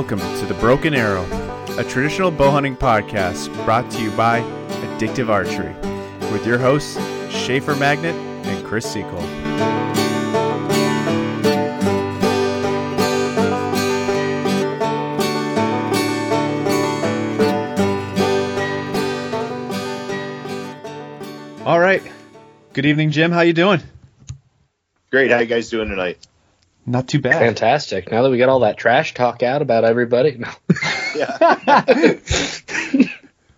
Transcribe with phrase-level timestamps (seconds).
[0.00, 1.26] welcome to The Broken Arrow,
[1.78, 5.74] a traditional bow hunting podcast brought to you by Addictive Archery,
[6.32, 6.94] with your hosts,
[7.30, 8.14] Schaefer Magnet
[8.46, 9.20] and Chris Seacole.
[21.66, 22.02] All right.
[22.72, 23.32] Good evening, Jim.
[23.32, 23.82] How you doing?
[25.10, 25.30] Great.
[25.30, 26.26] How you guys doing tonight?
[26.86, 27.38] Not too bad.
[27.38, 28.10] Fantastic.
[28.10, 30.38] Now that we got all that trash talk out about everybody.
[30.38, 30.48] No.
[31.16, 32.14] Yeah.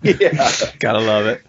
[0.03, 0.51] yeah.
[0.79, 1.43] Gotta love it.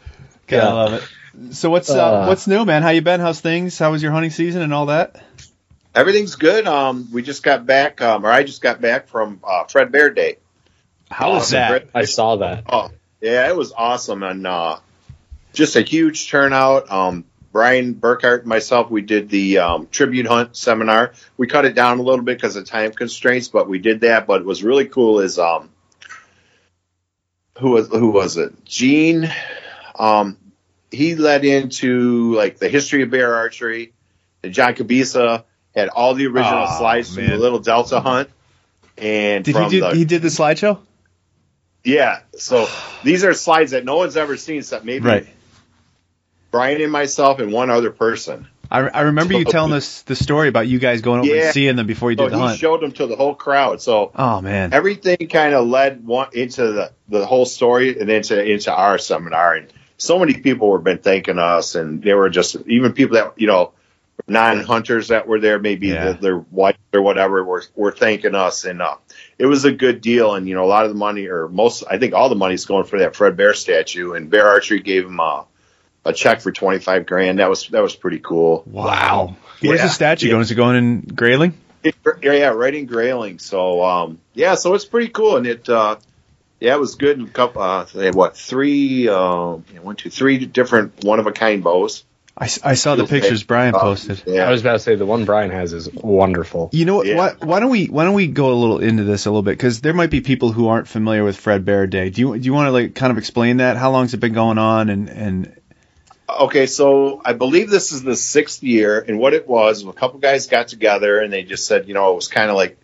[0.47, 0.73] Gotta Yeah.
[0.73, 1.55] love it.
[1.55, 2.83] So what's uh, Uh, what's new, man?
[2.83, 3.19] How you been?
[3.19, 3.79] How's things?
[3.79, 5.23] How was your hunting season and all that?
[5.95, 6.67] Everything's good.
[6.67, 10.09] Um, we just got back, um, or I just got back from uh, Fred Bear
[10.09, 10.37] Day.
[11.09, 11.57] How was Awesome.
[11.57, 11.87] that?
[11.95, 12.63] I saw that.
[12.67, 14.77] Oh, yeah, it was awesome and uh,
[15.53, 16.91] just a huge turnout.
[16.91, 21.13] Um, Brian Burkhart and myself, we did the um, tribute hunt seminar.
[21.37, 24.25] We cut it down a little bit because of time constraints, but we did that.
[24.25, 25.19] But it was really cool.
[25.19, 25.69] Is um,
[27.59, 28.65] who was who was it?
[28.65, 29.31] Gene.
[29.97, 30.37] Um,
[30.91, 33.93] he led into like the history of bear archery,
[34.41, 35.45] and John Cabisa
[35.75, 38.29] had all the original Aw, slides from the Little Delta hunt.
[38.97, 39.79] And Did he do?
[39.81, 40.79] the, he did the slideshow.
[41.83, 42.67] yeah, so
[43.03, 45.27] these are slides that no one's ever seen except maybe Right.
[46.53, 48.47] Brian and myself and one other person.
[48.71, 51.45] I, I remember you telling us the story about you guys going over Yeah.
[51.45, 52.59] and seeing them before you So did the he hunt.
[52.59, 53.81] showed them to the whole crowd.
[53.81, 54.71] So oh man.
[54.71, 59.55] everything kind of led one into the, the whole story and into into our seminar.
[59.55, 63.33] And so many people were been thanking us, and they were just even people that
[63.37, 63.73] you know
[64.27, 66.11] non hunters that were there, maybe Yeah.
[66.11, 68.95] the, their wife or whatever, were were thanking us, and uh,
[69.39, 70.35] it was a good deal.
[70.35, 72.65] And you know, a lot of the money, or most, I think all the money's
[72.65, 75.45] going for that Fred Bear statue, and Bear Archery gave him a,
[76.05, 77.39] a check for twenty five grand.
[77.39, 78.63] That was that was pretty cool.
[78.65, 79.35] Wow.
[79.61, 79.85] Where's Yeah.
[79.87, 80.31] the statue Yeah.
[80.33, 80.41] going?
[80.43, 81.53] Is it going in Grayling?
[81.83, 83.39] It, yeah, right in Grayling.
[83.39, 85.97] So um, yeah, so it's pretty cool, and it uh,
[86.59, 87.17] yeah, it was good.
[87.17, 91.31] And couple, uh, they had what three, uh, one, two, three different one of a
[91.33, 92.05] kind bows.
[92.35, 94.23] I, s- I saw the pictures Brian Uh, posted.
[94.25, 96.69] Yeah, I was about to say the one Brian has is wonderful.
[96.73, 97.05] You know what?
[97.05, 97.15] Yeah.
[97.17, 99.51] Why, why don't we why don't we go a little into this a little bit
[99.51, 102.09] because there might be people who aren't familiar with Fred Bear Day.
[102.09, 103.77] Do you do you want to like kind of explain that?
[103.77, 104.89] How long has it been going on?
[104.89, 105.55] And and
[106.39, 110.19] Okay, so I believe this is the sixth year, and what it was, a couple
[110.19, 112.77] guys got together and they just said, you know, it was kind of like,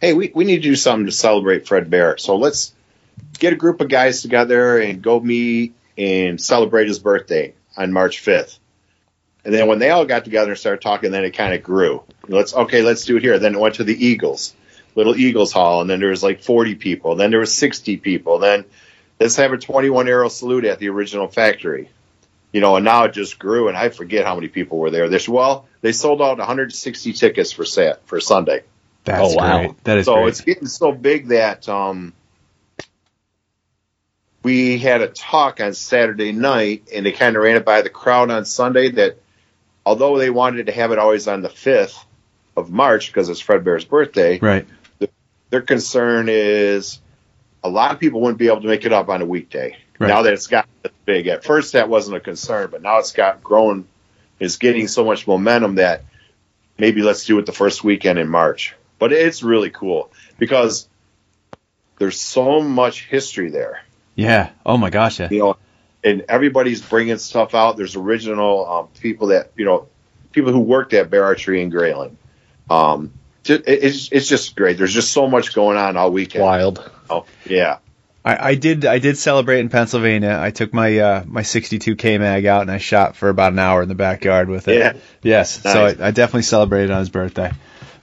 [0.00, 2.18] hey, we, we need to do something to celebrate Fred Bear.
[2.18, 2.72] So let's
[3.38, 8.24] get a group of guys together and go meet and celebrate his birthday on March
[8.24, 8.58] 5th.
[9.44, 12.02] And then when they all got together and started talking, then it kind of grew.
[12.28, 13.38] Let's okay, let's do it here.
[13.38, 14.54] Then it went to the Eagles,
[14.94, 17.16] Little Eagles Hall, and then there was like 40 people.
[17.16, 18.38] Then there was 60 people.
[18.38, 18.64] Then
[19.20, 21.90] let's have a 21 arrow salute at the original factory
[22.54, 25.08] you know, and now it just grew, and I forget how many people were there.
[25.08, 28.62] This well, they sold out 160 tickets for sat for Sunday.
[29.02, 29.58] that's Oh, wow.
[29.58, 29.84] great.
[29.84, 30.28] That is so great.
[30.28, 32.12] it's getting so big that um,
[34.44, 37.90] we had a talk on Saturday night, and they kind of ran it by the
[37.90, 39.18] crowd on Sunday that
[39.84, 42.04] although they wanted to have it always on the 5th
[42.56, 44.64] of March because it's Fred Bear's birthday, right.
[45.50, 47.00] their concern is
[47.64, 49.76] a lot of people wouldn't be able to make it up on a weekday.
[49.98, 50.08] Right.
[50.08, 50.68] Now that it's got
[51.04, 53.86] big, at first that wasn't a concern, but now it's got grown,
[54.40, 56.04] it's getting so much momentum that
[56.78, 58.74] maybe let's do it the first weekend in March.
[58.98, 60.88] But it's really cool because
[61.98, 63.82] there's so much history there,
[64.16, 64.50] Yeah.
[64.66, 65.20] Oh my gosh.
[65.20, 65.28] Yeah.
[65.30, 65.56] you know,
[66.02, 67.76] and everybody's bringing stuff out.
[67.76, 69.88] There's original um, people that you know,
[70.32, 72.18] people who worked at Bear Archery in Grayling.
[72.68, 73.12] Um,
[73.46, 74.78] it's it's just great.
[74.78, 76.44] There's just so much going on all weekend.
[76.44, 76.90] Wild.
[77.10, 77.78] Oh, yeah.
[78.24, 80.38] I, I did I did celebrate in Pennsylvania.
[80.40, 83.82] I took my uh, my 62K mag out and I shot for about an hour
[83.82, 84.78] in the backyard with it.
[84.78, 84.92] Yeah.
[85.22, 85.60] Yes.
[85.62, 87.52] So I, I definitely celebrated on his birthday.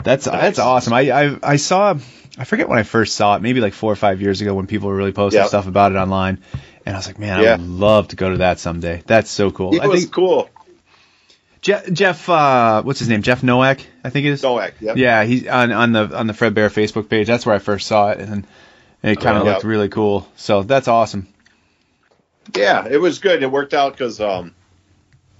[0.03, 0.93] That's that's awesome.
[0.93, 1.95] I, I I saw
[2.37, 4.67] I forget when I first saw it, maybe like four or five years ago when
[4.67, 5.47] people were really posting Yep.
[5.49, 6.39] stuff about it online.
[6.85, 9.03] And I was like, man, I would love to go to that someday.
[9.05, 9.75] That's so cool.
[9.75, 10.49] It I was think cool.
[11.61, 13.21] Je- Jeff, uh, what's his name?
[13.21, 14.41] Jeff Nowak, I think it is.
[14.41, 14.97] Noack, yep.
[14.97, 17.27] Yeah, he's on on the on the Fred Bear Facebook page.
[17.27, 18.47] That's where I first saw it, and
[19.03, 19.53] it kind of yeah.
[19.53, 20.27] looked really cool.
[20.35, 21.27] So that's awesome.
[22.55, 23.43] Yeah, it was good.
[23.43, 24.53] It worked out because um,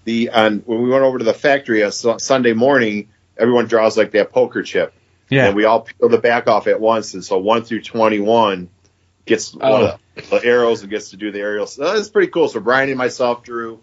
[0.06, 4.12] the on when we went over to the factory on Sunday morning, everyone draws like
[4.12, 4.94] that poker chip,
[5.30, 8.20] Yeah, and we all peel the back off at once, and so one through twenty
[8.20, 8.70] one
[9.26, 9.98] gets one Oh.
[10.18, 11.76] of the arrows and gets to do the aerials.
[11.76, 12.48] So that's pretty cool.
[12.48, 13.82] So Brian and myself drew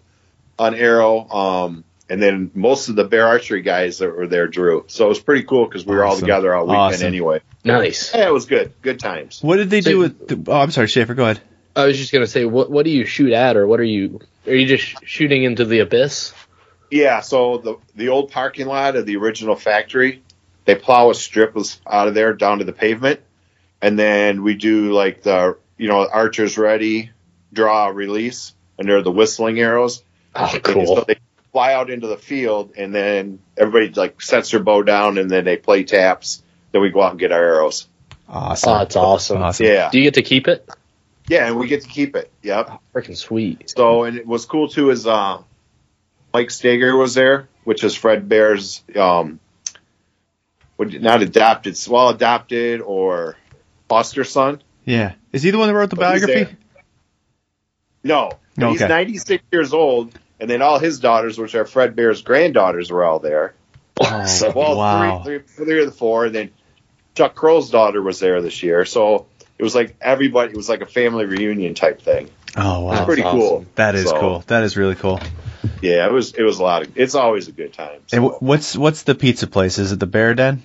[0.57, 4.85] an arrow, um, and then most of the bear archery guys that were there drew.
[4.87, 7.07] So it was pretty cool because we were all together all weekend Awesome.
[7.07, 7.41] anyway.
[7.63, 8.13] Nice.
[8.15, 8.73] Yeah, it was good.
[8.81, 9.41] Good times.
[9.43, 10.27] What did they So- do with?
[10.27, 11.13] The, oh, I'm sorry, Schaefer.
[11.13, 11.41] Go ahead.
[11.75, 14.19] I was just gonna say, what what do you shoot at, or what are you?
[14.47, 16.33] Are you just shooting into the abyss?
[16.91, 20.23] Yeah, so the the old parking lot of the original factory,
[20.65, 23.19] they plow a strip out of there down to the pavement,
[23.81, 27.11] and then we do like the you know archers ready,
[27.53, 30.03] draw, release, and they're the whistling arrows.
[30.35, 30.95] Oh, cool.
[30.97, 31.17] So they
[31.51, 35.45] fly out into the field, and then everybody like sets their bow down, and then
[35.45, 36.43] they play taps.
[36.71, 37.87] Then we go out and get our arrows.
[38.27, 38.69] Awesome.
[38.69, 39.41] Oh, that's awesome.
[39.41, 39.65] Awesome.
[39.65, 40.67] Yeah, Do you get to keep it?
[41.27, 42.31] yeah, and we get to keep it.
[42.43, 42.79] Yep.
[42.93, 43.71] Freaking sweet.
[43.75, 45.41] So, and it was cool too is uh,
[46.33, 49.39] Mike Stager was there, which is Fred Bear's um,
[50.75, 53.35] what- not adopted, well adopted or
[53.87, 54.61] foster son.
[54.85, 55.13] Yeah.
[55.33, 56.55] Is he the one that wrote the But biography?
[58.03, 58.87] No, but he's Okay.
[58.93, 63.19] 96 years old, and then all his daughters, which are Fred Bear's granddaughters, were all
[63.19, 63.53] there.
[63.99, 65.23] Oh, so Well, Wow.
[65.23, 66.51] three, three, three of the four, and then
[67.15, 68.85] Chuck Crow's daughter was there this year.
[68.85, 69.27] So
[69.57, 70.51] it was like everybody.
[70.51, 72.29] It was like a family reunion type thing.
[72.55, 72.93] Oh wow.
[72.93, 73.65] It's pretty That's cool.
[73.75, 74.43] That is So, cool.
[74.47, 75.19] That is really cool.
[75.81, 76.33] Yeah, it was.
[76.33, 76.97] It was a lot of.
[76.97, 77.99] It's always a good time.
[78.09, 78.29] Hey, So.
[78.29, 79.77] wh- what's what's the pizza place?
[79.77, 80.63] Is it the Bear Den?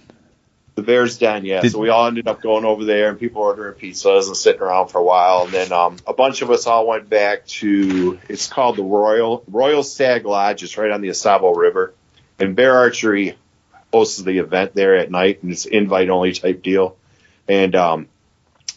[0.75, 1.61] The Bears Den, yeah.
[1.61, 4.61] Did- so we all ended up going over there, and people ordering pizzas and sitting
[4.61, 5.45] around for a while.
[5.45, 8.19] And then um, a bunch of us all went back to.
[8.29, 10.63] It's called the Royal Royal Stag Lodge.
[10.63, 11.95] It's right on the Au Sable River,
[12.39, 13.37] and Bear Archery
[13.93, 16.97] hosts the event there at night, and it's invite only type deal.
[17.47, 18.09] And um,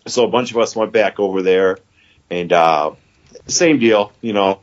[0.06, 1.80] so a bunch of us went back over there,
[2.30, 2.92] and uh,
[3.48, 4.60] same deal, you know,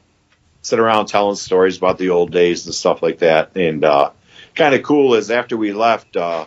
[0.63, 3.57] sit around telling stories about the old days and stuff like that.
[3.57, 4.11] And uh,
[4.55, 6.17] kind of cool is after we left.
[6.17, 6.47] Uh,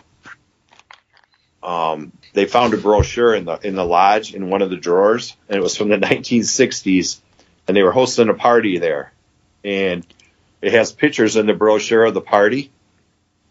[1.62, 5.36] um, they found a brochure in the in the lodge in one of the drawers,
[5.48, 7.20] and it was from the 1960s,
[7.66, 9.12] and they were hosting a party there,
[9.64, 10.06] and
[10.62, 12.70] it has pictures in the brochure of the party,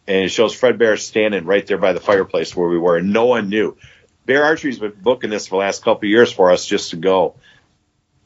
[0.07, 3.12] and it shows Fred Bear standing right there by the fireplace where we were, and
[3.12, 3.77] no one knew.
[4.25, 7.36] Bear Archery's been booking this for the last couple years for us just to go,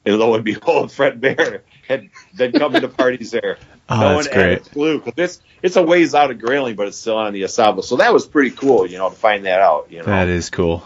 [0.05, 3.57] and lo and behold, Fred Bear had been coming to parties there.
[3.91, 4.59] Oh, no that's great.
[4.59, 7.43] had clue because it's it's a ways out of Grayling, but it's still on the
[7.43, 7.83] Au Sable.
[7.83, 9.87] So that was pretty cool, you know, to find that out.
[9.91, 10.83] You know, That is cool.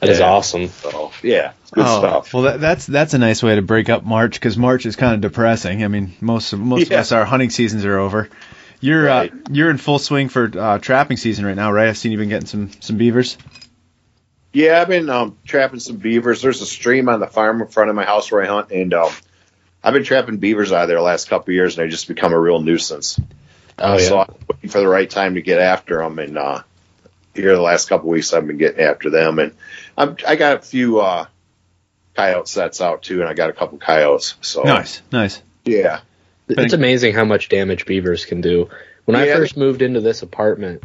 [0.00, 0.30] That is Yeah.
[0.30, 0.68] awesome.
[0.68, 2.34] so yeah, good oh, stuff.
[2.34, 5.14] well, that, that's that's a nice way to break up March because March is kind
[5.14, 5.82] of depressing.
[5.84, 6.96] I mean, most of, most Yeah.
[6.96, 8.28] of us our hunting seasons are over.
[8.80, 9.32] You're Right.
[9.32, 11.88] uh, you're in full swing for uh, trapping season right now, right?
[11.88, 13.38] I've seen you've been getting some some beavers.
[14.52, 16.42] Yeah, I've been um, trapping some beavers.
[16.42, 18.92] There's a stream on the farm in front of my house where I hunt, and
[18.92, 19.10] um,
[19.84, 22.08] I've been trapping beavers out of there the last couple of years, and they just
[22.08, 23.20] become a real nuisance.
[23.78, 24.20] Oh So.
[24.20, 26.62] I'm waiting for the right time to get after them, and uh,
[27.34, 29.54] here the last couple of weeks I've been getting after them, and
[29.96, 31.26] I'm, I got a few uh,
[32.14, 34.34] coyote sets out too, and I got a couple coyotes.
[34.40, 35.42] So Nice, nice.
[35.64, 36.00] yeah,
[36.48, 38.68] It's amazing how much damage beavers can do.
[39.04, 40.84] When I first moved into this apartment,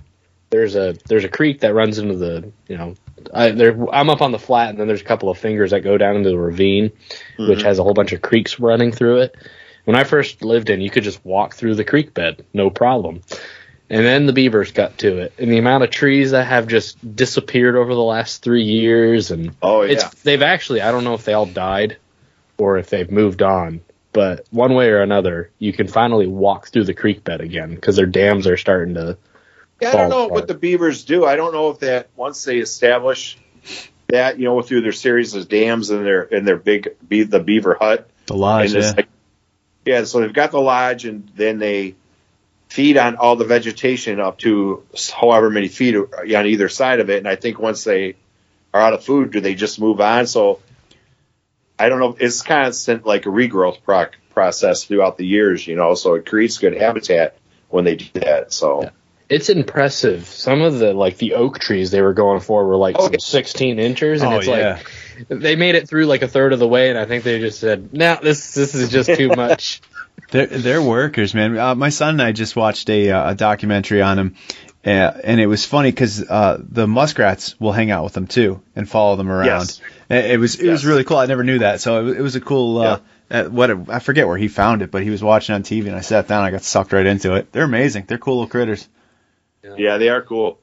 [0.50, 2.96] there's a there's a creek that runs into the you know
[3.34, 5.82] I there I'm up on the flat and then there's a couple of fingers that
[5.82, 6.92] go down into the ravine,
[7.38, 7.64] which Mhm.
[7.64, 9.36] has a whole bunch of creeks running through it.
[9.86, 13.22] When I first lived in, you could just walk through the creek bed, no problem.
[13.90, 16.98] And then the beavers got to it, and the amount of trees that have just
[17.16, 19.94] disappeared over the last three years, and oh yeah.
[19.94, 21.96] it's they've actually I don't know if they all died
[22.58, 23.80] or if they've moved on,
[24.12, 27.96] but one way or another, you can finally walk through the creek bed again because
[27.96, 29.18] their dams are starting to.
[29.80, 31.24] Yeah, I don't know what the Beavers do.
[31.26, 33.38] I don't know if that once they establish
[34.08, 37.40] that, you know, through their series of dams and their and their big be the
[37.40, 38.10] Beaver hut.
[38.26, 38.94] The lodge, yeah.
[38.98, 39.08] like-
[39.86, 41.96] yeah, so they've got the lodge, and then they
[42.68, 44.84] feed on all the vegetation up to
[45.16, 47.20] however many feet on either side of it.
[47.20, 48.16] And I think once they
[48.74, 50.28] are out of food, do they just move on?
[50.28, 50.60] So
[51.80, 52.18] I don't know.
[52.20, 55.94] It's constant like a regrowth proc- process throughout the years, you know.
[55.94, 57.38] So it creates good habitat
[57.70, 58.52] when they do that.
[58.52, 58.84] So.
[58.84, 58.90] Yeah.
[59.30, 60.26] It's impressive.
[60.26, 63.78] Some of the like the oak trees they were going for were like Oh, 16
[63.80, 64.80] inches, and Oh, it's yeah.
[65.28, 67.40] like they made it through like a third of the way, and I think they
[67.40, 69.82] just said, "No, this this is just too much."
[70.32, 71.58] They're, they're workers, man.
[71.58, 74.36] Uh, my son and I just watched a, uh, a documentary on them,
[74.86, 78.62] uh, and it was funny because uh, the muskrats will hang out with them too
[78.76, 79.46] and follow them around.
[79.48, 79.82] Yes.
[80.10, 81.18] It, it was it was really cool.
[81.18, 82.78] I never knew that, so it, was- it was a cool.
[82.80, 85.64] Uh, uh, what a, I forget where he found it, but he was watching on
[85.64, 86.44] TV, and I sat down.
[86.46, 87.52] I got sucked right into it.
[87.52, 88.06] They're amazing.
[88.08, 88.88] They're cool little critters.
[89.78, 90.60] Yeah, they are cool.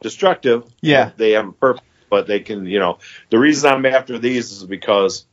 [0.00, 0.64] Destructive.
[0.80, 1.10] Yeah.
[1.16, 2.98] They have a purpose, but they can, you know,
[3.30, 5.24] the reason I'm after these is because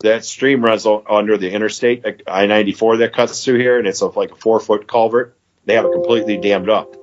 [0.00, 4.06] that stream runs under the interstate, I 94 that cuts through here, and it's a,
[4.06, 5.36] like a four foot culvert.
[5.64, 6.94] They have it completely dammed up.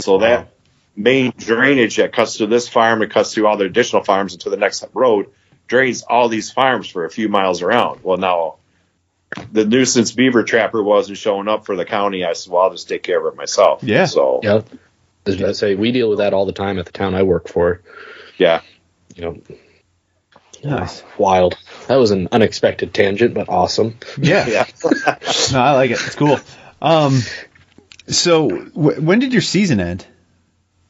[0.00, 0.52] So that
[0.96, 4.50] main drainage that cuts through this farm and cuts through all the additional farms into
[4.50, 5.30] the next road
[5.66, 8.00] drains all these farms for a few miles around.
[8.02, 8.56] Well, now
[9.52, 12.24] the nuisance beaver trapper wasn't showing up for the county.
[12.24, 13.82] I said, well, I'll just take care of it myself.
[13.84, 14.06] Yeah.
[14.06, 14.62] So, Yeah,
[15.30, 17.22] I was gonna say we deal with that all the time at the town I
[17.22, 17.82] work for.
[18.38, 18.60] yeah.
[19.16, 19.42] You know,
[20.62, 21.02] Nice.
[21.18, 21.56] wild.
[21.88, 23.98] That was an unexpected tangent, but awesome.
[24.18, 24.46] Yeah.
[24.46, 24.66] Yeah.
[25.52, 25.94] No, I like it.
[25.94, 26.38] It's cool.
[26.82, 27.20] Um,
[28.06, 30.06] so w- when did your season end?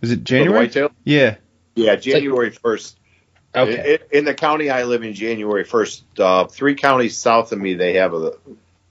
[0.01, 0.59] Was it For the January?
[0.67, 0.91] whitetail?
[1.05, 1.37] Yeah.
[1.77, 2.99] Yeah, January first.
[3.55, 3.99] Okay.
[4.11, 7.75] In, in the county I live in, January first, uh, three counties south of me,
[7.75, 8.33] they have a,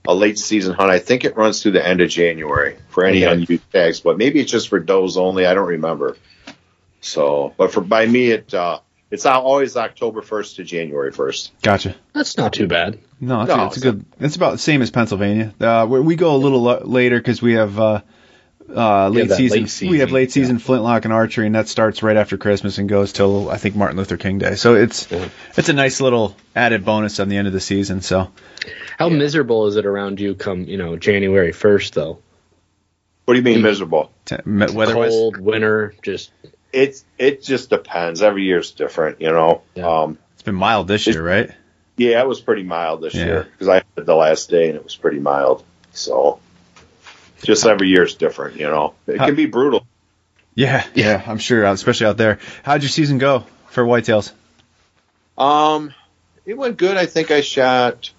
[0.08, 0.90] a late season hunt.
[0.90, 3.34] I think it runs through the end of January for any Okay.
[3.42, 5.46] unused tags, but maybe it's just for does only.
[5.46, 6.16] I don't remember.
[7.00, 8.80] So, but for by me, it uh,
[9.10, 11.52] it's al- always October first to January first.
[11.62, 11.94] Gotcha.
[12.12, 12.98] That's not too bad.
[13.20, 14.04] No, it's, No, it's a good.
[14.20, 15.54] It's about the same as Pennsylvania.
[15.60, 18.00] Uh, we, we go a little lo- later because we have uh,
[18.74, 22.02] uh, late, that season, late We have late season flintlock and archery, and that starts
[22.02, 24.54] right after Christmas and goes till I think Martin Luther King Day.
[24.54, 25.28] So it's Yeah.
[25.56, 28.00] it's a nice little added bonus on the end of the season.
[28.00, 28.30] So
[28.98, 32.18] How miserable is it around you come, you know, January 1st, though?
[33.24, 34.10] What do you mean miserable?
[34.24, 36.32] t- weather-wise, Cold, winter, just.
[36.72, 38.22] It's it just depends.
[38.22, 39.62] Every year's different, you know.
[39.74, 40.02] Yeah.
[40.02, 41.50] Um, it's been mild this year, right?
[41.96, 43.24] yeah, it was pretty mild this Yeah.
[43.24, 45.62] year because I had the last day and it was pretty mild.
[45.92, 46.38] So,
[47.42, 48.94] just every year is different, you know.
[49.06, 49.86] It can be brutal.
[50.54, 52.38] Yeah, yeah, I'm sure, especially out there.
[52.62, 54.32] How'd your season go for whitetails?
[55.38, 55.94] Um,
[56.44, 56.96] it went good.
[56.96, 58.10] I think I shot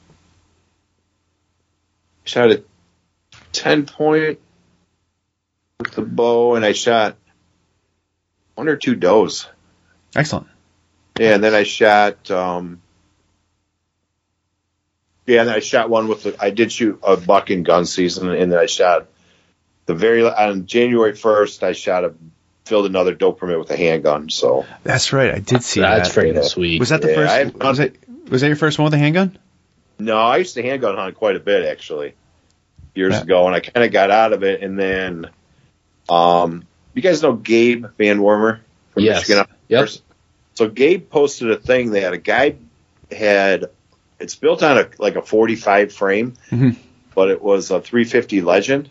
[2.23, 2.63] shot a
[3.51, 4.39] ten point
[5.79, 7.15] with the bow, and I shot
[8.55, 9.47] one or two does.
[10.15, 10.47] Excellent.
[11.19, 12.31] Yeah, and then I shot.
[12.31, 12.81] Um,
[15.27, 16.23] yeah, and then I shot one with.
[16.23, 19.07] The, I did shoot a buck in gun season, and then I shot
[19.85, 21.63] the very on January first.
[21.63, 22.13] I shot a
[22.65, 24.29] filled another dope permit with a handgun.
[24.29, 25.33] So That's right.
[25.33, 26.21] I did see That's that.
[26.25, 26.41] freaking Yeah.
[26.43, 26.79] sweet.
[26.79, 27.33] Was that the Yeah, first?
[27.33, 27.93] I- was, that,
[28.29, 29.37] was that your first one with a handgun?
[29.99, 32.13] No, I used to handgun hunt quite a bit actually
[32.95, 33.21] years Yeah.
[33.21, 34.61] ago, and I kind of got out of it.
[34.61, 35.29] And then,
[36.09, 38.59] um, you guys know Gabe Van Wormer
[38.93, 39.27] from Yes.
[39.27, 39.45] Michigan?
[39.67, 39.89] Yep.
[40.55, 42.55] So Gabe posted a thing that a guy
[43.11, 43.65] had.
[44.19, 46.75] It's built on a like a 45 frame, Mhm.
[47.15, 48.89] but it was a 350 Legend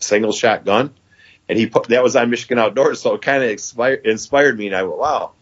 [0.00, 0.92] single shot gun,
[1.48, 4.66] and he put that was on Michigan Outdoors, so it kind of inspired inspired me,
[4.66, 5.32] and I went, wow.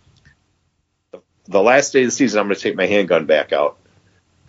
[1.12, 3.77] The, the last day of the season, I'm going to take my handgun back out.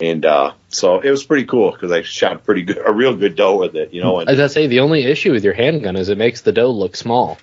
[0.01, 3.35] And uh, so it was pretty cool because I shot pretty good, a real good
[3.35, 4.19] doe with it, you know.
[4.21, 6.71] And As I say, the only issue with your handgun is it makes the doe
[6.71, 7.37] look small.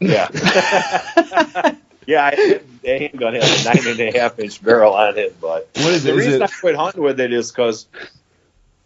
[0.00, 0.28] yeah,
[2.06, 5.68] yeah, I, the handgun has a nine and a half inch barrel on it, but
[5.76, 6.18] What is the it?
[6.18, 7.86] Is reason it- I quit hunting with it is because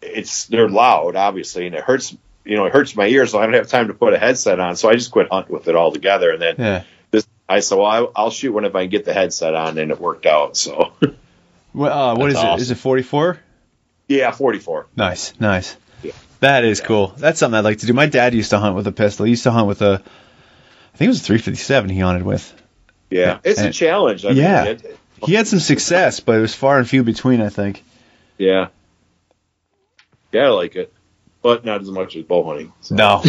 [0.03, 2.15] it's they're loud, obviously, and it hurts.
[2.45, 4.61] You know, it hurts my ears, so I don't have time to put a headset
[4.61, 4.77] on.
[4.77, 6.31] So I just quit hunting with it altogether.
[6.31, 6.83] And then Yeah.
[7.11, 9.79] this, I said, well, I, I'll shoot one if I can get the headset on,
[9.79, 10.57] and it worked out.
[10.57, 10.93] So
[11.73, 12.49] What, uh, what is That's it?
[12.49, 12.63] awesome.
[12.63, 13.41] Is it 44?
[14.09, 14.87] yeah, 44.
[14.97, 15.77] Nice, nice.
[16.03, 16.13] Yeah.
[16.41, 17.09] That is cool.
[17.17, 17.93] That's something I'd like to do.
[17.95, 19.25] My dad used to hunt with a pistol.
[19.25, 22.53] He used to hunt with a, I think it was a 357 he hunted with.
[23.11, 24.25] Yeah, it's a challenge.
[24.25, 24.65] I Yeah.
[24.65, 27.83] mean, it, He had some success, but it was far and few between, I think.
[28.39, 28.69] yeah,
[30.33, 30.93] yeah, I like it,
[31.45, 32.73] but not as much as bow hunting.
[32.81, 32.95] So.
[32.95, 33.23] No.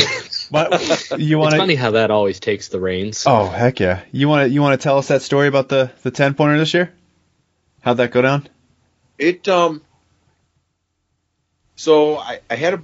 [0.50, 1.60] but you want It's to?
[1.60, 3.26] funny how that always takes the reins.
[3.28, 4.04] Oh heck yeah!
[4.14, 4.50] You want to?
[4.54, 6.94] You want to tell us that story about the the 10 pointer this year?
[7.82, 8.48] How'd that go down?
[9.20, 9.82] It um.
[11.76, 12.82] So I, I had a,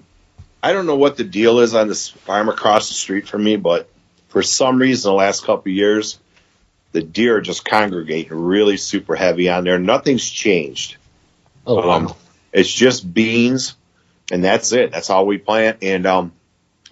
[0.62, 3.56] I don't know what the deal is on this farm across the street from me,
[3.56, 3.90] but
[4.28, 6.20] for some reason the last couple of years,
[6.92, 9.80] the deer are just congregating really super heavy on there.
[9.80, 10.98] Nothing's changed.
[11.66, 11.92] Oh, wow.
[11.92, 12.14] Um,
[12.52, 13.76] it's just beans,
[14.32, 14.92] and that's it.
[14.92, 15.80] That's all we plant.
[15.84, 16.34] And um,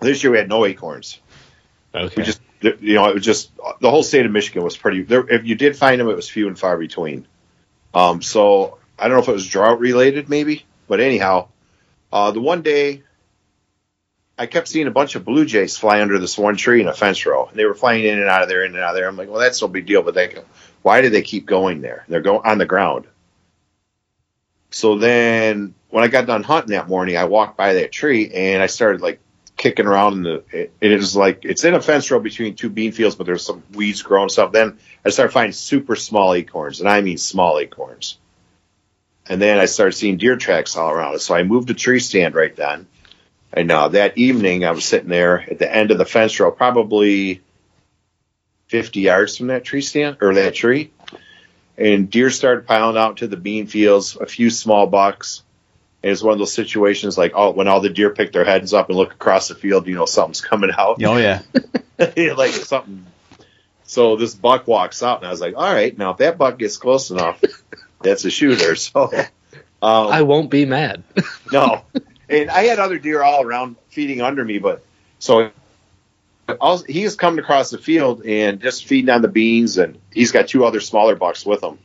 [0.02, 1.20] this year we had no acorns.
[1.96, 2.14] okay.
[2.18, 5.04] We just, you know, it was just the whole state of Michigan was pretty.
[5.04, 7.26] There, if you did find them, it was few and far between.
[7.94, 11.48] Um, so I don't know if it was drought related, maybe, but anyhow,
[12.12, 13.04] uh, the one day
[14.38, 16.94] I kept seeing a bunch of blue jays fly under this one tree in a
[16.94, 18.96] fence row, and they were flying in and out of there, in and out of
[18.96, 19.08] there.
[19.08, 20.34] I'm like, well, that's no big deal, but they,
[20.82, 22.06] why do they keep going there?
[22.08, 23.06] They're going on the ground.
[24.72, 28.62] So then, when I got done hunting that morning, I walked by that tree and
[28.62, 29.20] I started like
[29.58, 32.70] kicking around in the it, it is like it's in a fence row between two
[32.70, 34.52] bean fields, but there's some weeds growing stuff.
[34.52, 38.18] Then I started finding super small acorns, and I mean small acorns.
[39.28, 41.20] And then I started seeing deer tracks all around it.
[41.20, 42.88] So I moved a tree stand right then.
[43.54, 46.52] And uh, that evening, I was sitting there at the end of the fence row,
[46.52, 47.42] probably
[48.68, 50.92] 50 yards from that tree stand or that tree.
[51.80, 55.44] And deer started piling out to the bean fields, a few small bucks.
[56.04, 58.74] And it's one of those situations like, oh, when all the deer pick their heads
[58.74, 61.02] up and look across the field, you know, something's coming out.
[61.02, 61.42] Oh yeah.
[62.36, 63.06] like something.
[63.84, 66.60] So this buck walks out, and I was like, all right, now if that buck
[66.60, 67.42] gets close enough,
[68.02, 68.76] that's a shooter.
[68.76, 69.10] So,
[69.82, 71.04] um, I won't be mad.
[71.52, 71.84] no.
[72.30, 74.84] And I had other deer all around feeding under me, but
[75.18, 75.52] so
[76.60, 80.48] all, he's coming across the field and just feeding on the beans, and he's got
[80.48, 81.80] two other smaller bucks with him.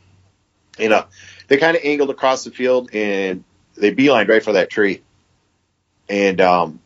[0.77, 1.05] And uh,
[1.47, 3.43] they kind of angled across the field and
[3.75, 5.01] they beelined right for that tree.
[6.09, 6.79] And um,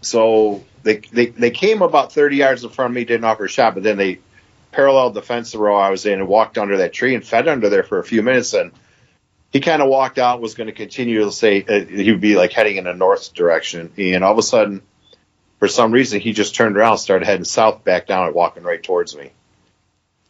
[0.00, 3.48] so they, they they came about 30 yards in front of me, didn't offer a
[3.48, 4.20] shot, but then they
[4.72, 7.68] paralleled the fence row I was in and walked under that tree and fed under
[7.68, 8.54] there for a few minutes.
[8.54, 8.72] And
[9.52, 12.36] he kind of walked out, was going to continue to say uh, he would be
[12.36, 13.92] like heading in a north direction.
[13.96, 14.82] And all of a sudden,
[15.58, 18.82] for some reason, he just turned around, started heading south, back down, and walking right
[18.82, 19.30] towards me.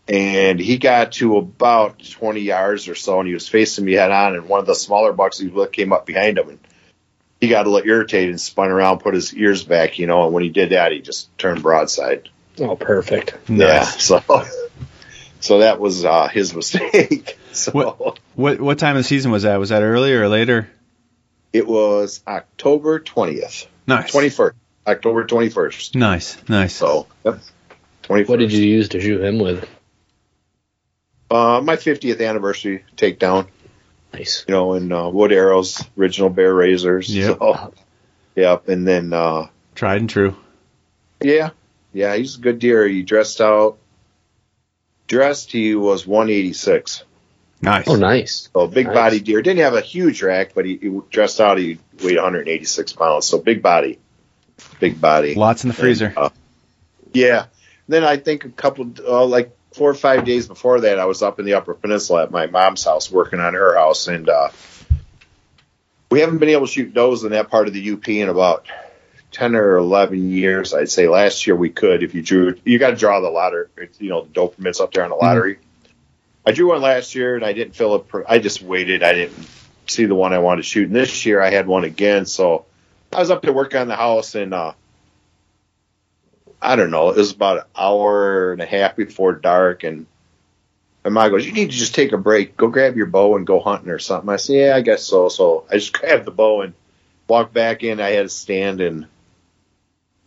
[0.06, 4.10] And he got to about 20 yards or so, and he was facing me head
[4.10, 4.34] on.
[4.34, 6.58] And one of the smaller bucks he was with came up behind him, and
[7.40, 10.24] he got a little irritated and spun around, put his ears back, you know.
[10.26, 12.28] And when he did that, he just turned broadside.
[12.60, 13.34] Oh, perfect.
[13.48, 14.22] Yeah, so
[15.40, 17.38] so that was uh, his mistake.
[17.52, 19.56] so What- What what time of the season was that?
[19.58, 20.68] Was that earlier or later?
[21.54, 24.12] it was October 20th, Nice.
[24.12, 24.52] 21st,
[24.86, 25.94] October 21st.
[25.94, 26.48] Nice.
[26.48, 26.74] Nice.
[26.74, 27.40] So, yep,
[28.04, 28.28] 21st.
[28.28, 29.68] What did you use to shoot him with?
[31.30, 33.48] Uh, my 50th anniversary takedown,
[34.12, 34.44] Nice.
[34.46, 37.14] you know, and uh, wood arrows, original bear razors.
[37.14, 37.38] Yep.
[37.38, 37.74] So,
[38.36, 40.36] yep, and then uh, Tried and true.
[41.20, 41.50] yeah,
[41.92, 42.86] yeah, he's a good deer.
[42.86, 43.78] He dressed out.
[45.06, 47.04] Dressed, he was 186.
[47.62, 47.88] Nice.
[47.88, 48.48] Oh, nice.
[48.54, 48.94] So big Nice.
[48.94, 49.40] body deer.
[49.42, 51.56] Didn't have a huge rack, but he, he dressed out.
[51.58, 53.26] He weighed 186 pounds.
[53.26, 53.98] So big body,
[54.80, 55.34] big body.
[55.34, 56.06] Lots in the freezer.
[56.06, 56.30] And, uh,
[57.12, 57.46] yeah.
[57.88, 61.22] Then I think a couple, uh, like four or five days before that, I was
[61.22, 64.48] up in the Upper Peninsula at my mom's house working on her house, and uh,
[66.10, 68.66] we haven't been able to shoot does in that part of the UP in about
[69.32, 70.72] ten or eleven years.
[70.72, 72.56] I'd say last year we could if you drew.
[72.64, 73.66] You got to draw the lottery,
[73.98, 75.58] you know, the doe permits up there on the lottery.
[76.46, 78.06] I drew one last year and I didn't fill it.
[78.28, 79.02] I just waited.
[79.02, 79.48] I didn't
[79.86, 80.86] see the one I wanted to shoot.
[80.86, 82.66] And this year I had one again, so
[83.14, 84.54] I was up there working on the house and.
[84.54, 84.72] uh
[86.62, 87.10] I don't know.
[87.10, 90.06] It was about an hour and a half before dark, and
[91.04, 92.56] my mom goes, "You need to just take a break.
[92.56, 95.28] Go grab your bow and go hunting or something." I said, "Yeah, I guess so."
[95.28, 96.72] So I just grabbed the bow and
[97.28, 98.00] walked back in.
[98.00, 99.06] I had a stand, and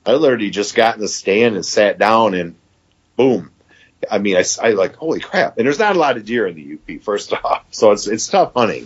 [0.06, 2.53] I literally just got in the stand and sat down, and
[3.15, 3.50] boom.
[4.12, 5.57] I mean, I, I like, holy crap!
[5.57, 7.01] And there's not a lot of deer in the UP.
[7.01, 8.85] First off, so it's it's tough hunting.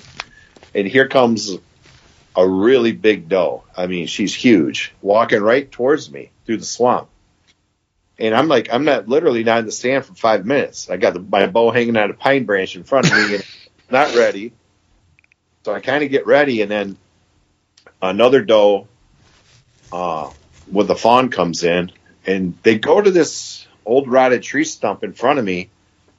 [0.74, 1.58] And here comes
[2.36, 3.64] a really big doe.
[3.76, 7.10] I mean, she's huge, walking right towards me through the swamp.
[8.18, 10.90] And I'm like, I'm not literally not in the stand for five minutes.
[10.90, 13.46] I got the, my bow hanging on a pine branch in front of me and
[13.90, 14.54] not ready.
[15.64, 16.98] So I kind of get ready, and then
[18.02, 18.88] another doe
[19.92, 20.32] uh,
[20.72, 21.92] with the fawn comes in,
[22.26, 25.70] and they go to this old rotted tree stump in front of me,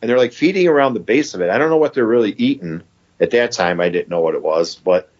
[0.00, 1.50] and they're like feeding around the base of it.
[1.50, 2.82] I don't know what they're really eating.
[3.20, 5.11] At that time, I didn't know what it was, but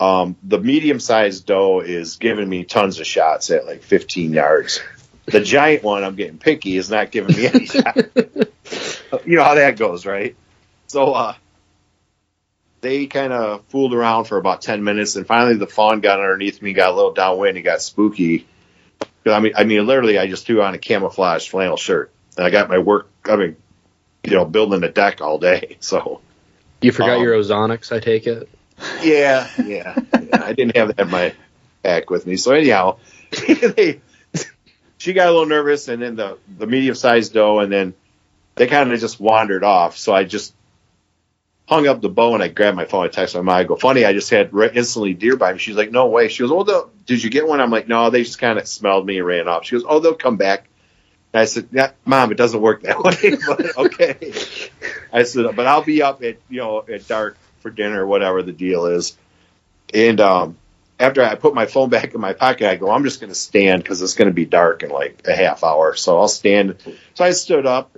[0.00, 4.80] um, the medium sized doe is giving me tons of shots at like 15 yards.
[5.26, 8.02] The giant one, I'm getting picky, is not giving me any shots.
[9.26, 10.36] you know how that goes, right?
[10.86, 11.34] So uh,
[12.80, 16.62] they kind of fooled around for about 10 minutes, and finally the fawn got underneath
[16.62, 18.46] me, got a little downwind, and got spooky.
[19.26, 22.50] I mean, I mean, literally, I just threw on a camouflage flannel shirt, and I
[22.50, 23.10] got my work.
[23.26, 23.56] I mean,
[24.24, 25.76] you know, building a deck all day.
[25.80, 26.20] So
[26.80, 28.48] You forgot Um, your ozonics, I take it.
[29.02, 30.42] Yeah, yeah, yeah.
[30.44, 31.34] I didn't have that in my
[31.82, 32.36] pack with me.
[32.36, 32.98] So anyhow,
[33.30, 34.00] they,
[34.98, 37.94] she got a little nervous, and then the the medium sized doe, and then
[38.56, 39.96] they kind of just wandered off.
[39.96, 40.54] So I just
[41.68, 43.04] hung up the bow and I grabbed my phone.
[43.04, 43.56] I texted my mom.
[43.56, 45.58] I go, funny, I just had re- instantly deer by me.
[45.58, 46.28] She's like, no way.
[46.28, 47.60] She goes, oh, did you get one?
[47.60, 49.66] I'm like, no, they just kind of smelled me and ran off.
[49.66, 50.68] She goes, oh, they'll come back.
[51.34, 53.36] And I said, yeah, mom, it doesn't work that way.
[53.46, 54.32] but okay.
[55.12, 58.42] I said, but I'll be up at you know at dark for dinner or whatever
[58.42, 59.16] the deal is.
[59.92, 60.56] And um,
[60.98, 63.38] after I put my phone back in my pocket, I go, I'm just going to
[63.38, 65.94] stand because it's going to be dark in like a half hour.
[65.94, 66.76] So I'll stand.
[67.14, 67.96] So I stood up.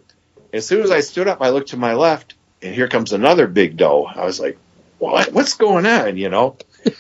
[0.53, 3.47] As soon as I stood up, I looked to my left, and here comes another
[3.47, 4.05] big doe.
[4.05, 4.59] I was like,
[4.99, 5.33] what?
[5.33, 6.17] What's going on?
[6.17, 6.57] You know.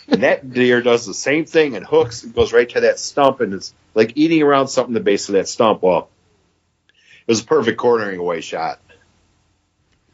[0.08, 3.40] and that deer does the same thing and hooks and goes right to that stump
[3.40, 5.82] and it's like eating around something the base of that stump.
[5.82, 6.08] Well,
[6.88, 8.78] it was a perfect cornering away shot.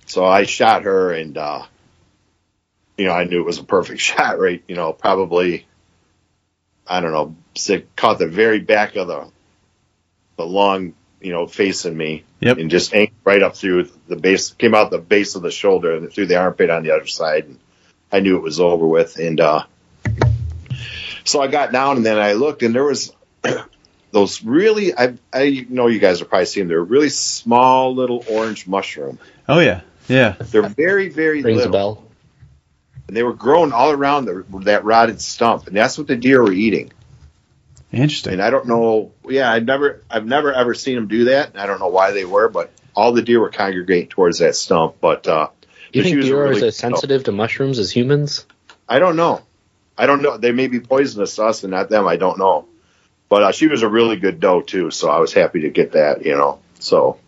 [0.06, 1.64] So I shot her and, uh,
[2.98, 4.62] you know, I knew it was a perfect shot, right?
[4.68, 5.66] You know, probably,
[6.86, 9.28] I don't know, sit, caught the very back of the,
[10.36, 12.58] the long, you know, facing me Yep.
[12.58, 15.94] and just aimed right up through the base, came out the base of the shoulder
[15.96, 17.44] and through the armpit on the other side.
[17.46, 17.58] And
[18.12, 19.18] I knew it was over with.
[19.18, 19.64] And, uh,
[21.24, 23.12] so I got down and then I looked and there was
[24.12, 26.68] those really, I, I know you guys have probably seen them.
[26.68, 29.18] They're really small little orange mushroom.
[29.48, 29.80] Oh yeah.
[30.08, 30.36] Yeah.
[30.38, 31.72] They're very, very Rings a little.
[31.72, 32.04] bell.
[33.08, 35.66] And they were growing all around the, that rotted stump.
[35.66, 36.92] And that's what the deer were eating.
[37.92, 38.34] Interesting.
[38.34, 39.12] And I don't know.
[39.28, 41.50] Yeah, I've never, I've never ever seen them do that.
[41.50, 44.56] And I don't know why they were, but all the deer were congregating towards that
[44.56, 44.96] stump.
[45.00, 45.48] But uh,
[45.92, 48.44] you think was a deer are as sensitive to mushrooms as humans?
[48.88, 49.42] I don't know.
[49.96, 50.36] I don't know.
[50.36, 52.06] They may be poisonous to us and not them.
[52.06, 52.66] I don't know.
[53.28, 55.92] But uh, she was a really good doe too, so I was happy to get
[55.92, 56.24] that.
[56.24, 56.60] You know.
[56.78, 57.18] So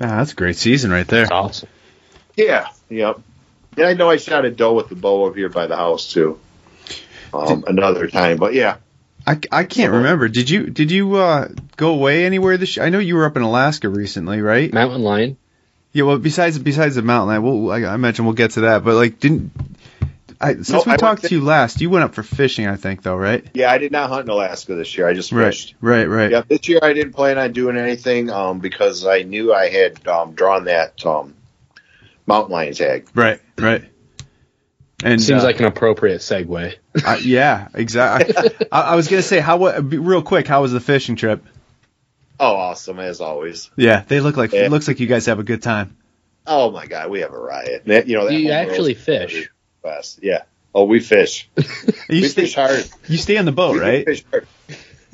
[0.00, 1.22] Ah, that's a great season right there.
[1.22, 1.68] That's awesome.
[2.36, 3.20] yeah, yep.
[3.78, 6.12] And I know I shot a doe with the bow over here by the house
[6.12, 6.38] too.
[7.32, 8.76] Um, another time, but yeah,
[9.26, 10.28] I, I can't remember.
[10.28, 12.76] Did you did you uh, go away anywhere this?
[12.76, 12.86] year?
[12.86, 14.72] I know you were up in Alaska recently, right?
[14.72, 15.36] Mountain lion.
[15.92, 16.04] Yeah.
[16.04, 18.82] Well, besides besides the mountain lion, we'll, I, I imagine we'll get to that.
[18.84, 19.52] But like, didn't
[20.40, 22.66] I, since No, we I talked went to you last, you went up for fishing,
[22.66, 23.44] I think, though, right?
[23.54, 23.70] yeah.
[23.70, 25.06] I did not hunt in Alaska this year.
[25.08, 25.46] I just Right.
[25.52, 25.74] fished.
[25.80, 26.04] Right.
[26.08, 26.30] Right.
[26.30, 30.06] Yeah, this year I didn't plan on doing anything um, because I knew I had
[30.08, 31.34] um, drawn that um,
[32.28, 33.08] mountain lion tag.
[33.14, 33.40] Right.
[33.58, 33.84] Right.
[35.02, 36.74] And Seems uh, like an appropriate segue.
[37.06, 38.66] I, yeah, exactly.
[38.72, 40.46] I, I was gonna say how wa- real quick.
[40.48, 41.44] How was the fishing trip?
[42.40, 43.70] Oh, awesome as always.
[43.76, 44.64] Yeah, they look like Yeah.
[44.66, 45.96] it looks like you guys have a good time.
[46.46, 47.84] Oh my God, we have a riot.
[47.86, 49.50] That, you know, that You actually fish.
[49.82, 50.20] Best.
[50.22, 50.42] Yeah.
[50.74, 51.48] Oh, we fish.
[52.08, 52.88] You we stay, fish hard.
[53.06, 54.24] you stay on the boat, right?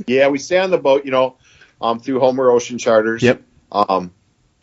[0.07, 1.05] Yeah, we stay on the boat.
[1.05, 1.37] You know,
[1.81, 3.22] um, through Homer Ocean Charters.
[3.22, 3.42] Yep.
[3.72, 4.12] Um,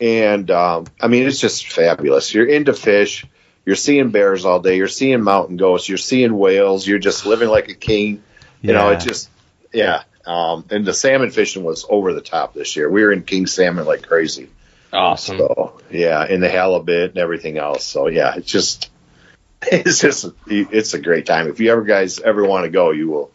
[0.02, 2.34] and um, I mean, it's just fabulous.
[2.34, 3.24] You're into fish.
[3.64, 4.76] You're seeing bears all day.
[4.76, 5.88] You're seeing mountain goats.
[5.88, 6.84] You're seeing whales.
[6.86, 8.22] You're just living like a king.
[8.60, 8.96] You know, Yeah.
[8.96, 9.30] it just,
[9.72, 10.02] yeah.
[10.26, 12.90] Um, and the salmon fishing was over the top this year.
[12.90, 14.50] We were in king salmon like crazy.
[14.92, 15.38] Awesome.
[15.38, 17.84] So yeah, in the halibut and everything else.
[17.84, 18.90] So yeah, it's just,
[19.62, 21.48] it's just, it's a great time.
[21.48, 23.30] If you ever guys ever want to go, you will,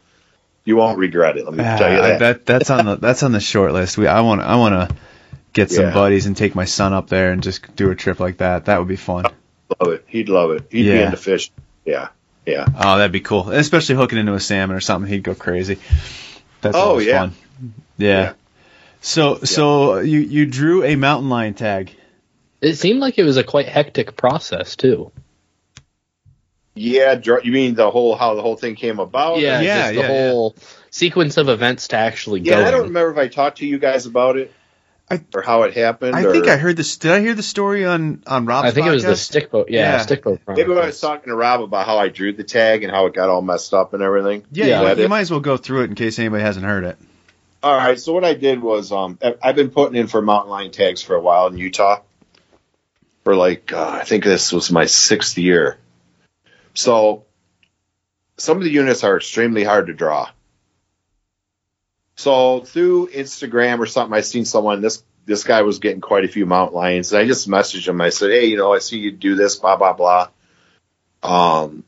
[0.65, 1.45] you won't regret it.
[1.45, 2.19] Let me Ah, tell you I that.
[2.19, 3.97] bet that's on the that's on the short list.
[3.97, 4.95] We I want I want to
[5.57, 5.93] get some Yeah.
[5.93, 8.65] buddies and take my son up there and just do a trip like that.
[8.65, 9.25] That would be fun.
[9.81, 10.05] love it.
[10.07, 10.67] He'd love it.
[10.69, 11.05] He'd be Yeah.
[11.05, 11.51] into fish.
[11.83, 12.09] Yeah,
[12.45, 12.65] yeah.
[12.79, 13.49] Oh, that'd be cool.
[13.49, 15.77] Especially hooking into a salmon or something, he'd go crazy.
[16.61, 17.19] That's Oh, always yeah.
[17.19, 17.33] fun.
[17.97, 18.21] Yeah.
[18.21, 18.33] Yeah.
[19.01, 21.91] So so you you drew a mountain lion tag.
[22.61, 25.11] It seemed like it was a quite hectic process too.
[26.75, 29.39] Yeah, dr- you mean the whole how the whole thing came about?
[29.39, 30.55] Yeah, yeah, just the yeah, whole
[30.91, 32.61] sequence of events to actually yeah.
[32.61, 32.65] go.
[32.67, 34.53] I don't remember if I talked to you guys about it
[35.09, 36.15] I- or how it happened.
[36.15, 36.97] I or, think I heard this.
[36.97, 39.31] Did I hear the story on on Rob's I think it was the podcast?
[39.49, 39.65] Stickbow.
[39.69, 40.05] Yeah, Yeah.
[40.05, 40.39] Stickbow.
[40.47, 43.05] maybe when I was talking to Rob about how I drew the tag and how
[43.05, 44.43] it got all messed up and everything.
[44.51, 44.81] Yeah, Yeah.
[44.81, 45.09] you, That you it?
[45.09, 46.97] might as well go through it in case anybody hasn't heard it.
[47.63, 47.99] All right.
[47.99, 51.01] So what I did was um, I- I've been putting in for mountain lion tags
[51.01, 52.01] for a while in Utah.
[53.23, 55.77] For like uh, I think this was my sixth year.
[56.73, 57.25] So
[58.37, 60.29] some of the units are extremely hard to draw.
[62.17, 66.27] So through Instagram or something, I seen someone this this guy was getting quite a
[66.27, 68.01] few mountain lions, and I just messaged him.
[68.01, 70.29] I said, "Hey, you know, I see you do this, blah blah blah.
[71.21, 71.83] Um,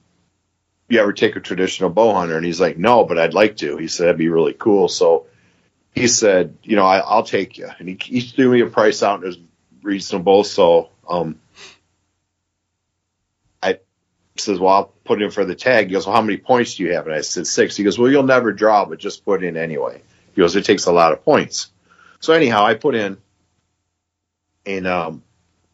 [0.87, 3.77] you ever take a traditional bow hunter?" And he's like, "No, but I'd like to."
[3.77, 5.25] He said, "That'd be really cool." So
[5.95, 9.01] he said, "You know, I, I'll take you," and he, he threw me a price
[9.01, 9.39] out and it was
[9.81, 10.43] reasonable.
[10.43, 11.39] So um,
[13.63, 13.79] I
[14.37, 16.83] says, "Well, I'll put in for the tag." He goes, "Well, how many points do
[16.83, 17.75] you have?" And I said, six.
[17.75, 20.03] He goes, "Well, you'll never draw, but just put in anyway."
[20.35, 21.69] He goes, "It takes a lot of points."
[22.19, 23.17] So anyhow, I put in,
[24.65, 25.23] and um,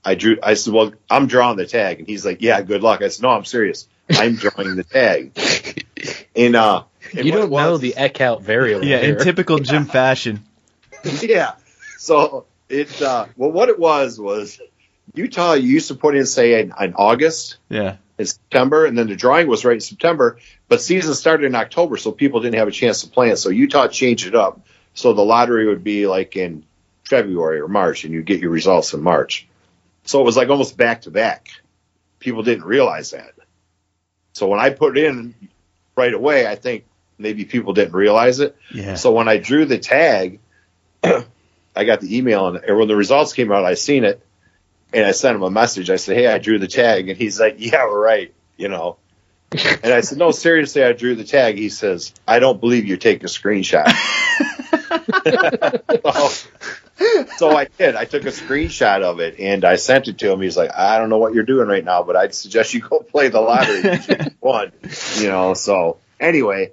[0.04, 0.38] I drew.
[0.42, 3.24] I said, "Well, I'm drawing the tag," and he's like, "Yeah, good luck." I said,
[3.24, 3.88] "No, I'm serious.
[4.12, 5.32] I'm drawing the tag."
[6.36, 6.84] And uh,
[7.16, 8.86] and You don't was- know the Eeckhout variable.
[8.86, 10.44] Yeah, in typical Jim fashion.
[11.22, 11.54] yeah.
[11.98, 14.60] So it uh well what it was was
[15.14, 17.96] Utah used to put in say in, in August Yeah.
[18.18, 21.98] In September and then the drawing was right in September, but season started in October
[21.98, 23.36] so people didn't have a chance to plan.
[23.38, 24.66] So Utah changed it up.
[24.94, 26.66] So the lottery would be like in
[27.04, 29.48] February or March and you get your results in March.
[30.06, 31.50] So it was like almost back to back.
[32.20, 33.34] People didn't realize that.
[34.34, 35.36] So when I put it in
[35.96, 36.86] right away, I think
[37.18, 38.56] maybe people didn't realize it.
[38.74, 38.96] Yeah.
[38.96, 40.40] So when I drew the tag,
[41.04, 44.25] I got the email, and when the results came out, I seen it,
[44.94, 45.90] and I sent him a message.
[45.90, 48.98] I said, "Hey, I drew the tag," and he's like, "Yeah, right," you know.
[49.52, 52.98] And I said, "No, seriously, I drew the tag." He says, "I don't believe you're
[52.98, 53.88] taking a screenshot."
[56.04, 56.30] so,
[57.38, 57.96] so I did.
[57.96, 60.42] I took a screenshot of it and I sent it to him.
[60.42, 63.00] He's like, "I don't know what you're doing right now, but I'd suggest you go
[63.00, 64.72] play the lottery." One,
[65.18, 65.54] you know.
[65.54, 66.72] So anyway,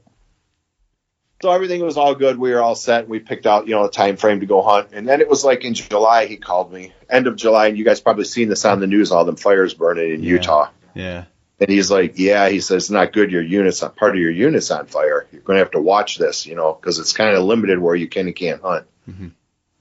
[1.43, 2.39] so everything was all good.
[2.39, 3.09] We were all set.
[3.09, 4.91] We picked out, you know, a time frame to go hunt.
[4.93, 7.67] And then it was like in July, he called me, end of July.
[7.67, 10.31] And you guys probably seen this on the news, all them fires burning in Yeah.
[10.31, 10.71] Utah.
[10.95, 11.25] Yeah.
[11.59, 13.33] And he's like, yeah, he says, it's not good.
[13.33, 15.27] Your unit's on part of your unit's on fire.
[15.33, 17.97] You're going to have to watch this, you know, because it's kind of limited where
[17.97, 18.87] you can and can't hunt.
[19.11, 19.33] Mhm.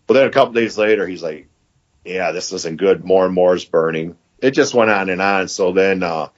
[0.07, 1.47] But then a couple days later, he's like,
[2.03, 3.05] yeah, this isn't good.
[3.05, 4.17] More and more is burning.
[4.39, 5.47] It just went on and on.
[5.47, 6.29] So then, uh,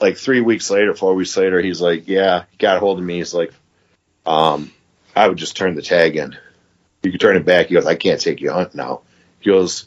[0.00, 3.04] like three weeks later, four weeks later, he's like, yeah, he got a hold of
[3.04, 3.18] me.
[3.18, 3.52] He's like,
[4.26, 4.72] um,
[5.14, 6.36] I would just turn the tag in.
[7.02, 7.66] You can turn it back.
[7.66, 9.02] He goes, I can't take you hunting now.
[9.40, 9.86] He goes,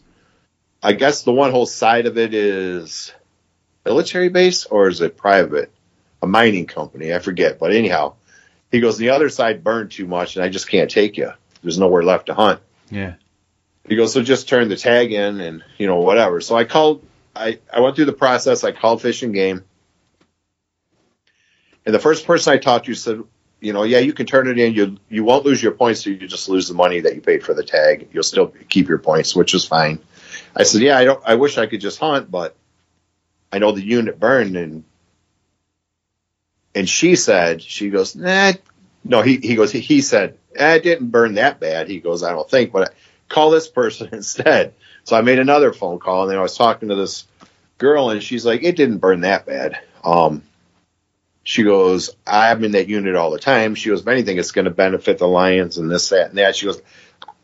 [0.84, 3.14] I guess the one whole side of it is
[3.86, 5.72] military base or is it private?
[6.22, 7.60] A mining company, I forget.
[7.60, 8.16] But anyhow,
[8.72, 11.32] he goes, the other side burned too much and I just can't take you.
[11.62, 12.62] There's nowhere left to hunt.
[12.90, 13.16] Yeah.
[13.88, 16.42] He goes, so just turn the tag in and you know whatever.
[16.42, 17.06] So I called.
[17.36, 18.64] I I went through the process.
[18.64, 19.64] I called Fish and Game,
[21.86, 23.24] and the first person I talked to said,
[23.60, 24.74] you know, yeah, you can turn it in.
[24.74, 26.04] You you won't lose your points.
[26.04, 28.10] So you just lose the money that you paid for the tag.
[28.12, 30.00] You'll still keep your points, which is fine.
[30.56, 31.22] I said, yeah, I don't.
[31.26, 32.56] I wish I could just hunt, but
[33.52, 34.84] I know the unit burned and
[36.76, 38.52] and she said, she goes, nah,
[39.06, 41.88] no, he, he goes, he, he said, eh, it didn't burn that bad.
[41.88, 42.94] He goes, I don't think, but I,
[43.30, 44.74] call this person instead.
[45.06, 47.26] So I made another phone call and then I was talking to this
[47.78, 49.80] girl and she's like, it didn't burn that bad.
[50.04, 50.44] Um,
[51.46, 53.76] she goes, I'm in that unit all the time.
[53.76, 56.56] She goes, if anything, it's going to benefit the Lions and this, that, and that.
[56.56, 56.82] She goes,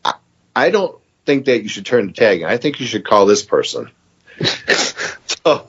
[0.03, 0.15] I,
[0.55, 2.47] I don't think that you should turn the tag in.
[2.47, 3.91] I think you should call this person.
[5.43, 5.67] so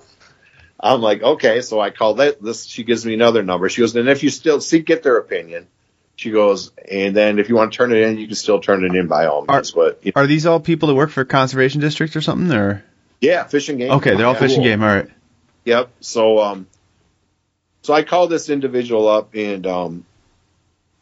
[0.81, 1.61] I'm like, okay.
[1.61, 2.43] So I call that.
[2.43, 3.69] This she gives me another number.
[3.69, 5.69] She goes, and if you still see, get their opinion.
[6.17, 8.85] She goes, and then if you want to turn it in, you can still turn
[8.85, 9.73] it in by all means.
[9.73, 12.51] but you know, Are these all people that work for conservation districts or something?
[12.57, 12.85] Or
[13.21, 13.91] yeah, Fish and Game.
[13.93, 14.65] okay, they're all Yeah, fishing cool.
[14.65, 14.83] game.
[14.83, 15.09] All right.
[15.65, 15.91] Yep.
[16.01, 16.67] So um,
[17.83, 20.07] so I called this individual up and um,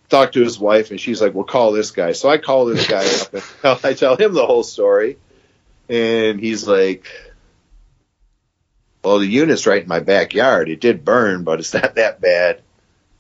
[0.09, 2.87] talked to his wife, and she's like, "Well, call this guy." So I call this
[2.87, 5.19] guy up and tell, I tell him the whole story,
[5.89, 7.07] and he's like,
[9.05, 10.69] "Well, the unit's right in my backyard.
[10.69, 12.63] It did burn, but it's not that bad.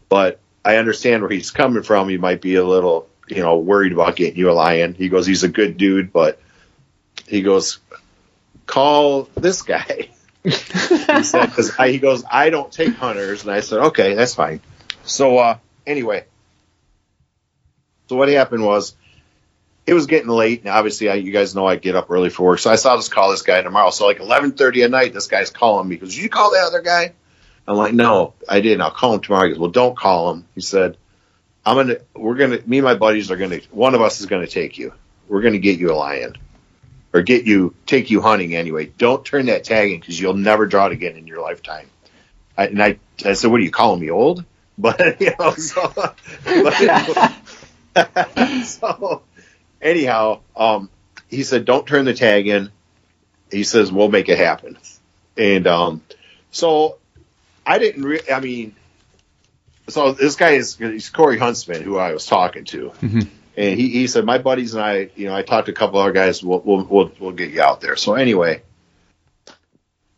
[0.08, 2.08] But I understand where he's coming from.
[2.08, 5.26] He might be a little, you know, worried about getting you a lion." He goes,
[5.26, 6.40] "He's a good dude, but."
[7.26, 7.78] He goes,
[8.70, 10.10] call this guy
[10.42, 14.61] he said because he goes i don't take hunters and i said okay that's fine.
[15.05, 16.24] So uh anyway.
[18.09, 18.94] So what happened was
[19.87, 22.44] it was getting late and obviously I, you guys know i get up early for
[22.44, 23.90] work so i saw just call this guy tomorrow.
[23.90, 25.96] So like 11.30 at night this guy's calling me.
[25.96, 27.12] Because you call that other guy?
[27.68, 28.81] I'm like no i didn't.
[28.81, 29.44] I'll call him tomorrow.
[29.44, 30.46] He goes well don't call him.
[30.55, 30.96] He said
[31.66, 34.46] i'm gonna we're gonna me and my buddies are gonna one of us is gonna
[34.46, 34.94] take you.
[35.29, 36.37] We're gonna get you a lion
[37.12, 38.86] or get you take you hunting anyway.
[38.86, 41.88] Don't turn that tag in because you'll never draw it again in your lifetime.
[42.56, 44.44] I, and I, I said, "What are you calling me old?"
[44.80, 47.34] But you know, so, but,
[48.64, 49.22] so
[49.82, 50.88] anyhow, um,
[51.28, 52.70] he said, "Don't turn the tag in."
[53.50, 54.78] He says, "We'll make it happen."
[55.36, 56.02] And um,
[56.50, 56.96] so
[57.66, 58.04] I didn't.
[58.04, 58.74] Re- I mean,
[59.90, 62.92] so this guy is he's Corey Huntsman, who I was talking to
[63.60, 66.00] and he, he said, "My buddies and I, you know, I talked to a couple
[66.00, 66.42] other guys.
[66.42, 68.62] We'll we'll we'll, we'll get you out there." So anyway,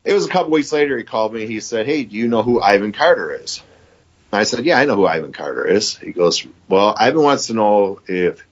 [0.05, 0.97] it was a couple weeks later.
[0.97, 1.47] He called me.
[1.47, 3.61] He said, "Hey, do you know who Ivan Carter is?"
[4.31, 7.49] And I said, "Yeah, I know who Ivan Carter is." He goes, "Well, Ivan wants
[7.49, 8.47] to know if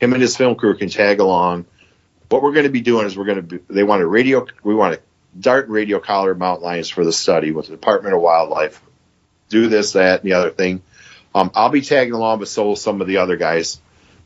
[0.00, 1.66] him and his film crew can tag along.
[2.30, 3.58] What we're going to be doing is we're going to be.
[3.68, 4.44] They want a radio.
[4.64, 5.00] We want a
[5.38, 8.82] dart radio collar mountain lions for the study with the Department of Wildlife.
[9.50, 10.82] Do this, that, and the other thing."
[11.32, 13.80] Um, I'll be tagging along, but so will some of the other guys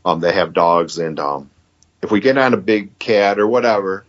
[0.05, 0.97] um, that have dogs.
[0.99, 1.49] And um,
[2.01, 4.05] if we get on a big cat or whatever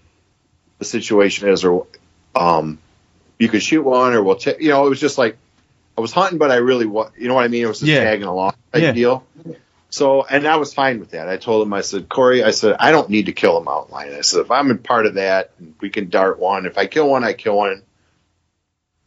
[0.78, 1.86] the situation is, or
[2.34, 2.78] um,
[3.38, 5.38] you could shoot one, or we'll, ta- you know, it was just like
[5.96, 7.62] I was hunting, but I really, wa- you know what I mean?
[7.64, 8.04] It was just Yeah.
[8.04, 8.92] tagging along type Yeah.
[8.92, 9.26] deal.
[9.88, 11.28] So, and I was fine with that.
[11.28, 13.94] I told him, I said, Corey, I said, I don't need to kill a mountain
[13.94, 14.14] lion.
[14.14, 16.66] I said, if I'm in part of that, and we can dart one.
[16.66, 17.82] If I kill one, I kill one.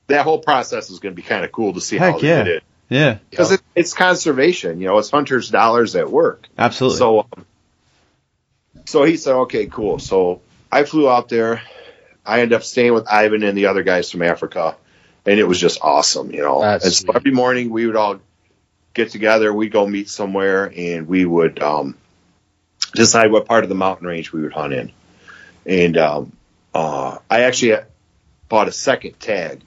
[0.07, 2.27] That whole process is going to be kind of cool to see how Heck they
[2.29, 2.43] yeah.
[2.43, 3.19] did it Yeah.
[3.29, 4.81] because it, it's conservation.
[4.81, 6.47] You know, it's hunters' dollars at work.
[6.57, 6.97] Absolutely.
[6.97, 7.45] So, um,
[8.85, 9.99] so he said, okay, cool.
[9.99, 11.61] So I flew out there.
[12.25, 14.75] I ended up staying with Ivan and the other guys from Africa,
[15.25, 16.61] and it was just awesome, you know.
[16.61, 18.19] That's and so every morning we would all
[18.93, 19.53] get together.
[19.53, 21.95] We'd go meet somewhere, and we would um,
[22.93, 24.91] decide what part of the mountain range we would hunt in.
[25.65, 26.31] And um,
[26.73, 27.77] uh, I actually
[28.47, 29.61] bought a second tag,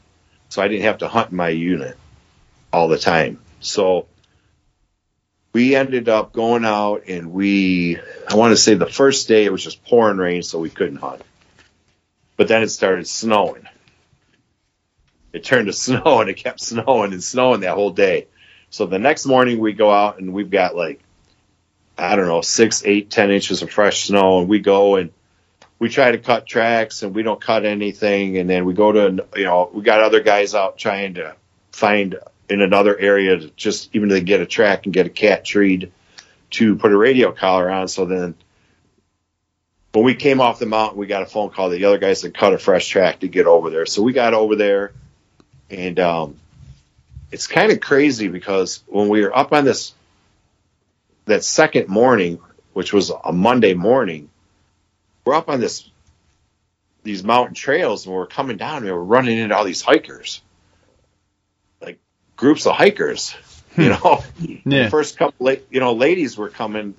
[0.48, 1.96] so I didn't have to hunt my unit
[2.72, 3.40] all the time.
[3.60, 4.06] So
[5.52, 9.52] we ended up going out and we, I want to say the first day it
[9.52, 11.22] was just pouring rain, so we couldn't hunt.
[12.36, 13.68] But then it started snowing.
[15.32, 18.28] It turned to snow and it kept snowing and snowing that whole day.
[18.70, 21.00] So the next morning we go out and we've got like,
[21.98, 25.12] I don't know, six, eight, ten inches of fresh snow, and we go and
[25.78, 29.26] we try to cut tracks and we don't cut anything, and then we go to,
[29.36, 31.36] you know, we got other guys out trying to
[31.70, 32.16] find
[32.48, 35.92] in another area to just even to get a track and get a cat treed
[36.50, 37.88] to put a radio collar on.
[37.88, 38.34] So then
[39.92, 41.70] when we came off the mountain, we got a phone call.
[41.70, 43.86] That the other guys had cut a fresh track to get over there.
[43.86, 44.92] So we got over there
[45.70, 46.36] and um,
[47.30, 49.94] it's kind of crazy because when we were up on this,
[51.24, 52.38] that second morning,
[52.74, 54.28] which was a Monday morning,
[55.24, 55.88] we're up on this,
[57.02, 60.42] these mountain trails and we're coming down and we're running into all these hikers
[62.42, 63.34] groups of hikers.
[63.76, 64.22] You know,
[64.66, 64.82] Yeah.
[64.84, 66.94] the first couple, you know, ladies were coming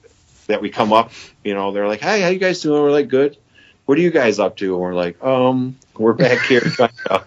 [0.47, 1.11] that we come up,
[1.43, 3.37] you know, they're like, "Hey, how you guys doing?" We're like, "Good."
[3.85, 4.73] What are you guys up to?
[4.73, 7.25] And we're like, "Um, we're back here trying to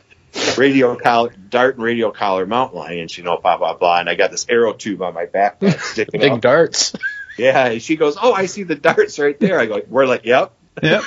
[0.59, 4.15] radio collar, dart and radio collar mountain lions, you know, blah blah blah." And I
[4.17, 6.41] got this arrow tube on my back sticking Big up.
[6.41, 6.93] darts.
[7.39, 10.25] Yeah, and she goes, "Oh, I see the darts right there." I go, "We're like,
[10.25, 10.53] yep."
[10.83, 11.03] Yep.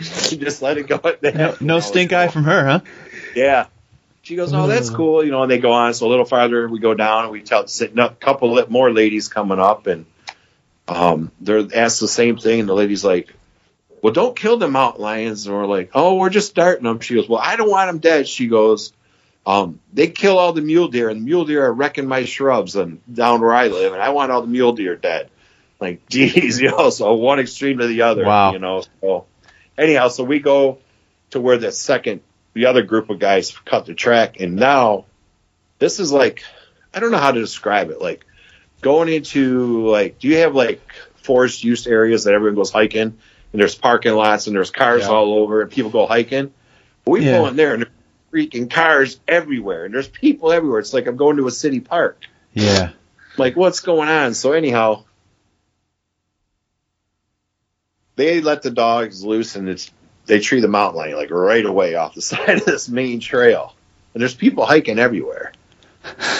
[0.00, 1.34] she just let it go at that.
[1.34, 2.80] No, no stink eye from her, huh?
[3.34, 3.66] Yeah.
[4.24, 5.42] She goes, "Oh, that's cool," you know.
[5.42, 5.92] And they go on.
[5.92, 8.90] So a little farther, we go down, and we tell sitting up, a couple more
[8.90, 10.06] ladies coming up, and
[10.88, 13.34] um, they're asked the same thing, and the lady's like,
[14.00, 17.14] "Well, don't kill the mountain lions." And we're like, "Oh, we're just starting them." She
[17.16, 18.94] goes, "Well, I don't want them dead." She goes,
[19.44, 22.76] um, "They kill all the mule deer, and the mule deer are wrecking my shrubs
[22.76, 25.28] and down where I live, and I want all the mule deer dead."
[25.80, 26.88] Like, geez, you know.
[26.88, 28.52] So one extreme to the other, Wow.
[28.52, 28.84] you know.
[29.02, 29.26] So
[29.76, 30.78] anyhow, so we go
[31.32, 32.22] to where the second
[32.54, 35.04] the other group of guys cut the track and now
[35.78, 36.44] this is like
[36.94, 38.00] I don't know how to describe it.
[38.00, 38.24] Like
[38.80, 40.80] going into like do you have like
[41.16, 43.02] forest use areas that everyone goes hiking
[43.52, 45.08] and there's parking lots and there's cars Yeah.
[45.08, 46.52] all over and people go hiking?
[47.06, 47.32] We Yeah.
[47.38, 47.92] go in there and there's
[48.48, 50.78] freaking cars everywhere and there's people everywhere.
[50.80, 52.18] It's like I'm going to a city park.
[52.52, 52.90] Yeah.
[53.36, 54.34] Like what's going on?
[54.34, 55.04] So anyhow,
[58.16, 59.90] they let the dogs loose and it's
[60.26, 63.74] they tree the mountain lion like right away off the side of this main trail.
[64.14, 65.52] And there's people hiking everywhere.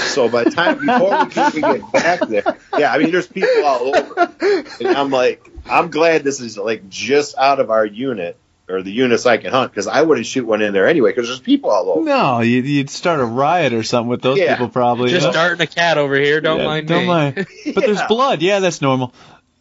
[0.09, 3.65] So by the time before we can get back there, yeah, I mean there's people
[3.65, 4.33] all over.
[4.81, 8.37] And I'm like, I'm glad this is like just out of our unit
[8.69, 11.29] or the units I can hunt because I wouldn't shoot one in there anyway because
[11.29, 12.03] there's people all over.
[12.05, 14.53] No, you'd, you'd start a riot or something with those Yeah.
[14.55, 15.09] people probably.
[15.11, 15.33] Just you know?
[15.33, 16.41] darting a cat over here.
[16.43, 17.07] Don't Yeah, mind Don't me.
[17.09, 17.47] mind.
[17.75, 18.43] But there's blood.
[18.43, 19.15] Yeah, that's normal.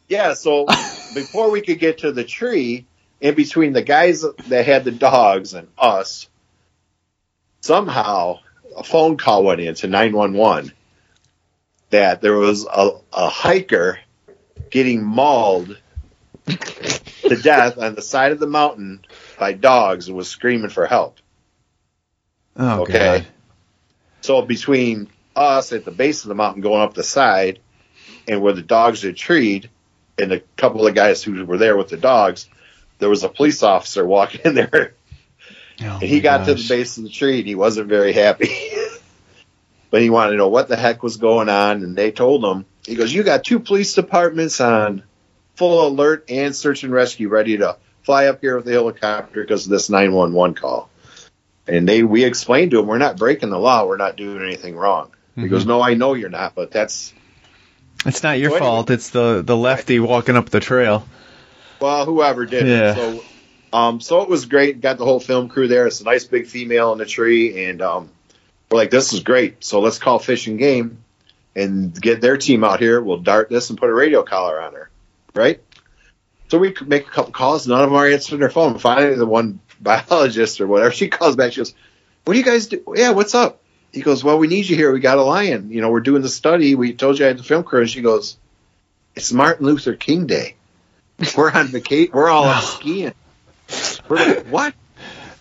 [0.09, 0.65] Yeah, so
[1.15, 2.85] before we could get to the tree,
[3.23, 6.27] in between the guys that had the dogs and us,
[7.61, 8.39] somehow
[8.75, 10.73] a phone call went in to 911
[11.89, 13.97] that there was a, a hiker
[14.69, 15.79] getting mauled
[16.47, 19.05] to death on the side of the mountain
[19.39, 21.17] by dogs and was screaming for help.
[22.57, 23.19] Oh, Okay.
[23.19, 23.27] God.
[24.19, 27.59] So between us at the base of the mountain going up the side
[28.27, 29.69] and where the dogs had treed
[30.19, 32.49] and a couple of guys who were there with the dogs,
[32.99, 34.93] there was a police officer walking in there
[35.81, 38.49] Oh, and he got to the base of the tree and he wasn't very happy.
[39.89, 42.65] but he wanted to know what the heck was going on and they told him,
[42.85, 45.03] he goes, You got two police departments on
[45.55, 49.65] full alert and search and rescue ready to fly up here with the helicopter because
[49.65, 50.89] of this 911 call.
[51.67, 54.75] And they we explained to him we're not breaking the law, we're not doing anything
[54.75, 55.11] wrong.
[55.35, 55.49] He Mhm.
[55.49, 57.13] goes, No, I know you're not, but that's
[58.05, 58.89] It's not your So anyway- fault.
[58.91, 61.07] It's the the lefty walking up the trail.
[61.83, 62.91] Well, whoever did Yeah.
[62.91, 62.95] it.
[62.95, 63.25] So
[63.73, 65.85] um so it was great, got the whole film crew there.
[65.85, 68.09] It's a nice big female in the tree and um
[68.71, 69.63] we're like, This is great.
[69.63, 71.03] So let's call Fish and Game
[71.55, 73.01] and get their team out here.
[73.01, 74.89] We'll dart this and put a radio collar on her.
[75.35, 75.61] Right?
[76.49, 78.77] So we make a couple calls, none of them are answering their phone.
[78.79, 81.73] Finally the one biologist or whatever, she calls back, she goes,
[82.23, 82.81] What do you guys do?
[82.95, 83.59] Yeah, what's up?
[83.91, 84.91] He goes, Well, we need you here.
[84.93, 85.69] We got a lion.
[85.71, 86.73] You know, we're doing the study.
[86.75, 87.81] We told you I had the film crew.
[87.81, 88.37] And she goes,
[89.15, 90.55] It's Martin Luther King Day.
[91.37, 92.11] We're on vacation.
[92.13, 93.13] We're all up skiing.
[94.09, 94.73] We're like, What?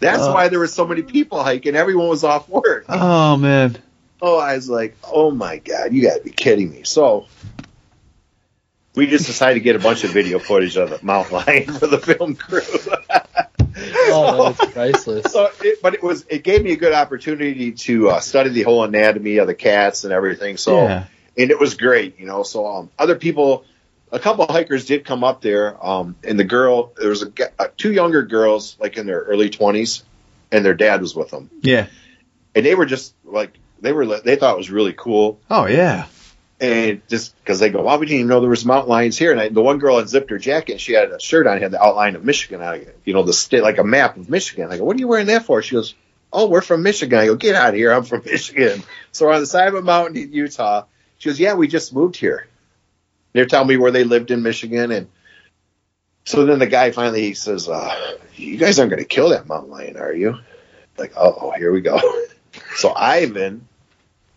[0.01, 0.33] That's Uh.
[0.33, 1.77] why there were so many people hiking.
[1.77, 2.85] Everyone was off work.
[2.89, 3.77] Oh man.
[4.21, 6.83] Oh, I was like, Oh my God, you got to be kidding me.
[6.85, 7.27] So
[8.95, 11.87] we just decided to get a bunch of video footage of the mountain lion for
[11.87, 12.61] the film crew.
[14.15, 15.33] Oh, that's priceless.
[15.33, 18.63] so it, but it was it gave me a good opportunity to uh, study the
[18.63, 20.57] whole anatomy of the cats and everything.
[20.59, 21.05] So yeah.
[21.39, 22.43] and it was great, you know.
[22.43, 23.65] So um, other people,
[24.13, 27.31] a couple of hikers did come up there, um, and the girl there was a,
[27.31, 30.05] g- uh, two younger girls like in their early twenties,
[30.53, 31.87] and their dad was with them, Yeah.
[32.55, 35.41] and they were just like they were they thought it was really cool.
[35.51, 36.07] Oh yeah.
[36.61, 39.33] And just because they go, well, we didn't even know there was mountain lions here.
[39.33, 41.73] And I, the one girl unzipped her jacket, and she had a shirt on, had
[41.73, 44.71] the outline of Michigan on it, you know, the state, like a map of Michigan.
[44.71, 45.61] I go, what are you wearing that for?
[45.61, 45.97] She goes,
[46.33, 47.19] oh, we're from Michigan.
[47.19, 47.91] I go, get out of here.
[47.93, 48.85] I'm from Michigan.
[49.11, 50.85] So we're on the side of a mountain in Utah.
[51.19, 52.47] She goes, yeah, we just moved here.
[53.33, 54.91] They're telling me where they lived in Michigan.
[54.93, 55.09] And
[56.25, 59.47] so then the guy finally he says, uh, you guys aren't going to kill that
[59.47, 60.39] mountain lion, are you?
[60.99, 61.99] Like, oh, here we go.
[62.77, 63.67] so Ivan,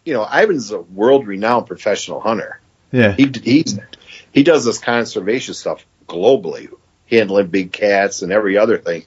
[0.06, 2.60] you know, Ivan's a world renowned professional hunter
[2.92, 3.12] Yeah.
[3.14, 3.80] he he's
[4.32, 6.70] he does this conservation stuff globally,
[7.10, 9.06] handling big cats and every other thing.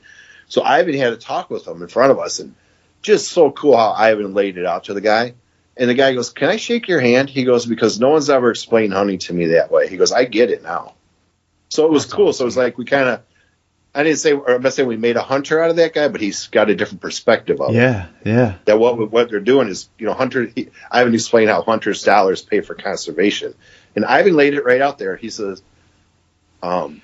[0.48, 2.54] So Ivan had a talk with him in front of us, and
[3.02, 5.34] just so cool how Ivan laid it out to the guy.
[5.78, 8.50] And the guy goes, "Can I shake your hand?" He goes, "Because no one's ever
[8.50, 10.94] explained hunting to me that way." He goes, "I get it now."
[11.68, 12.32] So it was That's cool.
[12.32, 13.20] So it was like we kind of.
[13.94, 16.08] I didn't say, or I'm not saying we made a hunter out of that guy,
[16.08, 18.06] but he's got a different perspective of it Yeah.
[18.24, 18.54] Yeah.
[18.66, 22.42] that what what they're doing is you know hunter he, Ivan explained how hunters dollars
[22.42, 23.54] pay for conservation
[23.96, 25.62] and Ivan laid it right out there he says
[26.62, 27.02] um,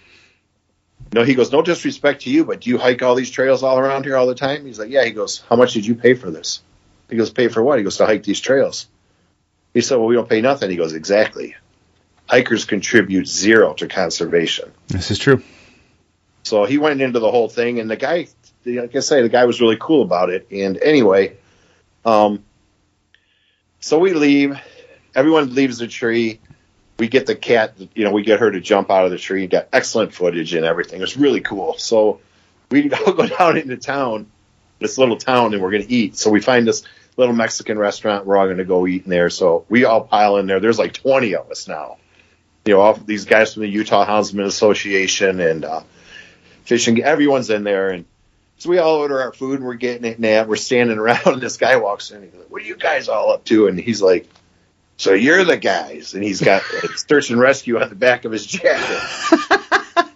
[1.12, 3.78] no, he goes, no disrespect to you, but do you hike all these trails all
[3.78, 4.66] around here all the time?
[4.66, 5.04] He's like, yeah.
[5.04, 6.60] He goes, how much did you pay for this?
[7.14, 7.78] He goes, pay for what?
[7.78, 8.88] He goes, to hike these trails.
[9.72, 10.68] He said, well, we don't pay nothing.
[10.68, 11.54] He goes, exactly.
[12.26, 14.72] Hikers contribute zero to conservation.
[14.88, 15.40] This is true.
[16.42, 18.26] So he went into the whole thing, and the guy,
[18.66, 20.48] like I say, the guy was really cool about it.
[20.50, 21.36] And anyway,
[22.04, 22.42] um,
[23.78, 24.58] so we leave.
[25.14, 26.40] Everyone leaves the tree.
[26.98, 29.46] We get the cat, you know, we get her to jump out of the tree.
[29.46, 30.98] Got excellent footage and everything.
[30.98, 31.78] It was really cool.
[31.78, 32.18] So
[32.72, 34.26] we all go down into town,
[34.80, 36.16] this little town, and we're going to eat.
[36.16, 36.82] So we find this
[37.16, 38.26] little Mexican restaurant.
[38.26, 39.30] We're all going to go eat in there.
[39.30, 40.60] So we all pile in there.
[40.60, 41.98] There's like 20 of us now.
[42.64, 45.82] You know, all these guys from the Utah Houndsmen Association and uh,
[46.64, 47.02] fishing.
[47.02, 48.06] Everyone's in there, and
[48.56, 50.18] so we all order our food and we're getting it.
[50.18, 52.18] And we're standing around, and this guy walks in.
[52.18, 54.28] And he's like, "What are you guys all up to?" And he's like,
[54.96, 58.32] "So you're the guys?" And he's got like, search and rescue on the back of
[58.32, 59.60] his jacket.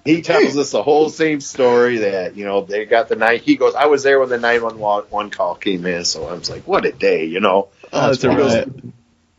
[0.05, 3.42] he tells us the whole same story that you know they got the night.
[3.42, 6.34] He goes, "I was there when the nine one one call came in." So I
[6.34, 7.68] was like, "What a day!" You know.
[7.92, 8.68] Oh, that's right.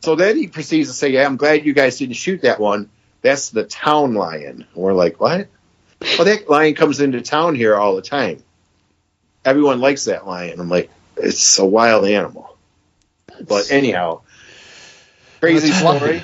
[0.02, 2.90] So then he proceeds to say, "Yeah, I'm glad you guys didn't shoot that one.
[3.22, 5.48] That's the town lion." And we're like, "What?"
[6.00, 8.42] Well, that lion comes into town here all the time.
[9.44, 10.60] Everyone likes that lion.
[10.60, 12.56] I'm like, it's a wild animal.
[13.46, 14.22] But anyhow,
[15.40, 16.22] crazy story.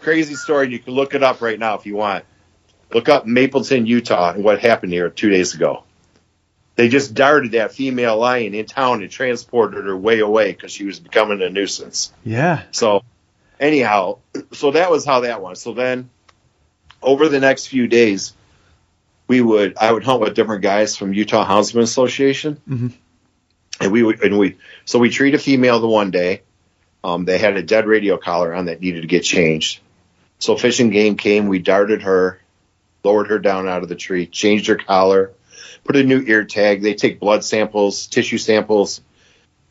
[0.00, 0.70] Crazy story.
[0.70, 2.24] You can look it up right now if you want.
[2.92, 5.84] Look up Mapleton, Utah, and what happened here two days ago.
[6.76, 10.84] They just darted that female lion in town and transported her way away because she
[10.84, 12.12] was becoming a nuisance.
[12.24, 12.62] Yeah.
[12.70, 13.02] So,
[13.58, 14.18] anyhow,
[14.52, 15.60] so that was how that was.
[15.60, 16.08] So then,
[17.02, 18.32] over the next few days,
[19.28, 22.92] we would I would hunt with different guys from Utah Houndsmen Association, Mhm.
[23.80, 26.42] and we would and we so we treat a female the one day.
[27.04, 29.80] Um, they had a dead radio collar on that needed to get changed.
[30.38, 31.46] So Fish and Game came.
[31.48, 32.40] We darted her,
[33.04, 35.32] lowered her down out of the tree, changed her collar,
[35.84, 36.82] put a new ear tag.
[36.82, 39.00] They take blood samples, tissue samples,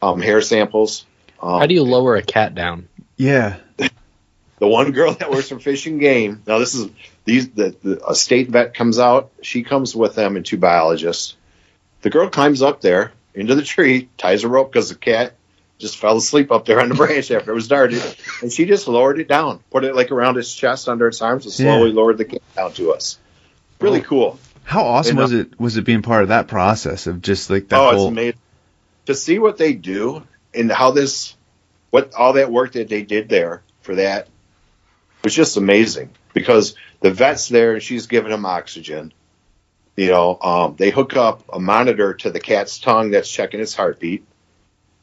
[0.01, 1.05] um, hair samples.
[1.41, 2.88] Um, How do you lower a cat down?
[3.17, 3.57] Yeah.
[3.77, 6.41] the one girl that works for Fish and Game.
[6.45, 6.89] Now this is
[7.25, 9.32] these the, the a state vet comes out.
[9.41, 11.36] She comes with them and two biologists.
[12.01, 15.34] The girl climbs up there into the tree, ties a rope because the cat
[15.80, 18.03] just fell asleep up there on the branch after it was darted,
[18.41, 21.45] and she just lowered it down, put it like around its chest under its arms,
[21.45, 23.17] and slowly lowered the cat down to us.
[23.80, 24.39] Really cool.
[24.63, 25.59] How awesome And, uh, was it?
[25.59, 28.07] Was it being part of that process of just like that oh, it's whole?
[28.09, 28.39] amazing
[29.09, 30.23] to see what they do
[30.53, 31.36] and how this,
[31.89, 34.27] what all that work that they did there for that
[35.23, 39.11] was just amazing because the vet's there and she's giving him oxygen.
[39.95, 43.73] You know, um, they hook up a monitor to the cat's tongue that's checking its
[43.73, 44.23] heartbeat.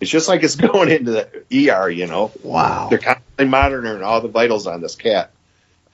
[0.01, 1.89] It's just like it's going into the ER.
[1.91, 2.89] You know, Wow.
[2.89, 5.31] they're constantly monitoring all the vitals on this cat.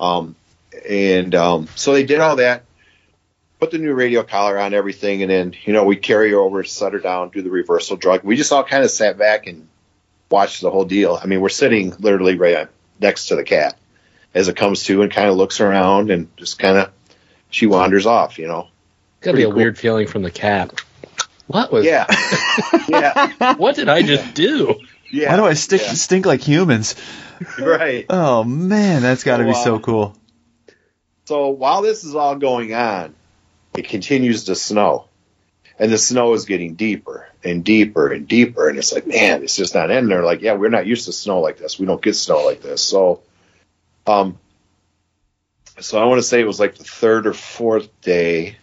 [0.00, 0.34] Um,
[0.88, 2.64] and um, so they did all that,
[3.60, 6.64] put the new radio collar on everything, and then you know we carry her over,
[6.64, 8.24] set her down, do the reversal drug.
[8.24, 9.68] We just all kind of sat back and
[10.30, 11.18] watched the whole deal.
[11.22, 12.68] I mean, we're sitting literally right
[13.00, 13.76] next to the cat
[14.34, 16.90] as it comes to and kind of looks around and just kind of
[17.50, 18.38] she wanders off.
[18.38, 18.60] You know.
[19.18, 19.56] It's Gotta Pretty be a cool.
[19.56, 20.82] weird feeling from the cat.
[21.46, 21.84] What was?
[21.84, 22.06] Yeah.
[22.88, 23.54] yeah.
[23.54, 24.80] What did I just do?
[25.10, 25.30] Yeah.
[25.30, 25.92] Why do I stick Yeah.
[25.92, 26.94] stink like humans?
[27.58, 28.06] Right.
[28.08, 29.64] Oh man, that's got to Oh, be wow.
[29.64, 30.16] so cool.
[31.26, 33.14] So while this is all going on,
[33.76, 35.06] it continues to snow.
[35.78, 38.68] And the snow is getting deeper and deeper and deeper.
[38.68, 40.10] And it's like, man, it's just not ending.
[40.10, 41.78] They're like, yeah, we're not used to snow like this.
[41.78, 42.82] We don't get snow like this.
[42.82, 43.22] So,
[44.06, 44.38] um,
[45.80, 48.56] so I want to say it was like the third or fourth day.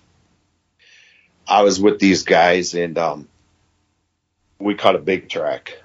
[1.50, 3.28] I was with these guys and um,
[4.60, 5.78] we caught a big track.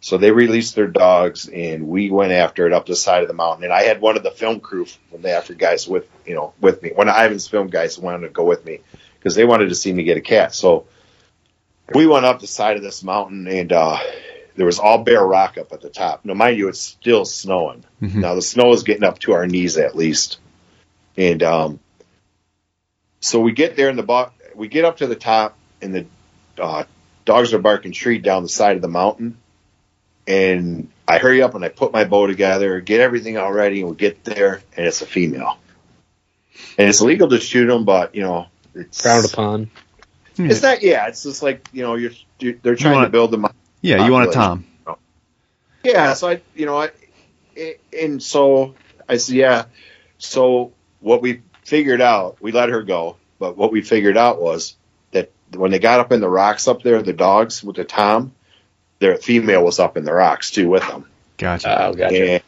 [0.00, 3.32] So they released their dogs, and we went after it up the side of the
[3.32, 3.64] mountain.
[3.64, 6.52] And I had one of the film crew from the Africa guys with you know
[6.60, 6.90] with me.
[6.94, 8.80] One of Ivan's film guys wanted to go with me
[9.18, 10.54] because they wanted to see me get a cat.
[10.54, 10.84] So
[11.94, 13.98] we went up the side of this mountain, and uh,
[14.56, 16.22] there was all bare rock up at the top.
[16.26, 17.82] Now, mind you, it's still snowing.
[18.02, 18.16] Mhm.
[18.16, 20.38] Now the snow is getting up to our knees at least,
[21.16, 21.80] and um,
[23.24, 26.06] so we get there, and the bo- we get up to the top, and the
[26.62, 26.84] uh,
[27.24, 29.38] dogs are barking treat down the side of the mountain
[30.26, 33.90] and I hurry up and I put my bow together, get everything all ready, and
[33.90, 35.58] we get there, and it's a female.
[36.78, 39.70] And it's illegal to shoot them, but you know, it's Frowned upon.
[40.36, 40.82] It's not.
[40.82, 43.46] Yeah, it's just like you know, you're, you're they're trying want- to build them.
[43.82, 44.32] Yeah, you want a.
[44.32, 44.64] Tom.
[45.84, 46.90] Yeah, so I, you know, I,
[47.92, 48.74] and so
[49.06, 49.64] I said, yeah.
[50.16, 54.76] So what we figured out, we let her go, but what we figured out was
[55.12, 58.32] that when they got up in the rocks up there, the dogs with the tom,
[58.98, 61.06] their female was up in the rocks too with them.
[61.38, 61.86] Gotcha.
[61.86, 62.30] Oh, gotcha.
[62.34, 62.42] And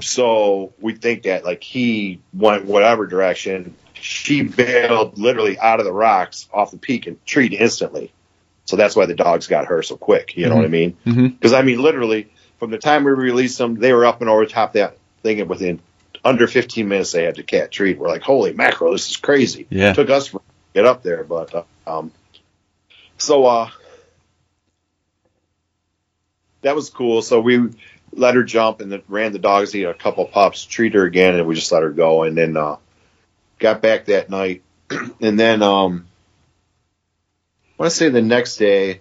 [0.00, 3.74] so we think that like he went whatever direction.
[3.94, 8.12] She bailed literally out of the rocks off the peak and treed instantly.
[8.64, 10.36] So that's why the dogs got her so quick.
[10.36, 10.96] You know what I mean?
[11.06, 11.32] Mhm.
[11.32, 14.44] Because I mean, literally, from the time we released them, they were up and over
[14.46, 15.80] top that thing, within
[16.24, 17.98] under 15 minutes, they had to cat treat.
[17.98, 19.66] We're like, holy mackerel, this is crazy.
[19.70, 19.90] Yeah.
[19.90, 20.40] It took us to
[20.74, 22.12] get up there, but uh, um,
[23.16, 23.70] so uh,
[26.62, 27.22] that was cool.
[27.22, 27.70] So we
[28.12, 31.34] let her jump and then ran the dogs, eat a couple pups, treat her again,
[31.34, 32.22] and we just let her go.
[32.22, 32.76] And then uh,
[33.58, 34.62] got back that night,
[35.20, 36.06] and then um,
[37.78, 39.00] I want to say the next day.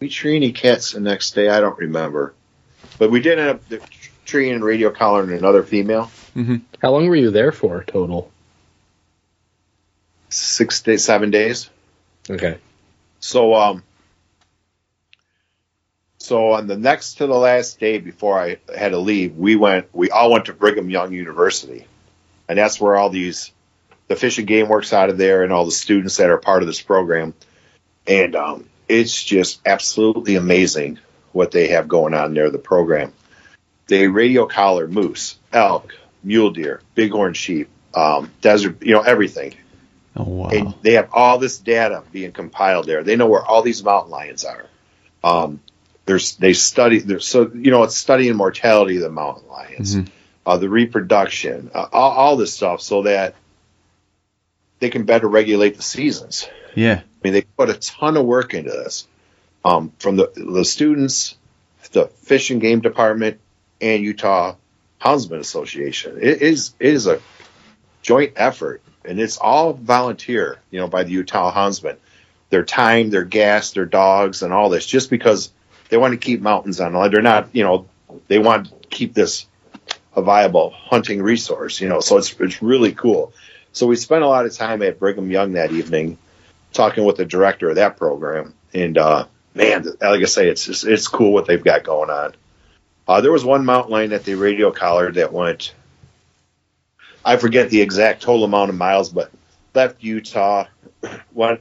[0.00, 1.50] We treat any cats the next day.
[1.50, 2.32] I don't remember,
[2.98, 3.62] but we did end up
[4.30, 6.10] the- treating and radio collaring another female.
[6.80, 8.30] How long were you there for total?
[10.28, 11.68] Six days, seven days.
[12.28, 12.58] Okay.
[13.18, 13.82] So um
[16.18, 19.88] so on the next to the last day before I had to leave, we went
[19.92, 21.86] we all went to Brigham Young University.
[22.48, 23.50] And that's where all these
[24.08, 26.62] the fish and game works out of there and all the students that are part
[26.62, 27.34] of this program.
[28.06, 30.98] And um it's just absolutely amazing
[31.32, 33.12] what they have going on there, the program.
[33.90, 39.54] They radio collar moose, elk, mule deer, bighorn sheep, um, desert, you know, everything
[40.16, 40.48] Oh wow.
[40.48, 43.02] and they have all this data being compiled there.
[43.04, 44.66] They know where all these mountain lions are.
[45.24, 45.60] Um,
[46.06, 50.08] there's they study there's so you know it's studying mortality of the mountain lions, Mhm.
[50.46, 53.34] uh, the reproduction, uh, all, all this stuff, so that
[54.78, 56.48] they can better regulate the seasons.
[56.74, 57.00] Yeah.
[57.02, 59.06] I mean, they put a ton of work into this
[59.64, 61.36] um, from the the students,
[61.92, 63.40] the Fish and Game Department,
[63.80, 64.56] and Utah
[65.00, 66.18] Houndsmen Association.
[66.20, 67.20] It is it is a
[68.02, 70.58] joint effort, and it's all volunteer.
[70.70, 71.96] You know, by the Utah Houndsmen,
[72.50, 75.50] their time, their gas, their dogs, and all this, just because
[75.88, 76.92] they want to keep mountains on.
[77.10, 77.86] They're not, you know,
[78.28, 79.46] they want to keep this
[80.14, 81.80] a viable hunting resource.
[81.80, 83.32] You know, so it's it's really cool.
[83.72, 86.18] So we spent a lot of time at Brigham Young that evening
[86.72, 90.84] talking with the director of that program, and uh, man, like I say, it's just,
[90.84, 92.34] it's cool what they've got going on.
[93.10, 95.74] Uh, there was one mountain lion that they radio collared that went,
[97.24, 99.32] I forget the exact total amount of miles, but
[99.74, 100.66] left Utah,
[101.32, 101.60] went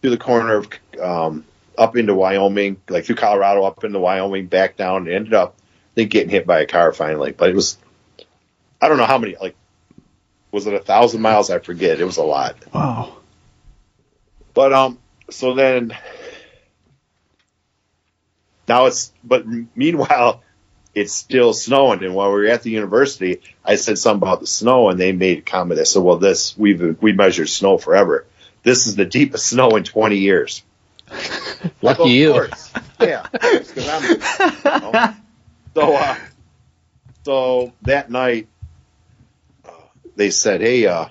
[0.00, 0.68] through the corner of
[1.00, 1.44] um,
[1.78, 5.94] up into Wyoming, like through Colorado, up into Wyoming, back down, and ended up, I
[5.94, 7.30] think, getting hit by a car finally.
[7.30, 7.78] But it was,
[8.80, 9.54] I don't know how many, like,
[10.50, 11.48] was it a thousand miles?
[11.48, 12.00] I forget.
[12.00, 12.56] It was a lot.
[12.74, 13.18] Wow.
[14.52, 14.98] But um,
[15.30, 15.96] so then
[18.66, 20.42] now it's but meanwhile
[20.94, 22.02] it's still snowing.
[22.04, 25.12] And while we were at the university, I said something about the snow, and they
[25.12, 25.80] made a comment.
[25.80, 28.26] I said, "Well, this we've we measured snow forever.
[28.62, 30.62] This is the deepest snow in 20 years."
[31.82, 32.46] Lucky you.
[33.00, 33.22] Yeah.
[33.32, 35.14] 'cause I'm- you know.
[35.74, 36.16] So, uh,
[37.24, 38.48] so that night,
[39.66, 39.70] uh,
[40.16, 41.06] they said, "Hey, uh,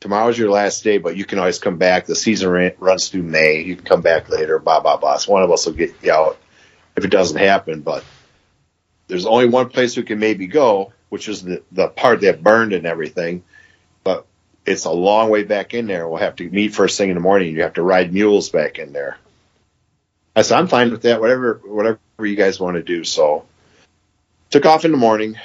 [0.00, 2.06] tomorrow's your last day, but you can always come back.
[2.06, 3.62] The season ran, runs through May.
[3.62, 4.58] You can come back later.
[4.58, 5.16] Blah blah blah.
[5.18, 6.38] So one of us will get you out
[6.96, 7.80] if it doesn't happen.
[7.82, 8.04] But
[9.08, 12.72] there's only one place we can maybe go, which is the the part that burned
[12.72, 13.44] and everything.
[14.04, 14.26] But
[14.64, 16.08] it's a long way back in there.
[16.08, 17.54] We'll have to meet first thing in the morning.
[17.54, 19.18] You have to ride mules back in there."
[20.36, 21.18] I said, I'm fine with that.
[21.18, 23.04] Whatever, whatever you guys want to do.
[23.04, 23.46] So,
[24.50, 25.38] took off in the morning,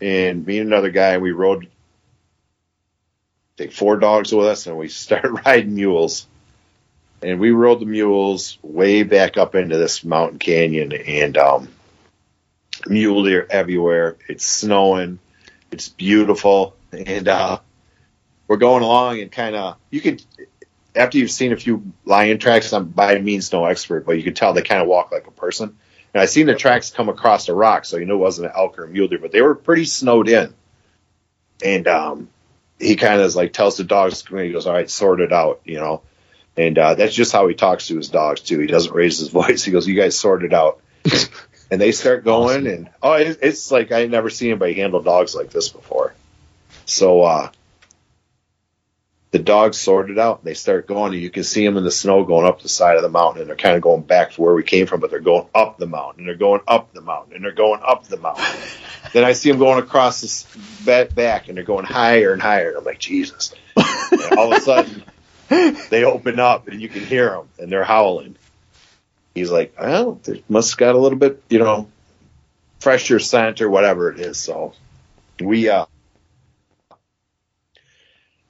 [0.00, 1.68] and me and another guy, we rode.
[3.56, 6.28] Take four dogs with us, and we started riding mules.
[7.22, 11.68] And we rode the mules way back up into this mountain canyon, and um,
[12.86, 14.16] mule deer everywhere.
[14.28, 15.18] It's snowing.
[15.70, 17.58] It's beautiful, and uh,
[18.46, 20.22] we're going along, and kind of you could
[20.96, 24.36] after you've seen a few lion tracks, I'm by means no expert, but you could
[24.36, 25.76] tell they kind of walk like a person.
[26.14, 28.54] And I seen the tracks come across a rock, so you knew it wasn't an
[28.56, 30.54] elk or a mule deer, but they were pretty snowed in.
[31.62, 32.28] And um,
[32.78, 35.78] he kind of like tells the dogs, he goes, "All right, sort it out," you
[35.78, 36.02] know.
[36.56, 38.58] And uh, that's just how he talks to his dogs too.
[38.58, 39.64] He doesn't raise his voice.
[39.64, 40.80] He goes, "You guys sort it out."
[41.70, 45.34] and they start going, and oh, it, it's like I never seen anybody handle dogs
[45.34, 46.14] like this before.
[46.86, 47.50] So uh,
[49.36, 51.90] the dogs sorted out and they start going and you can see them in the
[51.90, 54.40] snow going up the side of the mountain and they're kind of going back to
[54.40, 57.02] where we came from but they're going up the mountain and they're going up the
[57.02, 58.44] mountain and they're going up the mountain
[59.12, 60.46] then i see them going across this
[60.86, 64.58] back, back and they're going higher and higher and i'm like jesus and all of
[64.58, 65.02] a sudden
[65.90, 68.36] they open up and you can hear them and they're howling
[69.34, 71.88] he's like well they must got a little bit you know
[72.80, 74.72] fresher scent or whatever it is so
[75.40, 75.86] we uh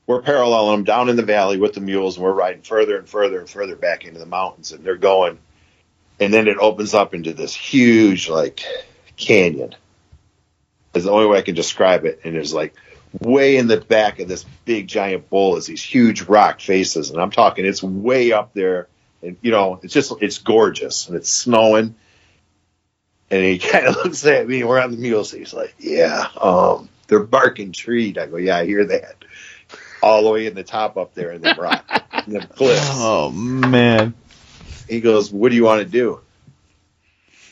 [0.06, 3.08] we're paralleling them down in the valley with the mules, and we're riding further and
[3.08, 5.38] further and further back into the mountains, and they're going,
[6.20, 8.62] and then it opens up into this huge, like,
[9.16, 9.74] canyon.
[10.94, 12.20] Is the only way I can describe it.
[12.24, 12.74] And it's like
[13.20, 17.20] way in the back of this big giant bowl is these huge rock faces, and
[17.20, 18.88] I'm talking it's way up there,
[19.22, 21.94] and you know it's just it's gorgeous, and it's snowing.
[23.30, 24.64] And he kind of looks at me.
[24.64, 25.30] We're on the mules.
[25.30, 29.16] He's like, "Yeah, um, they're barking treed." I go, "Yeah, I hear that."
[30.02, 31.84] All the way in the top up there in the rock,
[32.26, 32.90] in the cliffs.
[32.92, 34.14] Oh man.
[34.88, 36.20] He goes, "What do you want to do?"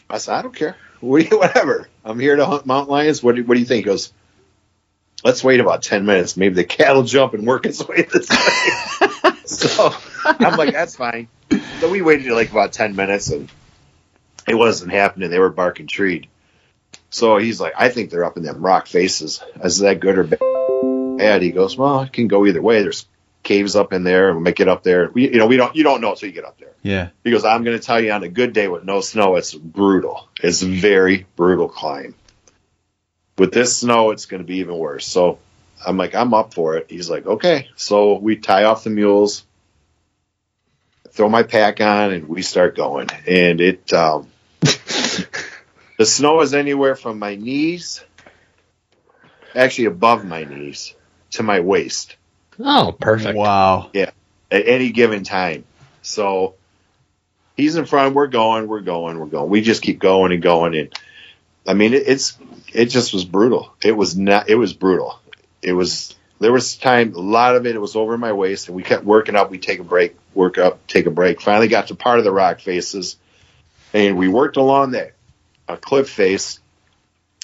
[0.08, 0.76] I said, "I don't care.
[1.00, 1.88] What do you, whatever.
[2.04, 3.22] I'm here to hunt mountain lions.
[3.22, 4.12] What do, what do you think?" He goes,
[5.24, 6.36] "Let's wait about ten minutes.
[6.36, 9.94] Maybe the cat'll jump and work its way this way." so
[10.24, 11.28] I'm like, "That's fine."
[11.80, 13.50] So we waited like about ten minutes, and
[14.46, 15.30] it wasn't happening.
[15.30, 16.28] They were barking treed.
[17.10, 19.42] So he's like, "I think they're up in them rock faces.
[19.62, 20.24] Is that good or
[21.18, 22.82] bad?" He goes, "Well, it can go either way.
[22.82, 23.06] There's
[23.42, 25.10] caves up in there, and we'll make it up there.
[25.12, 27.08] We, you know, we don't you don't know until you get up there." Yeah.
[27.24, 29.54] He goes, I'm going to tell you on a good day with no snow, it's
[29.54, 30.28] brutal.
[30.40, 32.14] It's a very brutal climb.
[33.38, 35.06] With this snow, it's going to be even worse.
[35.06, 35.38] So
[35.84, 36.86] I'm like, I'm up for it.
[36.88, 37.68] He's like, okay.
[37.76, 39.44] So we tie off the mules,
[41.10, 43.08] throw my pack on, and we start going.
[43.26, 44.28] And it, um,
[44.60, 45.26] the
[46.04, 48.04] snow is anywhere from my knees,
[49.54, 50.94] actually above my knees,
[51.32, 52.16] to my waist
[52.58, 53.36] Oh, perfect.
[53.36, 53.90] Wow.
[53.92, 54.10] Yeah.
[54.50, 55.64] At any given time.
[56.02, 56.54] So
[57.56, 58.14] he's in front.
[58.14, 58.68] We're going.
[58.68, 59.18] We're going.
[59.18, 59.50] We're going.
[59.50, 60.76] We just keep going and going.
[60.76, 60.98] And
[61.66, 62.38] I mean, it, it's
[62.74, 63.72] it just was brutal.
[63.82, 64.48] It was not.
[64.48, 65.18] It was brutal.
[65.62, 66.14] It was.
[66.40, 67.14] There was time.
[67.14, 67.76] A lot of it.
[67.76, 69.50] It was over my waist, and we kept working up.
[69.50, 70.16] We take a break.
[70.34, 70.86] Work up.
[70.86, 71.40] Take a break.
[71.40, 73.16] Finally got to part of the rock faces,
[73.92, 75.12] and we worked along that
[75.68, 76.58] a cliff face.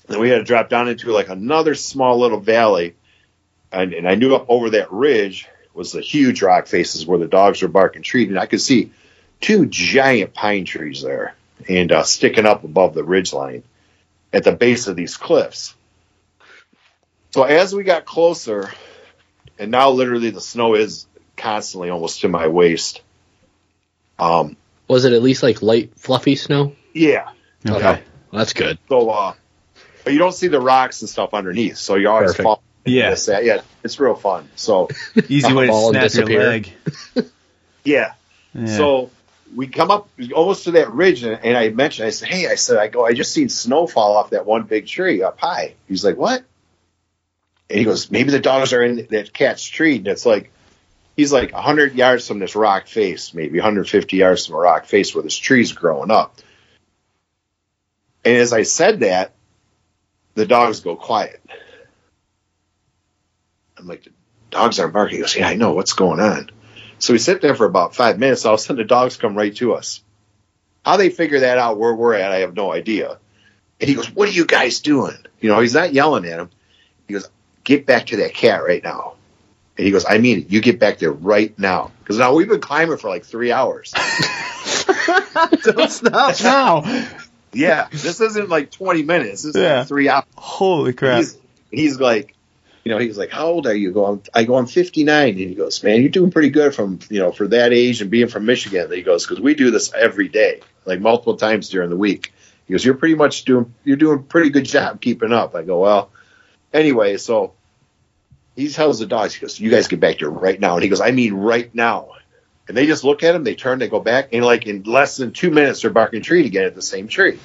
[0.08, 2.96] Then we had to drop down into like another small little valley,
[3.70, 7.28] and, and I knew up over that ridge was the huge rock faces where the
[7.28, 8.90] dogs were barking treed, and I could see
[9.40, 11.36] two giant pine trees there
[11.68, 13.62] and uh, sticking up above the ridge line
[14.32, 15.74] at the base of these cliffs.
[17.32, 18.70] So as we got closer,
[19.58, 21.06] and now literally the snow is
[21.36, 23.02] constantly almost to my waist.
[24.18, 24.56] Um,
[24.88, 26.74] Was it at least like light, fluffy snow?
[26.92, 27.30] yeah.
[27.68, 28.02] Okay.
[28.32, 28.78] That's good.
[28.88, 29.34] So, uh,
[30.04, 32.42] but you don't see the rocks and stuff underneath, so you always Perfect.
[32.44, 32.62] fall.
[32.86, 33.10] into Yeah.
[33.10, 33.28] this.
[33.28, 34.48] yeah, it's real fun.
[34.56, 34.88] So,
[35.28, 36.72] Easy way to snap your leg.
[37.84, 38.14] yeah,
[38.54, 38.76] Yeah.
[38.76, 39.10] So
[39.54, 42.54] we come up almost to that ridge, and, and I mentioned, I said, "Hey, I
[42.54, 45.74] said, I go, I just seen snow fall off that one big tree up high."
[45.88, 46.44] He's like, "What?"
[47.68, 50.52] And he goes, "Maybe the dogs are in that cat's tree." And it's like,
[51.16, 55.14] he's like 100 yards from this rock face, maybe 150 yards from a rock face
[55.14, 56.36] where this tree's growing up.
[58.24, 59.32] And as I said that,
[60.34, 61.40] the dogs go quiet.
[63.76, 64.12] I'm like, the
[64.50, 65.16] dogs aren't barking.
[65.16, 65.72] He goes, "Yeah, I know.
[65.72, 66.50] What's going on?"
[67.00, 68.44] So we sit there for about five minutes.
[68.46, 70.02] All of a sudden, the dogs come right to us.
[70.84, 73.18] How they figure that out where we're at, I have no idea.
[73.80, 76.50] And he goes, "What are you guys doing?" You know, he's not yelling at him.
[77.08, 77.28] He goes,
[77.64, 79.14] "Get back to that cat right now."
[79.76, 80.50] And he goes, "I mean it.
[80.50, 83.92] You get back there right now." Because now we've been climbing for like three hours.
[85.62, 87.08] Don't stop now.
[87.52, 89.42] yeah, this isn't like twenty minutes.
[89.42, 89.78] This is Yeah.
[89.80, 90.24] like three hours.
[90.36, 91.18] Holy crap.
[91.18, 91.36] He's,
[91.70, 92.34] he's like,
[92.84, 93.92] you know, he's like, how old are you?
[93.92, 95.28] Go, I go, I'm 59.
[95.28, 98.10] And he goes, man, you're doing pretty good from, you know, for that age and
[98.10, 98.84] being from Michigan.
[98.84, 102.32] And he goes, because we do this every day, like multiple times during the week.
[102.66, 105.54] He goes, you're pretty much doing, you're doing a pretty good job keeping up.
[105.54, 106.10] I go, well,
[106.72, 107.52] anyway, so
[108.56, 110.74] he tells the dogs, he goes, you guys get back here right now.
[110.74, 112.12] And he goes, I mean, right now.
[112.66, 115.16] And they just look at him, they turn, they go back, and like in less
[115.16, 117.38] than two minutes, they're barking tree again at the same tree.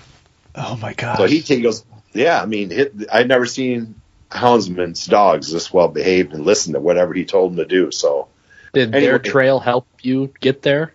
[0.53, 1.17] oh my god.
[1.17, 1.83] So he, he goes,
[2.13, 2.71] yeah, I mean,
[3.11, 3.99] I'd never seen
[4.35, 7.91] houndsman's dogs this well behaved and listen to whatever he told them to do.
[7.91, 8.27] So
[8.73, 9.09] Did Anyway.
[9.11, 10.93] their trail help you get there?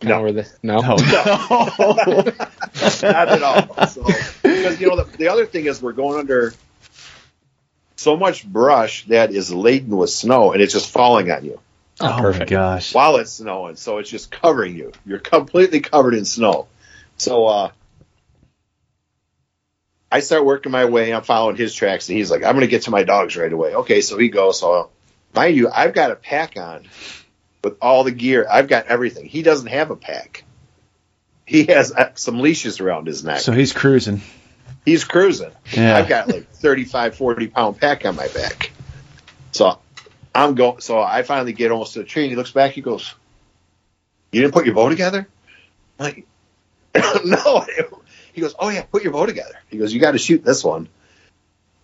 [0.00, 0.22] Kinda No.
[0.22, 0.80] where the- no.
[0.80, 0.96] no.
[3.02, 3.86] not at all.
[3.86, 4.02] So,
[4.42, 6.54] because you know the, the other thing is we're going under
[7.96, 11.60] so much brush that is laden with snow and it's just falling on you
[12.02, 12.50] Oh, oh my perfect.
[12.50, 12.94] gosh.
[12.94, 13.76] while it's snowing.
[13.76, 14.92] So it's just covering you.
[15.04, 16.66] You're completely covered in snow.
[17.18, 17.70] So uh,
[20.10, 21.12] I start working my way.
[21.14, 23.52] I'm following his tracks, and he's like, "I'm going to get to my dogs right
[23.52, 24.58] away." Okay, so he goes.
[24.60, 24.90] So
[25.34, 26.86] mind you, I've got a pack on
[27.62, 28.46] with all the gear.
[28.50, 29.26] I've got everything.
[29.26, 30.44] He doesn't have a pack.
[31.46, 33.40] He has uh, some leashes around his neck.
[33.40, 34.20] So he's cruising.
[34.84, 35.50] he's cruising.
[35.72, 35.96] Yeah.
[35.96, 38.70] I've got like 35, 40 pound pack on my back.
[39.52, 39.78] So
[40.34, 40.80] I'm going.
[40.80, 42.72] So I finally get almost to the tree, and he looks back.
[42.72, 43.14] He goes,
[44.32, 45.28] "You didn't put your bow together?"
[45.98, 46.26] I'm like,
[47.24, 47.66] no.
[48.32, 50.64] He goes, "Oh yeah, put your bow together." He goes, "You got to shoot this
[50.64, 50.88] one."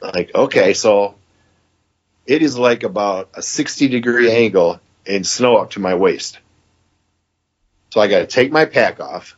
[0.03, 1.15] I'm like, okay, so
[2.27, 6.39] it is like about a 60 degree angle and snow up to my waist.
[7.91, 9.37] So I got to take my pack off.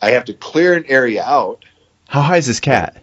[0.00, 1.64] I have to clear an area out
[2.08, 2.96] How high is this cat?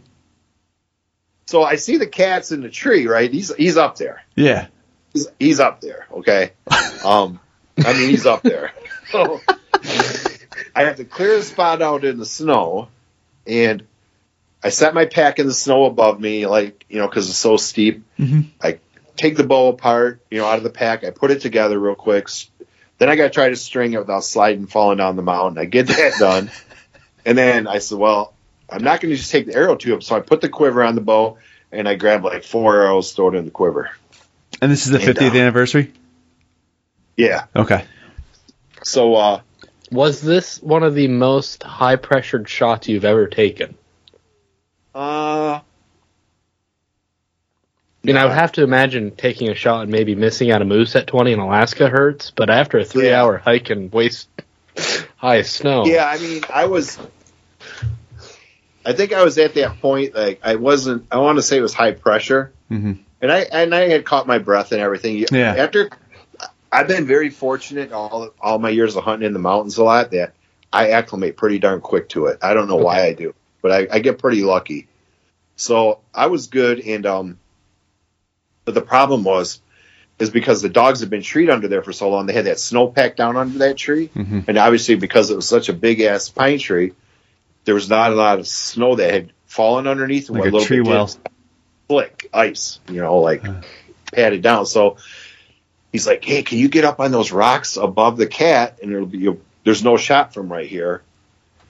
[1.47, 3.31] So I see the cat's in the tree, right?
[3.31, 4.23] He's he's up there.
[4.35, 4.67] Yeah.
[5.13, 6.07] He's, he's up there.
[6.11, 6.51] Okay.
[7.05, 7.39] Um,
[7.77, 8.71] I mean he's up there.
[9.11, 9.39] So
[10.75, 12.89] I have to clear the spot out in the snow,
[13.47, 13.85] and
[14.63, 17.57] I set my pack in the snow above me, like you know, because it's so
[17.57, 18.03] steep.
[18.19, 18.47] Mhm.
[18.61, 18.79] I
[19.15, 21.03] take the bow apart, you know, out of the pack.
[21.03, 22.27] I put it together real quick.
[22.97, 25.57] Then I got to try to string it without sliding, and falling down the mountain.
[25.57, 26.51] I get that done,
[27.25, 28.33] and then I said, "Well,
[28.69, 30.95] I'm not going to just take the arrow tube." So I put the quiver on
[30.95, 31.37] the bow,
[31.71, 33.91] and I grabbed like four arrows, throw it in the quiver.
[34.61, 35.91] And this is the And, 50th uh, anniversary?
[37.17, 37.45] Yeah.
[37.55, 37.85] Okay.
[38.83, 39.41] So uh,
[39.91, 43.75] Was this one of the most high pressured shots you've ever taken?
[44.93, 45.61] uh, I
[48.03, 50.95] mean, I would have to imagine taking a shot and maybe missing out a moose
[50.95, 53.21] at 20 in Alaska hurts, but after a three Yeah.
[53.23, 54.29] hour hike and waist
[55.17, 55.85] high snow.
[55.85, 56.99] Yeah, I mean, I was.
[58.85, 60.13] I think I was at that point.
[60.13, 61.07] Like, I wasn't.
[61.11, 64.27] I want to say it was high pressure, hmm and I and I had caught
[64.27, 65.25] my breath and everything.
[65.31, 65.55] Yeah.
[65.57, 65.89] After,
[66.75, 70.11] I've been very fortunate all all my years of hunting in the mountains a lot
[70.11, 70.33] that
[70.73, 72.39] I acclimate pretty darn quick to it.
[72.41, 74.87] I don't know why I do, but I, I get pretty lucky.
[75.55, 77.39] So I was good, and um,
[78.65, 79.61] but the problem was,
[80.19, 82.59] is because the dogs had been treed under there for so long, they had that
[82.59, 84.07] snow pack down under that tree.
[84.07, 86.91] hmm And obviously, because it was such a big ass pine tree,
[87.63, 90.27] there was not a lot of snow that had fallen underneath.
[90.29, 91.09] and Like what a little tree bit well.
[91.87, 93.61] Slick ice, you know, like Uh.
[94.11, 94.65] patted down.
[94.65, 94.97] So
[95.95, 98.79] he's like, "Hey, can you get up on those rocks above the cat?
[98.83, 99.33] And it'll be
[99.63, 101.01] there's no shot from right here.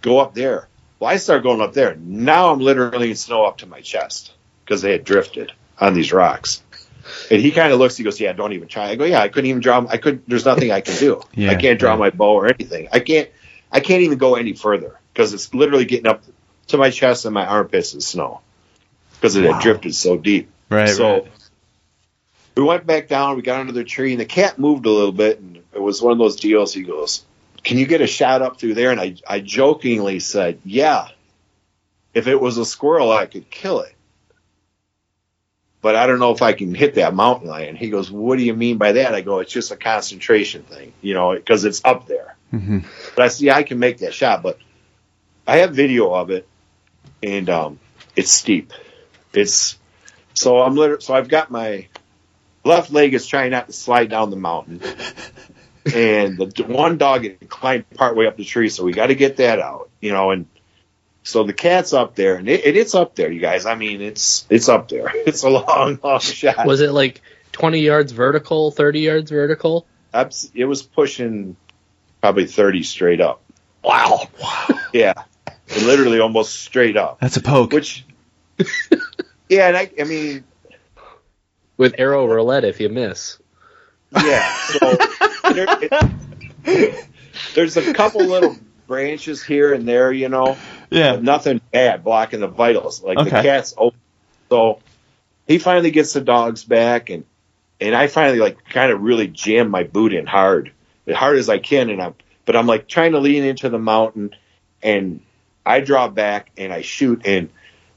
[0.02, 0.68] Go up there."
[1.00, 1.96] Well, I start going up there.
[1.96, 6.12] Now I'm literally in snow up to my chest because they had drifted on these
[6.12, 6.64] rocks.
[7.30, 7.98] And he kind of looks.
[7.98, 9.86] He goes, "Yeah, don't even try." I go, "Yeah, I couldn't even draw.
[9.88, 10.24] I could.
[10.28, 11.22] There's nothing I can do.
[11.36, 12.00] Yeah, I can't draw yeah.
[12.00, 12.88] my bow or anything.
[12.92, 13.30] I can't.
[13.72, 16.24] I can't even go any further because it's literally getting up
[16.68, 18.42] to my chest and my armpits in snow
[19.16, 19.54] because it Wow.
[19.54, 20.50] had drifted so deep.
[20.70, 21.32] Right, so right.
[22.56, 23.36] We went back down.
[23.36, 26.01] We got under the tree, and the cat moved a little bit, and it was
[26.01, 26.74] one of those deals.
[26.74, 27.26] He goes,
[27.64, 31.10] "Can you get a shot up through there?" And I, I jokingly said, "Yeah.
[32.14, 33.93] If it was a squirrel, I could kill it."
[35.82, 37.76] But I don't know if I can hit that mountain lion.
[37.76, 40.93] He goes, "What do you mean by that?" I go, "It's just a concentration thing,
[41.01, 42.80] you know, because it's up there." hmm
[43.16, 44.58] But I see I can make that shot, but
[45.45, 46.47] I have video of it,
[47.22, 47.80] and um,
[48.16, 48.72] it's steep.
[49.34, 49.78] It's
[50.34, 51.88] so I'm literally so I've got my
[52.66, 54.82] left leg is trying not to slide down the mountain,
[55.93, 59.38] and the one dog had climbed partway up the tree, so we got to get
[59.38, 60.32] that out, you know.
[60.32, 60.47] And
[61.24, 63.66] so the cat's up there, and it, it, it's up there, you guys.
[63.66, 65.11] I mean, it's it's up there.
[65.26, 66.66] It's a long, long shot.
[66.66, 67.22] Was it like
[67.53, 69.86] 20 yards vertical, 30 yards vertical?
[70.53, 71.57] It was pushing
[72.22, 73.41] probably 30 straight up.
[73.84, 74.30] Wow.
[74.93, 75.24] Yeah,
[75.84, 77.20] literally almost straight up.
[77.20, 77.74] That's a poke.
[77.74, 78.05] Which,
[79.49, 80.45] yeah, and I, I mean,
[81.78, 83.38] With arrow roulette if you miss.
[84.12, 84.54] yeah.
[84.56, 84.98] So
[85.54, 85.68] there,
[86.64, 87.08] it,
[87.54, 88.56] there's a couple little
[88.88, 90.58] branches here and there, you know,
[90.90, 91.18] yeah.
[91.18, 93.04] nothing bad blocking the vitals.
[93.04, 94.00] Like the cat's open.
[94.50, 94.80] So
[95.48, 97.26] he finally gets the dogs back, and
[97.80, 100.72] and I finally like kind of really jam my boot in hard,
[101.08, 102.16] as hard as I can, and I'm
[102.46, 104.36] but I'm like trying to lean into the mountain,
[104.82, 105.22] and
[105.66, 107.50] I draw back and I shoot, and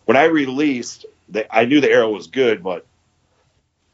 [0.04, 2.86] when I released, the, I knew the arrow was good, but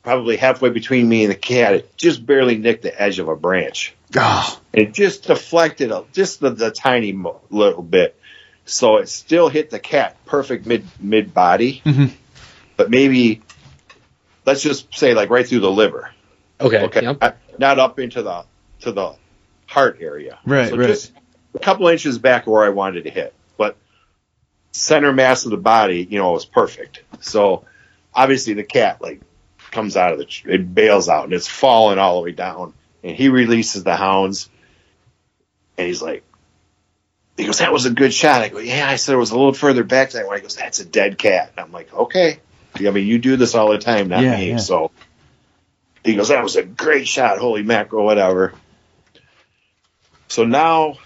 [0.04, 3.34] probably halfway between me and the cat, it just barely nicked the edge of a
[3.36, 3.94] branch.
[4.16, 8.16] Oh, It just deflected a, just the, the tiny mo- little bit,
[8.66, 12.12] so it still hit the cat perfect mid mid body, Mhm.
[12.76, 13.42] but maybe
[14.46, 16.10] let's just say like right through the liver.
[16.60, 16.82] Okay.
[16.84, 17.20] Okay, Yep.
[17.20, 18.44] not, not up into the
[18.80, 19.14] to the
[19.66, 20.38] heart area.
[20.44, 20.86] Right, so right.
[20.88, 21.12] just
[21.54, 23.76] a couple inches back where I wanted to hit, but
[24.72, 27.02] center mass of the body, you know, was perfect.
[27.20, 27.64] So
[28.14, 29.20] obviously the cat like
[29.74, 32.72] comes out of the tr- it bails out and it's falling all the way down,
[33.02, 34.48] and he releases the hounds,
[35.76, 36.24] and he's like.
[37.36, 38.42] He goes, that was a good shot.
[38.42, 38.88] I go, yeah.
[38.88, 40.36] I said it was a little further back that way.
[40.36, 41.50] He goes, that's a dead cat.
[41.50, 42.38] And I'm like, okay.
[42.78, 44.50] I mean, you do this all the time, not Yeah, me.
[44.50, 44.56] yeah.
[44.58, 44.92] So
[46.04, 47.38] he goes, that was a great shot.
[47.38, 48.52] Holy mackerel, whatever.
[50.28, 50.98] So now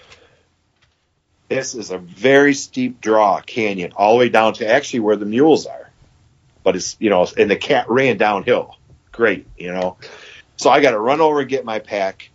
[1.48, 5.24] this is a very steep draw canyon all the way down to actually where the
[5.24, 5.88] mules are.
[6.68, 8.76] But it's, you know, and the cat ran downhill.
[9.10, 9.96] Great, you know.
[10.58, 12.28] So I got to run over and get my pack.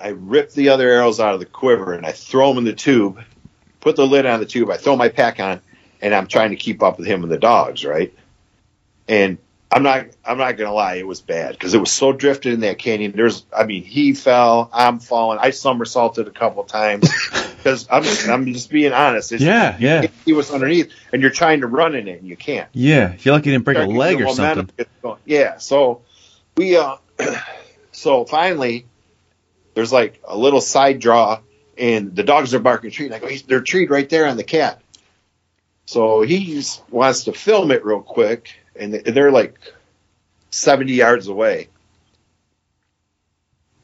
[0.00, 2.72] I rip the other arrows out of the quiver and I throw them in the
[2.72, 3.22] tube,
[3.78, 4.68] put the lid on the tube.
[4.68, 5.60] I throw my pack on,
[6.00, 8.12] and I'm trying to keep up with him and the dogs, right?
[9.06, 9.38] And
[9.72, 10.06] I'm not.
[10.24, 10.96] I'm not gonna lie.
[10.96, 13.12] It was bad because it was so drifted in that canyon.
[13.12, 13.44] There's.
[13.56, 14.68] I mean, he fell.
[14.72, 15.38] I'm falling.
[15.40, 17.08] I somersaulted a couple times
[17.56, 18.04] because I'm.
[18.30, 19.32] I'm just being honest.
[19.32, 20.06] It's, Yeah, yeah.
[20.24, 22.68] He was underneath, and you're trying to run in it, and you can't.
[22.72, 24.70] Yeah, you feel like you didn't break a leg or something.
[25.24, 25.58] Yeah.
[25.58, 26.02] So
[26.56, 26.76] we.
[26.76, 26.96] uh
[27.92, 28.86] So finally,
[29.74, 31.40] there's like a little side draw,
[31.78, 33.12] and the dogs are barking treat.
[33.12, 34.80] And I go, they're treed right there on the cat.
[35.84, 39.58] So he wants to film it real quick, and they're like
[40.50, 41.68] 70 yards away.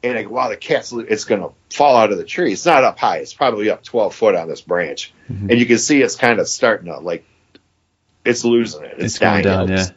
[0.01, 2.53] And I go, wow, the cat's it's going to fall out of the tree.
[2.53, 3.17] It's not up high.
[3.17, 5.13] It's probably up 12 foot on this branch.
[5.29, 5.51] Mhm.
[5.51, 7.25] And you can see it's kind of starting to like,
[8.23, 8.93] it's losing it.
[8.93, 9.67] It's, It's going dying.
[9.67, 9.87] down, yeah.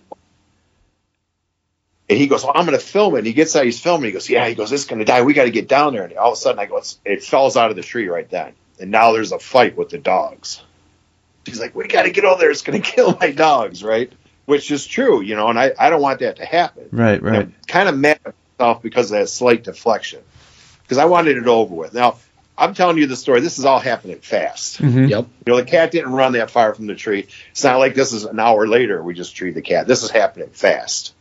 [2.08, 3.18] And he goes, well, I'm going to film it.
[3.18, 4.06] And he gets out, he's filming.
[4.06, 5.22] He goes, yeah, he goes, it's going to die.
[5.22, 6.04] We got to get down there.
[6.04, 8.28] And all of a sudden I go, it's, it falls out of the tree right
[8.28, 8.52] then.
[8.80, 10.62] And now there's a fight with the dogs.
[11.46, 12.50] He's like, we got to get over there.
[12.50, 14.12] It's going to kill my dogs, right?
[14.52, 16.90] Which is true, you know, and I, I don't want that to happen.
[16.92, 17.40] Right, right.
[17.40, 20.20] I'm kind of mad at myself because of that slight deflection.
[20.82, 21.94] Because I wanted it over with.
[21.94, 22.18] Now,
[22.58, 23.40] I'm telling you the story.
[23.40, 24.82] This is all happening fast.
[24.82, 25.08] Mhm.
[25.08, 25.26] Yep.
[25.46, 27.28] You know, the cat didn't run that far from the tree.
[27.50, 29.86] It's not like this is an hour later we just treed the cat.
[29.86, 31.14] This is happening fast.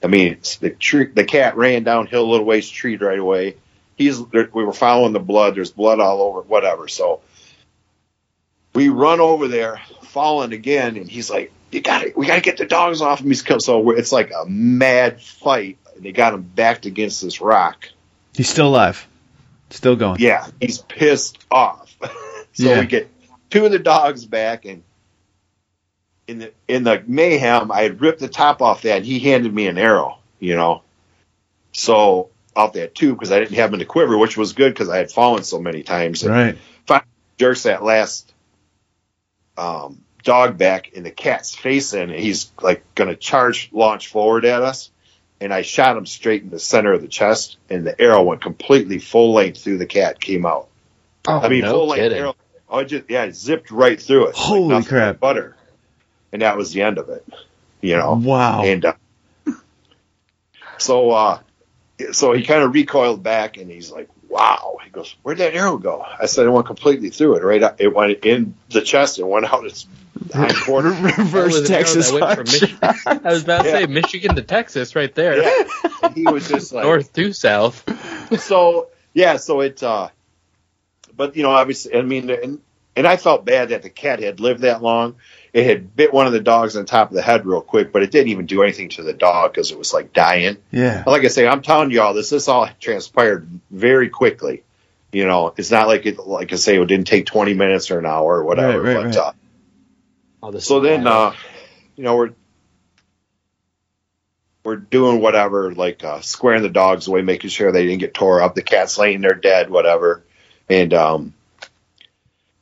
[0.00, 3.56] I mean, it's the tree, the cat ran downhill a little ways, treed right away.
[3.96, 5.56] He's we were following the blood.
[5.56, 6.86] There's blood all over, whatever.
[6.86, 7.20] So
[8.76, 12.40] we run over there, falling again, and he's like, "You got to, we got to
[12.40, 15.78] get the dogs off him." He's come, so we're- it's like a mad fight.
[15.98, 17.88] They got him backed against this rock.
[18.34, 19.06] He's still alive.
[19.70, 20.20] Still going.
[20.20, 21.94] Yeah, he's pissed off.
[22.52, 22.80] so Yeah.
[22.80, 23.10] we get
[23.50, 24.82] two of the dogs back, and
[26.26, 28.98] in the in the mayhem, I had ripped the top off that.
[28.98, 30.82] And he handed me an arrow, you know.
[31.72, 34.72] So off that tube because I didn't have him in the quiver, which was good
[34.72, 36.22] because I had fallen so many times.
[36.24, 36.58] And Right.
[37.38, 38.32] jerks that last
[39.56, 44.44] um, dog back, and the cat's facing, and he's like going to charge, launch forward
[44.44, 44.90] at us.
[45.40, 48.42] And I shot him straight in the center of the chest, and the arrow went
[48.42, 50.68] completely full length through the cat, came out.
[51.26, 52.36] Oh, I mean, no full length arrow.
[52.68, 54.34] Oh, it just yeah, it zipped right through it.
[54.34, 55.18] Holy but crap.
[55.18, 55.56] Butter,
[56.32, 57.26] and that was the end of it.
[57.80, 58.14] You know.
[58.14, 58.62] Wow.
[58.62, 58.92] And uh,
[60.78, 61.40] so, uh,
[62.12, 65.76] so he kind of recoiled back, and he's like, "Wow!" He goes, "Where'd that arrow
[65.76, 67.42] go?" I said, "It went completely through it.
[67.44, 69.86] Right, it went in the chest and went out its
[70.32, 72.44] hind quarter." Reverse was an arrow Texas that went from.
[72.44, 72.78] Michigan.
[73.26, 73.78] I was about to Yeah.
[73.80, 77.84] say Michigan to Texas, right there, yeah, he was just like, north to south.
[78.40, 80.08] so yeah, so it, uh,
[81.16, 82.60] but you know, obviously, I mean, and,
[82.96, 85.16] and I felt bad that the cat had lived that long.
[85.52, 88.02] It had bit one of the dogs on top of the head real quick, but
[88.02, 90.58] it didn't even do anything to the dog because it was like dying.
[90.70, 91.02] Yeah.
[91.06, 92.30] Like I say, I'm telling you all this.
[92.30, 94.62] This all transpired very quickly.
[95.12, 96.18] You know, it's not like it.
[96.18, 98.80] Like I say, it didn't take 20 minutes or an hour or whatever.
[98.80, 99.16] Right, right, but right.
[99.16, 99.32] Uh,
[100.42, 101.34] Oh, this so then, uh,
[101.96, 102.30] you know, we're
[104.64, 108.42] we're doing whatever, like uh, squaring the dogs away, making sure they didn't get tore
[108.42, 108.54] up.
[108.54, 110.22] The cat's laying there dead, whatever.
[110.68, 111.34] And um,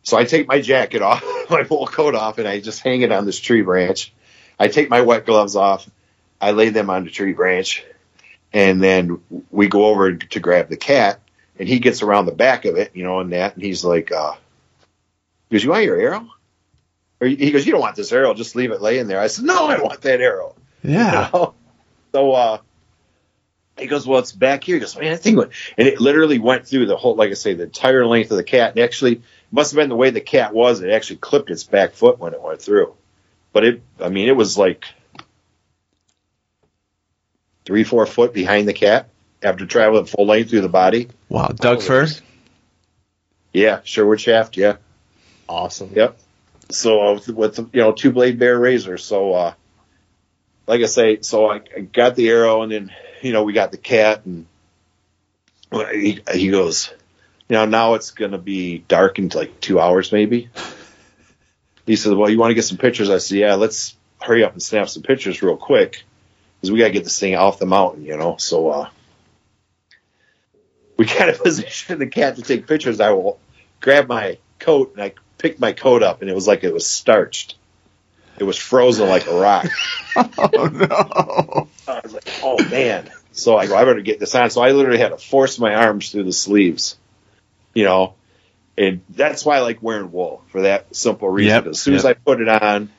[0.08, 3.12] so I take my jacket off, my wool coat off, and I just hang it
[3.12, 4.12] on this tree branch.
[4.58, 5.88] I take my wet gloves off.
[6.40, 7.84] I lay them on the tree branch,
[8.52, 11.20] and then we go over to grab the cat,
[11.58, 14.10] and he gets around the back of it, you know, and that, and he's like,
[14.10, 14.32] uh,
[15.50, 16.28] he goes, "You want your arrow?"
[17.20, 18.32] Or he goes, "You don't want this arrow?
[18.34, 21.26] Just leave it laying there." I said, "No, I want that arrow." Yeah.
[21.26, 21.54] You know?
[22.10, 22.58] So uh,
[23.76, 26.38] he goes, "Well, it's back here." He goes, "Man, that thing went," and it literally
[26.38, 28.70] went through the whole, like I say, the entire length of the cat.
[28.70, 29.20] And actually,
[29.50, 30.80] must have been the way the cat was.
[30.80, 32.94] It actually clipped its back foot when it went through.
[33.52, 34.84] But it, I mean, it was like
[37.64, 39.08] three, four foot behind the cat
[39.42, 41.08] after traveling full length through the body.
[41.28, 41.48] Wow.
[41.48, 42.22] Doug Oh, first.
[43.52, 44.56] Yeah, Sherwood shaft.
[44.56, 44.76] Yeah.
[45.48, 45.92] awesome.
[45.94, 46.18] Yep.
[46.70, 48.98] So uh, with, with the, you know two blade bear razor.
[48.98, 49.54] So uh,
[50.66, 52.92] like I say, so I, I got the arrow, and then
[53.22, 54.44] you know we got the cat, and
[55.72, 56.92] he, he goes,
[57.48, 60.50] you know now it's gonna be dark in like two hours maybe.
[61.86, 64.52] He said, "Well, you want to get some pictures?" I said, "Yeah, let's hurry up
[64.52, 66.04] and snap some pictures real quick
[66.56, 68.90] because we gotta get this thing off the mountain, you know." So uh,
[70.96, 73.00] we kind of positioned the cat to take pictures.
[73.00, 73.38] I will
[73.80, 76.86] grab my coat and I picked my coat up and it was like it was
[76.86, 77.56] starched.
[78.38, 79.66] It was frozen like a rock.
[80.16, 81.68] Oh no.
[81.86, 83.08] I was like, oh man.
[83.30, 84.50] So I go, I better get this on.
[84.50, 86.96] So I literally had to force my arms through the sleeves,
[87.74, 88.14] you know,
[88.76, 91.64] and that's why I like wearing wool for that simple reason.
[91.64, 92.90] Yep, as soon as I put it on,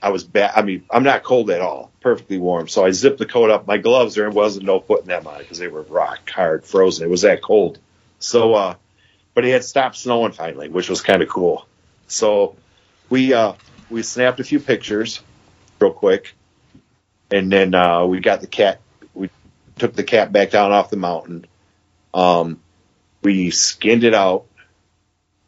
[0.00, 0.52] I was bad.
[0.56, 2.68] I mean, I'm not cold at all, perfectly warm.
[2.68, 3.66] So I zipped the coat up.
[3.66, 7.04] My gloves, there wasn't no putting them on because they were rock hard, frozen.
[7.06, 7.78] It was that cold.
[8.20, 8.74] So, uh,
[9.34, 11.66] but it had stopped snowing finally, which was kind of cool.
[12.06, 12.56] So
[13.10, 13.52] we, uh,
[13.90, 15.20] we snapped a few pictures
[15.80, 16.34] real quick.
[17.30, 18.80] and then uh, we got the cat.
[19.14, 19.30] We
[19.76, 21.46] took the cat back down off the mountain.
[22.14, 22.60] Um,
[23.22, 24.46] we skinned it out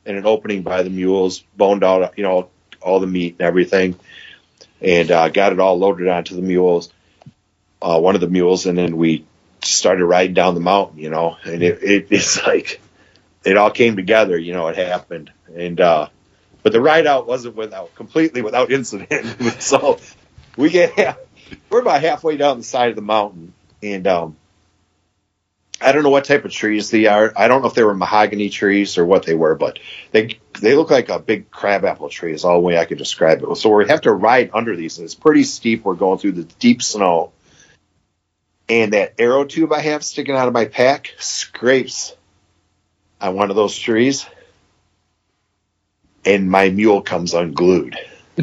[0.05, 2.49] in an opening by the mules, boned out, you know,
[2.81, 3.99] all the meat and everything,
[4.81, 6.93] and uh, got it all loaded onto the mules.
[7.83, 9.25] Uh, one of the mules, and then we
[9.63, 12.81] started riding down the mountain, you know, and it, it, it's like
[13.45, 16.09] it all came together, you know, it happened, and uh,
[16.63, 19.43] but the ride out wasn't without completely without incident.
[19.63, 19.99] so
[20.57, 21.19] we get
[21.69, 23.53] we're about halfway down the side of the mountain,
[23.83, 24.37] and um,
[25.81, 27.33] I don't know what type of trees they are.
[27.37, 29.79] I don't know if they were mahogany trees or what they were, but
[30.13, 32.33] they they look like a big crabapple tree.
[32.33, 33.57] Is all the way I could describe it.
[33.57, 35.85] So we have to ride under these, and it's pretty steep.
[35.85, 37.33] We're going through the deep snow,
[38.69, 42.15] and that arrow tube I have sticking out of my pack scrapes
[43.21, 44.27] on one of those trees,
[46.25, 47.97] and my mule comes unglued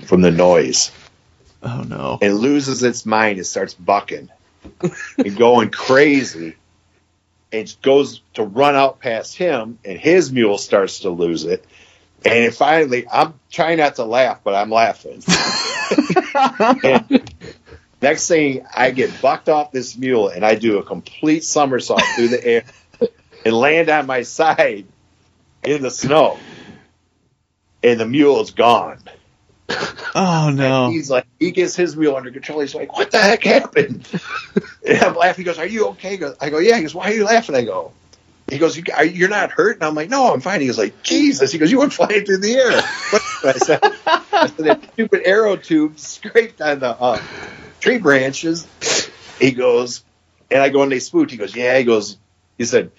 [0.05, 0.91] from the noise
[1.63, 2.19] Oh no.
[2.21, 4.29] and loses its mind It starts bucking
[5.17, 6.55] and going crazy
[7.51, 11.63] and goes to run out past him and his mule starts to lose it.
[12.25, 15.21] And it finally i'm trying not to laugh but i'm laughing.
[18.01, 22.29] Next thing i get bucked off this mule and i do a complete somersault through
[22.29, 22.63] the air
[23.45, 24.85] and land on my side
[25.63, 26.37] in the snow.
[27.83, 28.99] And the mule is gone.
[30.15, 30.85] Oh no.
[30.85, 32.61] and he's like, he gets his mule under control.
[32.61, 34.07] He's like, what the heck happened?
[34.87, 35.43] and I'm laughing.
[35.43, 36.19] He goes, are you okay?
[36.41, 36.77] I go, yeah.
[36.77, 37.55] He goes, why are you laughing?
[37.55, 37.93] I go,
[38.49, 39.75] he goes, you, are, you're not hurt?
[39.75, 40.61] And I'm like, no, I'm fine.
[40.61, 41.51] He goes like, Jesus.
[41.51, 42.81] He goes, you went flying through the air.
[43.43, 47.21] I said, I said, that stupid arrow tube scraped on the uh,
[47.81, 48.65] tree branches.
[49.37, 50.03] He goes,
[50.49, 51.31] and I go, and they spooked.
[51.31, 51.77] He goes, yeah.
[51.77, 52.17] He goes,
[52.57, 52.91] he said,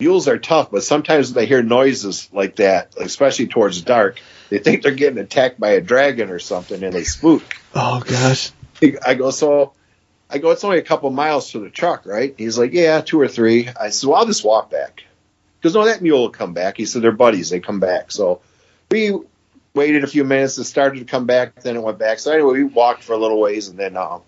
[0.00, 4.20] mules are tough, but sometimes they hear noises like that, especially towards dark.
[4.50, 7.42] They think they're getting attacked by a dragon or something, and they spook.
[7.74, 8.52] Oh gosh.
[9.06, 9.72] I go, so
[10.28, 12.34] I go, it's only a couple miles to the truck, right?
[12.36, 13.68] He's like, yeah, two or three.
[13.68, 15.04] I said, well, I'll just walk back.
[15.60, 16.76] Because no, that mule will come back.
[16.76, 17.50] He said, they're buddies.
[17.50, 18.10] They come back.
[18.10, 18.40] So
[18.90, 19.18] we
[19.74, 20.58] waited a few minutes.
[20.58, 21.62] It started to come back.
[21.62, 22.18] Then it went back.
[22.18, 24.22] So anyway, we walked for a little ways, and then um,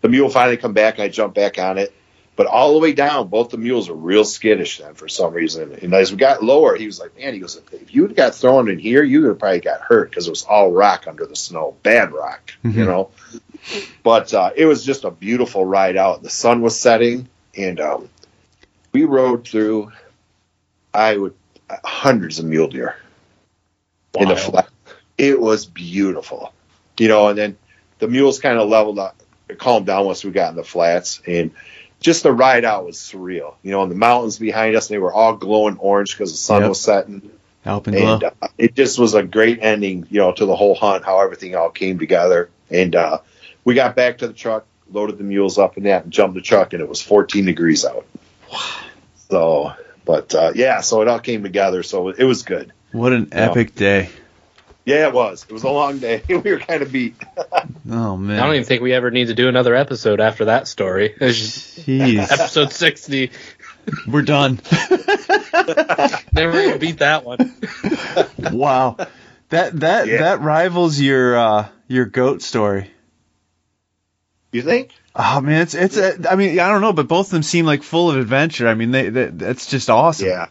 [0.00, 0.94] the mule finally come back.
[0.94, 1.92] And I jumped back on it.
[2.40, 5.74] But all the way down, both the mules were real skittish then for some reason.
[5.82, 8.70] And as we got lower, he was like, man, he goes, if you got thrown
[8.70, 11.36] in here, you would have probably got hurt because it was all rock under the
[11.36, 11.76] snow.
[11.82, 12.86] Bad rock, you Mhm.
[12.86, 13.10] know?
[14.02, 16.22] But uh, it was just a beautiful ride out.
[16.22, 18.08] The sun was setting, and um,
[18.94, 19.92] we rode through,
[20.94, 21.34] I would,
[21.84, 22.96] hundreds of mule deer
[24.14, 24.70] in the flat.
[25.18, 26.54] It was beautiful,
[26.98, 27.28] you know.
[27.28, 27.58] And then
[27.98, 29.22] the mules kind of leveled up,
[29.58, 31.50] calmed down once we got in the flats, and
[32.00, 33.54] just the ride out was surreal.
[33.62, 36.62] You know, and the mountains behind us, they were all glowing orange because the sun
[36.62, 36.68] Yep.
[36.70, 37.30] was setting,
[37.64, 38.14] Alpenglow.
[38.14, 41.04] and uh, it just was a great ending, you know, to the whole hunt.
[41.04, 43.18] How everything all came together, and uh,
[43.64, 46.40] we got back to the truck, loaded the mules up in that, and jumped the
[46.40, 48.06] truck, and it was 14 degrees out.
[49.30, 49.72] So,
[50.04, 51.82] but uh, yeah, so it all came together.
[51.82, 52.72] So it was good.
[52.92, 54.08] what an epic day.
[54.86, 55.44] Yeah, it was.
[55.48, 56.22] It was a long day.
[56.28, 57.14] we were kind of beat.
[57.90, 58.38] Oh man.
[58.38, 61.14] I don't even think we ever need to do another episode after that story.
[61.20, 62.18] Jeez.
[62.30, 63.32] episode 60.
[64.06, 64.60] We're done.
[66.32, 67.54] Never gonna beat that one.
[68.52, 68.96] wow.
[69.48, 70.18] That that Yeah.
[70.18, 72.90] that rivals your uh your goat story.
[74.52, 74.92] You think?
[75.14, 77.66] Oh man, it's it's a, I mean I don't know, but both of them seem
[77.66, 78.68] like full of adventure.
[78.68, 80.28] I mean they, they that's just awesome.
[80.28, 80.46] Yeah.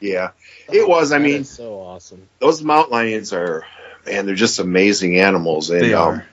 [0.00, 0.30] Yeah.
[0.72, 1.12] It was.
[1.12, 2.26] I mean, so awesome.
[2.40, 3.64] those mountain lions are,
[4.06, 5.70] man, they're just amazing animals.
[5.70, 6.26] And, They um, are.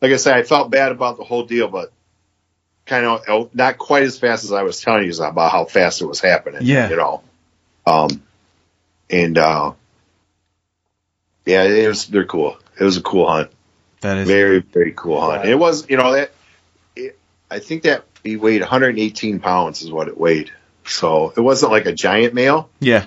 [0.00, 1.92] like I said, I felt bad about the whole deal, but
[2.84, 6.06] kind of not quite as fast as I was telling you about how fast it
[6.06, 6.60] was happening.
[6.62, 6.88] Yeah.
[6.88, 7.22] You know,
[7.86, 8.22] um,
[9.08, 9.72] and, uh,
[11.44, 12.58] yeah, it was, they're cool.
[12.78, 13.50] It was a cool hunt.
[14.00, 15.44] That is Very, very cool hunt.
[15.44, 15.50] Wow.
[15.50, 16.32] It was, you know, that,
[16.96, 17.18] it,
[17.50, 20.52] I think that he weighed 118 pounds is what it weighed.
[20.84, 23.06] So it wasn't like a giant male, yeah.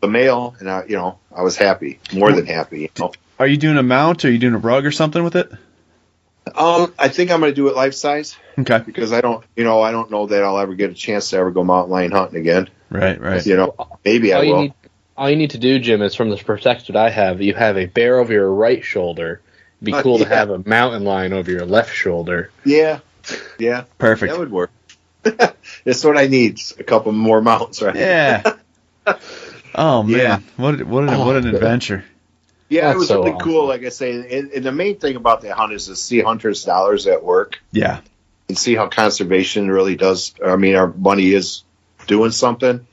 [0.00, 2.80] But the mail, and I, you know, I was happy, more than happy.
[2.82, 3.12] You know?
[3.38, 4.24] Are you doing a mount?
[4.24, 5.50] Or are you doing a rug or something with it?
[6.54, 8.78] Um, I think I'm going to do it life size Okay.
[8.84, 11.36] because I don't, you know, I don't know that I'll ever get a chance to
[11.36, 12.68] ever go mountain lion hunting again.
[12.90, 13.44] Right, right.
[13.46, 13.74] You know,
[14.04, 14.62] maybe I all you will.
[14.62, 14.74] need
[15.16, 17.84] all you need to do, Jim, is from the perspective I have, you have a
[17.86, 19.42] bear over your right shoulder.
[19.82, 22.50] It'd be Uh, cool to have a mountain lion over your left shoulder.
[22.64, 23.00] yeah,
[23.58, 24.32] yeah, Perfect.
[24.32, 24.70] that would work.
[25.22, 26.58] That's what I need.
[26.78, 27.94] A couple more mounts, right?
[27.94, 28.54] Yeah.
[29.74, 30.38] Oh man, Yeah.
[30.56, 32.04] what what an, Oh, what an adventure.
[32.68, 33.48] Yeah, That's it was so really awesome.
[33.48, 33.66] cool.
[33.66, 36.64] Like I say, and, and the main thing about that hunt is to see hunters'
[36.64, 37.60] dollars at work.
[37.72, 38.00] Yeah.
[38.48, 40.34] and see how conservation really does.
[40.44, 41.64] I mean, our money is
[42.06, 42.86] doing something.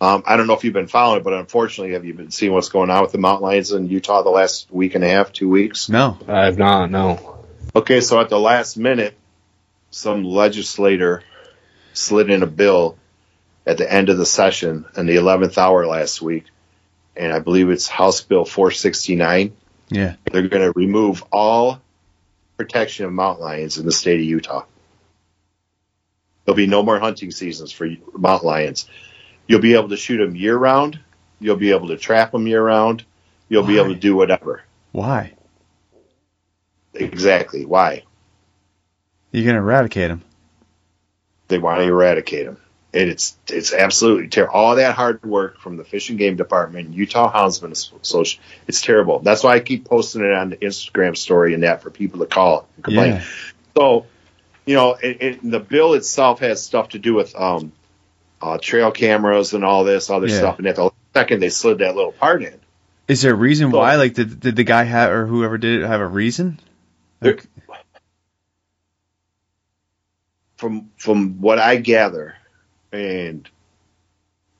[0.00, 2.52] Um, I don't know if you've been following it, but unfortunately, have you been seeing
[2.52, 5.32] what's going on with the mountain lions in Utah the last week and a half,
[5.32, 5.88] two weeks?
[5.90, 6.16] No.
[6.26, 7.44] I've not, no.
[7.76, 9.14] Okay, so at the last minute,
[9.90, 11.22] some legislator
[11.92, 12.96] slid in a bill
[13.70, 16.46] at the end of the session in the 11th hour last week,
[17.14, 19.56] and I believe it's House Bill 469.
[19.90, 20.16] Yeah.
[20.24, 21.80] They're going to remove all
[22.56, 24.64] protection of mountain lions in the state of Utah.
[26.44, 28.88] There'll be no more hunting seasons for mountain lions.
[29.46, 30.98] You'll be able to shoot them year round.
[31.38, 33.04] You'll be able to trap them year round.
[33.48, 34.64] You'll be able to do whatever.
[34.90, 35.34] Why?
[36.92, 37.64] Exactly.
[37.64, 38.02] Why?
[39.30, 40.22] You're gonna eradicate them.
[41.46, 42.58] They want to eradicate them.
[42.92, 44.54] And it's it's absolutely terrible.
[44.54, 49.20] All that hard work from the Fish and Game Department, Utah Houndsmen Association, it's terrible.
[49.20, 52.26] That's why I keep posting it on the Instagram story and that for people to
[52.26, 53.12] call and complain.
[53.12, 53.24] Yeah.
[53.76, 54.06] So,
[54.66, 57.70] you know, it, it, the bill itself has stuff to do with um,
[58.42, 60.38] uh, trail cameras and all this other Yeah.
[60.38, 60.58] stuff.
[60.58, 62.58] And at the second, they slid that little part in.
[63.06, 63.96] Is there a reason So- why?
[63.96, 66.58] Like, did did the guy have or whoever did it have a reason?
[67.20, 67.46] Like,
[70.56, 72.34] From from what I gather,
[72.92, 73.48] and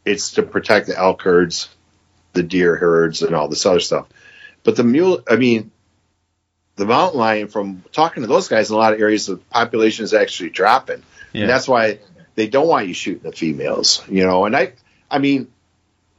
[0.04, 1.68] it's to protect the elk herds,
[2.32, 4.08] the deer herds, and all this other stuff.
[4.62, 5.70] But the mule, I mean,
[6.76, 7.48] the mountain lion.
[7.48, 11.02] From talking to those guys in a lot of areas, the population is actually dropping.
[11.32, 11.42] yeah.
[11.42, 12.00] And that's why
[12.34, 14.46] they don't want you shooting the females, you know.
[14.46, 14.72] And I,
[15.10, 15.48] I mean,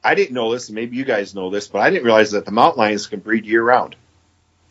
[0.03, 2.45] I didn't know this, and maybe you guys know this, but I didn't realize that
[2.45, 3.95] the mountain lions can breed year round.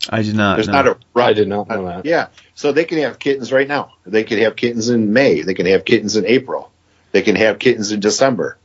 [0.08, 0.56] I did not.
[0.56, 0.82] There's know.
[0.82, 2.06] not a I did not know that.
[2.06, 3.94] Yeah, so they can have kittens right now.
[4.06, 5.42] They can have kittens in May.
[5.42, 6.69] They can have kittens in April.
[7.12, 8.56] They can have kittens in December.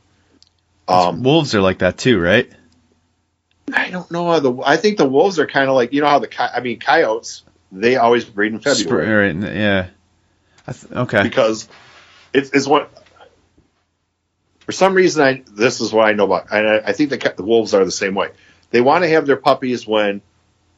[0.88, 2.50] Um, Wolves are like that too, right?
[3.74, 4.62] I don't know how the.
[4.64, 7.42] I think the wolves are kind of like you know how the I mean coyotes.
[7.72, 9.32] They always breed in February.
[9.34, 9.88] Spr- right, yeah.
[10.68, 11.22] I th- okay.
[11.24, 11.68] because
[12.32, 12.92] it's, it's what
[14.60, 17.34] for some reason I this is what I know about and I, I think the,
[17.36, 18.30] the wolves are the same way.
[18.70, 20.22] They want to have their puppies when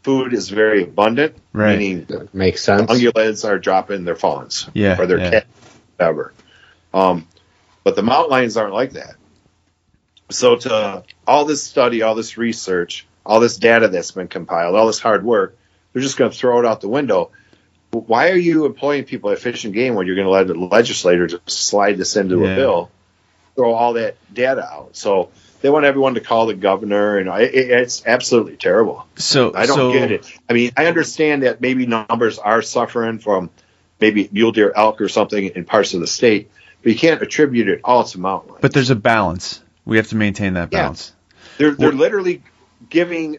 [0.03, 1.79] food is very abundant, Right.
[1.79, 2.91] meaning That makes sense.
[2.91, 4.99] ungulates are dropping their fawns Yeah.
[5.01, 5.31] or their yeah.
[5.31, 5.47] cat,
[5.97, 6.33] whatever.
[6.95, 7.27] Um,
[7.89, 9.15] but the mountain lions aren't like that.
[10.31, 14.87] So to all this study, all this research, all this data that's been compiled, all
[14.89, 15.57] this hard work,
[15.95, 17.31] they're just going to throw it out the window.
[17.91, 20.53] Why are you employing people at Fish and Game when you're going to let the
[20.55, 22.49] legislator just slide this into Yeah.
[22.53, 22.91] a bill,
[23.57, 24.91] throw all that data out?
[24.95, 25.31] So
[25.63, 29.07] they want everyone to call the governor, and it, it- it's absolutely terrible.
[29.17, 30.31] So I don't so, get it.
[30.47, 33.49] I mean, I understand that maybe numbers are suffering from
[33.99, 36.51] maybe mule deer, elk, or something in parts of the state,
[36.89, 38.63] but you can't attribute it all to mountain lions.
[38.63, 39.61] But there's a balance.
[39.85, 41.13] We have to maintain that balance.
[41.13, 41.25] Yeah.
[41.27, 41.57] balance.
[41.59, 42.43] they're they're Well- literally
[42.89, 43.37] giving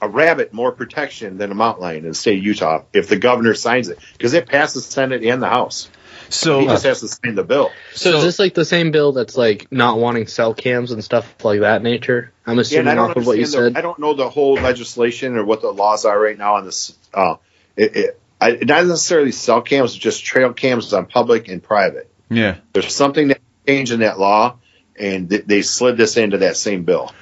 [0.00, 3.16] a rabbit more protection than a mountain lion in the state of Utah if the
[3.16, 5.88] governor signs it because it passed the Senate and the House.
[6.28, 7.70] So He just has to sign the bill.
[7.94, 11.02] So, So- is this like the same bill that's like not wanting cell cams and
[11.02, 12.32] stuff like that nature?
[12.46, 13.74] I'm assuming and I don't off of what you understand.
[13.74, 13.78] said.
[13.78, 16.96] I don't know the whole legislation or what the laws are right now on this.
[17.12, 17.36] Uh,
[17.76, 22.08] it, it, I, not necessarily cell cams, just trail cams on public and private.
[22.36, 22.56] Yeah.
[22.72, 24.56] There's something that changed in that law,
[24.98, 27.12] and th- they slid this into that same bill.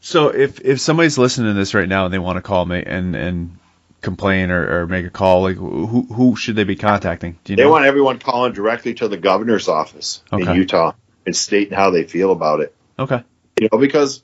[0.00, 2.82] So if if somebody's listening to this right now and they want to call me
[2.84, 3.58] and and
[4.00, 7.38] complain or, or make a call, like who who should they be contacting?
[7.44, 7.70] Do you They know?
[7.70, 10.50] want everyone calling directly to the governor's office Okay.
[10.50, 10.92] in Utah
[11.26, 12.74] and stating how they feel about it.
[12.98, 13.22] okay.
[13.60, 14.22] You know, because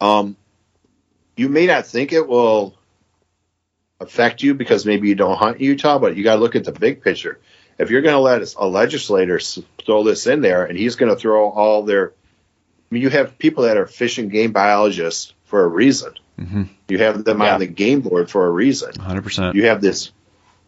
[0.00, 0.36] um,
[1.36, 2.74] you may not think it will
[4.00, 6.64] affect you because maybe you don't hunt in Utah, but you got to look at
[6.64, 7.38] the big picture.
[7.78, 9.40] If you're going to let a legislator
[9.84, 12.14] throw this in there, and he's going to throw all their, I
[12.94, 16.14] mean, you have people that are fish and game biologists for a reason.
[16.38, 16.68] Mhm.
[16.88, 17.54] You have them Yeah.
[17.54, 18.92] on the game board for a reason.
[18.98, 19.54] 100%.
[19.54, 20.12] You have this,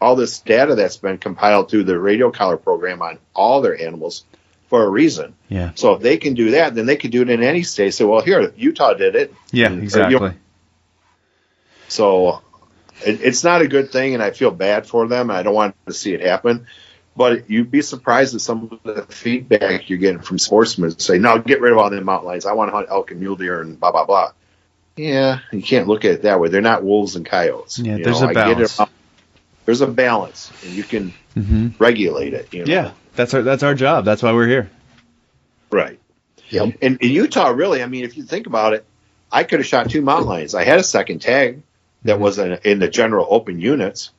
[0.01, 4.25] all this data that's been compiled through the radio collar program on all their animals
[4.69, 5.35] for a reason.
[5.49, 5.71] Yeah.
[5.75, 7.95] So if they can do that, then they can do it in any state.
[7.95, 9.33] Say, well, here Utah did it.
[9.53, 10.33] Yeah, Or, you know, exactly.
[11.89, 12.43] So
[13.05, 15.31] it, it's not a good thing, and I feel bad for them.
[15.31, 16.67] I don't want to see it happen.
[17.17, 21.39] But you'd be surprised at some of the feedback you're getting from sportsmen say, "No,
[21.39, 22.45] get rid of all the mountain lions.
[22.47, 24.33] I want to hunt elk and mule deer and blah blah blah."
[24.97, 26.49] Yeah, you can't look at it that way.
[26.49, 27.79] They're not wolves and coyotes.
[27.79, 28.77] Yeah, You there's know, a I get it.
[28.77, 28.81] balance.
[29.65, 32.53] There's a balance, and you can hmm regulate it.
[32.55, 32.73] You know?
[32.73, 34.05] Yeah, that's our that's our job.
[34.05, 34.71] That's why we're here.
[35.71, 35.99] right.
[36.49, 36.77] Yep.
[36.81, 38.85] In, in Utah, really, I mean, if you think about it,
[39.33, 40.55] I could have shot two mountain lions.
[40.55, 41.63] I had a second tag
[42.05, 44.13] that was in, in the general open units.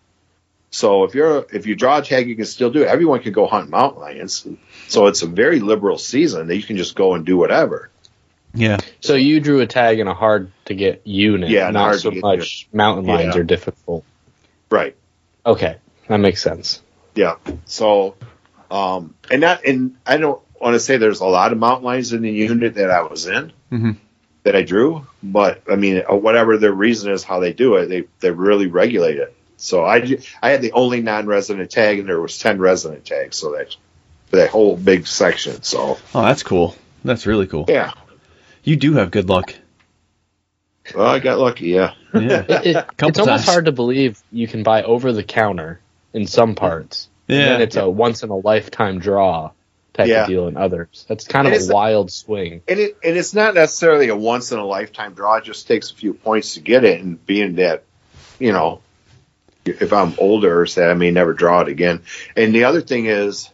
[0.77, 2.87] So if you're if you draw a tag, you can still do it.
[2.87, 4.45] Everyone can go hunt mountain lions.
[4.87, 7.89] So it's a very liberal season that you can just go and do whatever.
[8.53, 8.77] Yeah.
[9.01, 11.99] So you drew a tag in a hard to get unit, Yeah, not hard to
[12.01, 13.41] so get much mountain lions Yeah.
[13.41, 14.05] are difficult.
[14.69, 14.95] Right.
[15.47, 15.77] Okay,
[16.09, 16.83] that makes sense.
[17.15, 17.37] Yeah.
[17.65, 18.13] So,
[18.69, 22.13] um, and that, and I don't want to say there's a lot of mountain lions
[22.13, 23.91] in the unit that I was in hmm
[24.43, 27.87] that I drew, but I mean, uh, whatever their reason is how they do it,
[27.87, 29.35] they they really regulate it.
[29.57, 33.37] So I, I had the only non-resident tag, and there was ten resident tags.
[33.37, 33.75] So that
[34.31, 35.63] that whole big section.
[35.63, 36.75] So Oh, that's cool.
[37.03, 37.65] That's really cool.
[37.67, 37.91] yeah,
[38.63, 39.53] You do have good luck.
[40.95, 41.67] well, I got lucky.
[41.67, 42.45] Yeah, Yeah.
[42.47, 45.79] It, it, Couple it's almost hard to believe you can buy over the counter
[46.13, 47.09] in some parts.
[47.27, 47.45] And Yeah.
[47.49, 49.51] then it's a once in a lifetime draw
[49.93, 50.23] type Yeah.
[50.23, 51.05] of deal in others.
[51.07, 52.61] That's kind of a wild swing.
[52.67, 55.37] and it and it's not necessarily a once in a lifetime draw.
[55.37, 57.83] It just takes a few points to get it, and being that,
[58.39, 58.81] you know,
[59.67, 62.01] if I'm older, say I may never draw it again.
[62.35, 63.49] And the other thing is,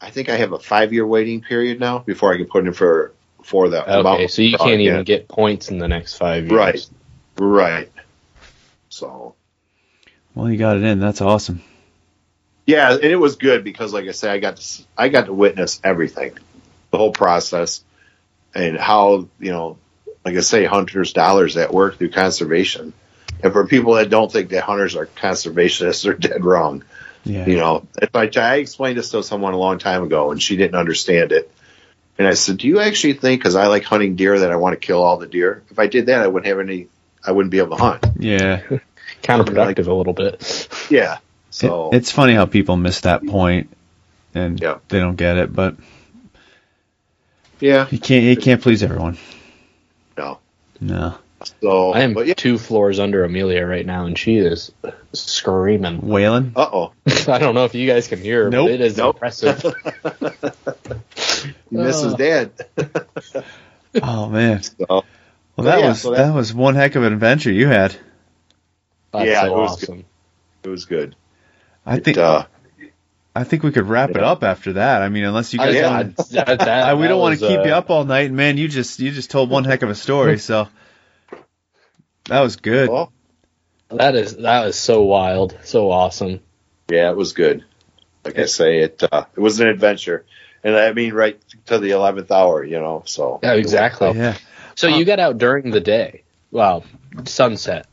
[0.00, 2.72] I think I have a five year waiting period now before I can put in
[2.72, 3.12] for
[3.42, 6.52] for the Okay, so you can't even get points in the next five years.
[6.52, 6.86] Right.
[7.38, 7.92] right.
[8.88, 9.34] So
[10.34, 11.00] Well, you got it in.
[11.00, 11.62] That's awesome.
[12.66, 15.26] yeah, and it was good because, like I say, I got to s- I got
[15.26, 16.32] to witness everything,
[16.90, 17.84] the whole process,
[18.54, 19.78] and how you know,
[20.24, 22.92] like I say, hunters' dollars at work through conservation.
[23.42, 26.84] And for people that don't think that hunters are conservationists, they're dead wrong.
[27.24, 27.46] Yeah.
[27.46, 30.56] You know, if I, I explained this to someone a long time ago, and she
[30.56, 31.50] didn't understand it.
[32.18, 34.74] And I said, "Do you actually think, because I like hunting deer, that I want
[34.80, 35.62] to kill all the deer?
[35.70, 36.88] If I did that, I wouldn't have any.
[37.24, 38.06] I wouldn't be able to hunt.
[38.18, 38.62] Yeah.
[39.22, 40.68] Counterproductive a little bit.
[40.90, 41.18] Yeah.
[41.50, 43.70] So It- it's funny how people miss that point
[44.34, 44.78] and Yeah.
[44.88, 45.76] they don't get it, but
[47.60, 49.16] yeah, you can't you can't please everyone.
[50.18, 50.38] no.
[50.80, 51.14] No.
[51.60, 52.34] So I am but yeah.
[52.34, 54.72] two floors under Amelia right now, and she is
[55.12, 56.00] screaming.
[56.00, 56.52] wailing.
[56.56, 56.92] Uh oh.
[57.28, 58.66] I don't know if you guys can hear her, Nope.
[58.68, 59.16] but it is Nope.
[59.16, 59.62] impressive.
[61.70, 62.16] He misses Oh.
[62.16, 62.52] dad.
[64.02, 64.62] Oh man.
[64.62, 65.04] So Well
[65.64, 67.94] that Yeah, was so that, that- was one heck of an adventure you had.
[69.12, 70.04] That's Yeah, so it was good.
[70.64, 71.16] it was good.
[71.84, 72.46] I It, think uh,
[73.34, 75.02] I think we could wrap it up after that.
[75.02, 77.38] I mean, unless you I- guys yeah, want that- that- I, we that don't want
[77.38, 78.56] to keep uh, you up all night, and man.
[78.56, 80.68] You just you just told one heck of a story, so
[82.26, 82.88] that was good.
[82.88, 83.12] well,
[83.90, 86.40] That is that is so wild, so awesome.
[86.90, 87.64] yeah, it was good.
[88.24, 90.24] Like I say, it uh, it was an adventure,
[90.62, 93.02] and I mean right to the eleventh hour, you know.
[93.06, 94.12] So Yeah, exactly.
[94.12, 94.36] Yeah,
[94.76, 96.22] So you got out during the day.
[96.50, 96.84] Well,
[97.24, 97.86] sunset.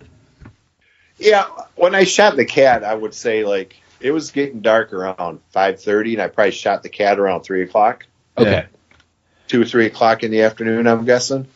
[1.18, 1.46] Yeah,
[1.76, 5.82] when I shot the cat, I would say like it was getting dark around five
[5.82, 8.06] thirty, and I probably shot the cat around three o'clock,
[8.38, 8.66] Okay.
[9.48, 10.88] two or three o'clock in the afternoon.
[10.88, 11.48] I'm guessing.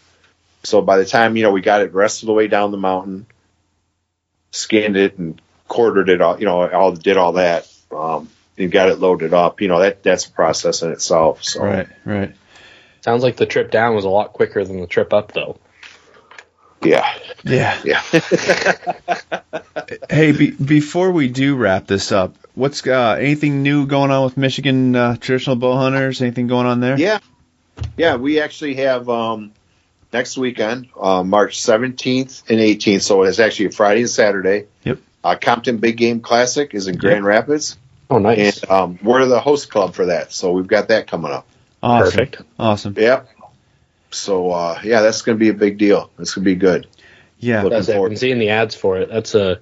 [0.64, 2.78] So by the time you know we got it rest of the way down the
[2.78, 3.26] mountain,
[4.52, 8.90] skinned it and quartered it all, you know, all did all that, um, and got
[8.90, 9.62] it loaded up.
[9.62, 11.44] You know that that's a process in itself.
[11.44, 12.36] So right, right.
[13.04, 15.60] Sounds like the trip down was a lot quicker than the trip up, though.
[16.82, 17.06] yeah,
[17.44, 17.78] Yeah.
[17.84, 18.02] yeah.
[20.10, 24.38] Hey, be, before we do wrap this up, what's uh, anything new going on with
[24.38, 26.22] Michigan uh, traditional bow hunters?
[26.22, 26.98] Anything going on there?
[26.98, 27.20] Yeah,
[27.98, 28.16] yeah.
[28.16, 29.52] We actually have um,
[30.14, 33.02] next weekend, uh, March seventeenth and eighteenth.
[33.04, 34.68] So it's actually a Friday and Saturday.
[34.84, 35.00] Yep.
[35.24, 37.78] Uh, Compton Big Game Classic is in Grand Rapids,
[38.10, 38.62] Oh, nice.
[38.62, 40.32] and um, we're the host club for that.
[40.34, 41.48] So we've got that coming up.
[41.82, 42.12] Awesome.
[42.12, 42.42] Perfect.
[42.60, 42.94] Awesome.
[42.98, 43.30] Yep.
[44.12, 46.12] So uh, yeah, that's going to be a big deal.
[46.20, 46.88] It's going to be good.
[47.40, 47.64] Yeah.
[47.64, 47.92] Looking That's it.
[47.94, 48.18] I've forward.
[48.18, 49.10] seeing the ads for it.
[49.10, 49.60] That's a.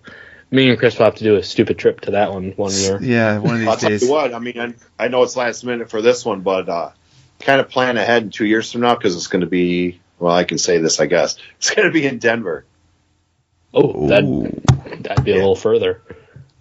[0.53, 2.99] Me and Chris will have to do a stupid trip to that one one year.
[3.01, 3.37] Yeah.
[3.39, 4.03] One of I'll these tell days.
[4.03, 4.33] you what.
[4.33, 6.89] I mean, I, I know it's last minute for this one, but uh,
[7.39, 10.00] kind of plan ahead in two years from now because it's going to be.
[10.21, 11.37] Well, I can say this, I guess.
[11.57, 12.63] It's going to be in Denver.
[13.73, 14.61] Oh, that Ooh,
[15.01, 15.39] that'd be a Yeah.
[15.41, 16.01] little further.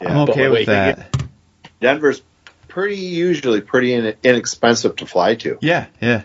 [0.01, 1.23] I'm but okay wait, with that.
[1.81, 2.23] Denver's
[2.69, 5.59] pretty usually pretty in, inexpensive to fly to.
[5.61, 5.87] Yeah.
[6.01, 6.23] Yeah.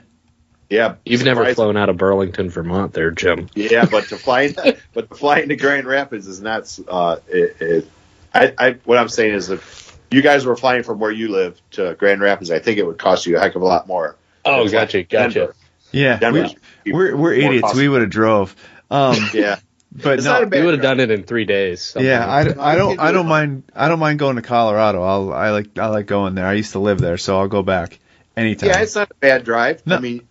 [0.68, 3.50] Yeah, You've never flown out of Burlington, Vermont, there, Jim.
[3.54, 4.52] Yeah, but to fly,
[4.94, 6.80] but to fly into Grand Rapids is not.
[6.88, 7.90] Uh, it, it,
[8.34, 11.62] I, I, what I'm saying is, if you guys were flying from where you live
[11.72, 14.16] to Grand Rapids, I think it would cost you a heck of a lot more.
[14.44, 15.34] Oh, gotcha, gotcha.
[15.40, 15.56] Denver.
[15.92, 16.18] Yeah.
[16.18, 17.62] Denver's We, we're we're idiots.
[17.62, 18.56] cost- We would have drove.
[18.92, 19.58] Um, Yeah,
[19.92, 20.34] but It's no.
[20.34, 21.82] not a bad We would have done it in three days.
[21.82, 22.08] somehow.
[22.10, 25.02] Yeah, I, I I don't I do don't mind I don't mind going to Colorado.
[25.02, 26.46] I'll I like I like going there.
[26.46, 27.98] I used to live there, so I'll go back
[28.38, 28.70] anytime.
[28.70, 29.86] yeah, it's not a bad drive.
[29.88, 29.96] No.
[29.96, 30.28] I mean,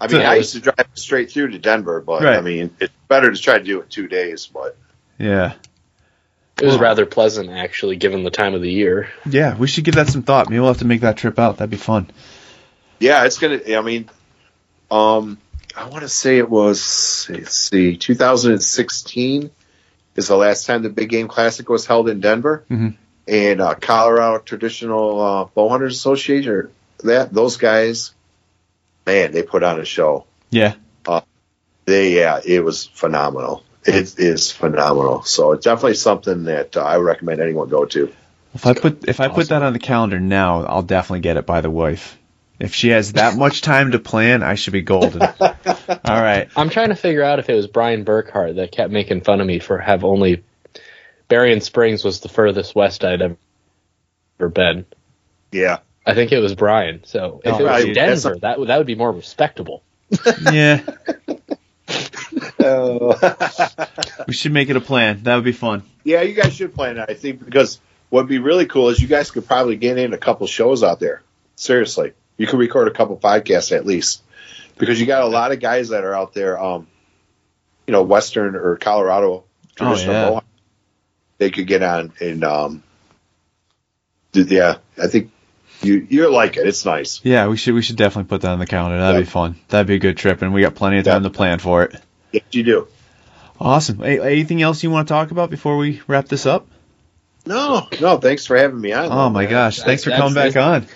[0.00, 2.36] I mean, that I used to drive straight through to Denver, but Right.
[2.36, 4.46] I mean, it's better to try to do it in two days.
[4.46, 4.76] But
[5.18, 5.54] yeah.
[6.58, 9.10] It was rather pleasant, actually, given the time of the year.
[9.28, 10.48] Yeah, we should give that some thought.
[10.48, 11.58] Maybe we'll have to make that trip out.
[11.58, 12.10] That'd be fun.
[12.98, 13.60] yeah, it's gonna.
[13.76, 14.08] I mean,
[14.90, 15.36] um,
[15.76, 19.50] I want to say it was let's see, 2016
[20.16, 22.94] is the last time the Big Game Classic was held in Denver, Mhm.
[23.28, 26.70] and uh, Colorado Traditional uh, Bow Hunters Association.
[27.04, 28.14] That those guys,
[29.04, 30.24] man, they put on a show.
[30.50, 30.74] Yeah.
[31.84, 33.62] They yeah, it was phenomenal.
[33.84, 35.22] It is phenomenal.
[35.22, 38.12] So it's definitely something that uh, I recommend anyone go to.
[38.54, 41.46] If I put if I put that on the calendar now, I'll definitely get it
[41.46, 42.18] by the wife.
[42.58, 45.22] If she has that much time to plan, I should be golden.
[45.40, 45.42] All
[46.04, 46.48] right.
[46.56, 49.46] I'm trying to figure out if it was Brian Burkhart that kept making fun of
[49.46, 50.42] me for have only
[51.28, 54.86] Berrien Springs was the furthest west I'd ever been.
[55.52, 55.78] Yeah.
[56.06, 57.02] I think it was Brian.
[57.04, 57.94] So if Oh, it was right.
[57.94, 59.82] That's Denver, that would that would be more respectable.
[60.52, 60.82] Yeah,
[62.58, 63.84] Uh,
[64.26, 65.22] we should make it a plan.
[65.24, 65.82] That would be fun.
[66.04, 67.06] yeah, you guys should plan it.
[67.10, 67.80] I think because
[68.10, 71.00] what'd be really cool is you guys could probably get in a couple shows out
[71.00, 71.22] there.
[71.56, 74.22] Seriously, you could record a couple podcasts at least
[74.76, 76.62] because you got a lot of guys that are out there.
[76.62, 76.86] Um,
[77.86, 79.44] you know, Western or Colorado
[79.76, 80.30] traditional yeah.
[80.30, 80.42] bow.
[81.38, 82.82] They could get on and um,
[84.32, 85.30] yeah, I think
[85.82, 86.66] you you like it.
[86.66, 87.20] It's nice.
[87.22, 88.98] Yeah, we should we should definitely put that on the calendar.
[88.98, 89.56] That'd be fun.
[89.68, 91.28] That'd be a good trip, and we got plenty of time Yeah.
[91.28, 92.00] to plan for it.
[92.32, 92.88] Yes, you do.
[93.58, 93.98] Awesome.
[93.98, 96.66] Hey, anything else you want to talk about before we wrap this up?
[97.46, 98.18] No, no.
[98.18, 99.10] Thanks for having me on.
[99.10, 99.50] Oh my man.
[99.50, 99.80] gosh!
[99.80, 100.86] Thanks for coming back on.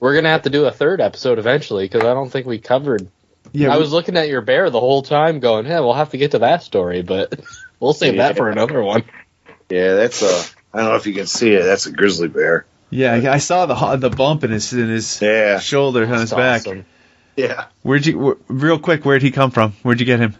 [0.00, 3.06] We're gonna have to do a third episode eventually because I don't think we covered.
[3.52, 6.10] Yeah, I we- was looking at your bear the whole time, going, "Yeah, we'll have
[6.10, 7.38] to get to that story," but
[7.80, 9.04] we'll save that for another one.
[9.68, 10.42] Yeah, that's a.
[10.72, 11.62] I don't know if you can see it.
[11.64, 12.64] That's a grizzly bear.
[12.90, 13.30] yeah.
[13.32, 16.60] I saw the the bump in his in his Yeah, shoulder on his That's back.
[16.62, 16.86] awesome.
[17.36, 17.66] yeah.
[17.82, 18.38] Where'd you?
[18.48, 19.72] Wh- real quick, where'd he come from?
[19.82, 20.34] Where'd you get him?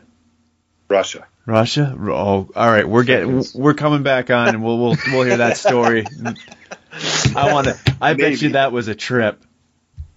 [0.88, 1.26] Russia.
[1.46, 1.96] Russia.
[2.00, 2.88] Oh, all right.
[2.88, 6.06] We're getting we're coming back on, and we'll we'll we'll hear that story.
[7.36, 7.78] I want to.
[8.00, 9.42] I bet you that was a trip.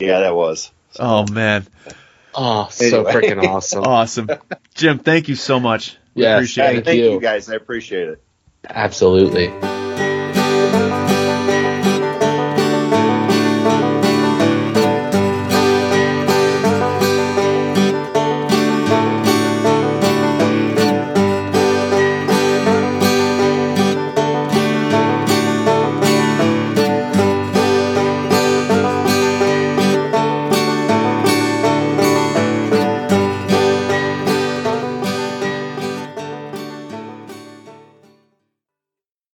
[0.04, 0.72] Yeah, that was.
[1.00, 1.66] Oh man,
[2.36, 3.14] Oh, so Anyway.
[3.14, 3.84] freaking awesome!
[3.84, 4.30] awesome,
[4.76, 5.00] Jim.
[5.00, 5.98] Thank you so much.
[6.14, 6.74] We appreciate Yeah, it.
[6.74, 7.12] Thank thank you.
[7.14, 7.50] you guys.
[7.50, 8.24] I appreciate it.
[8.70, 9.48] Absolutely.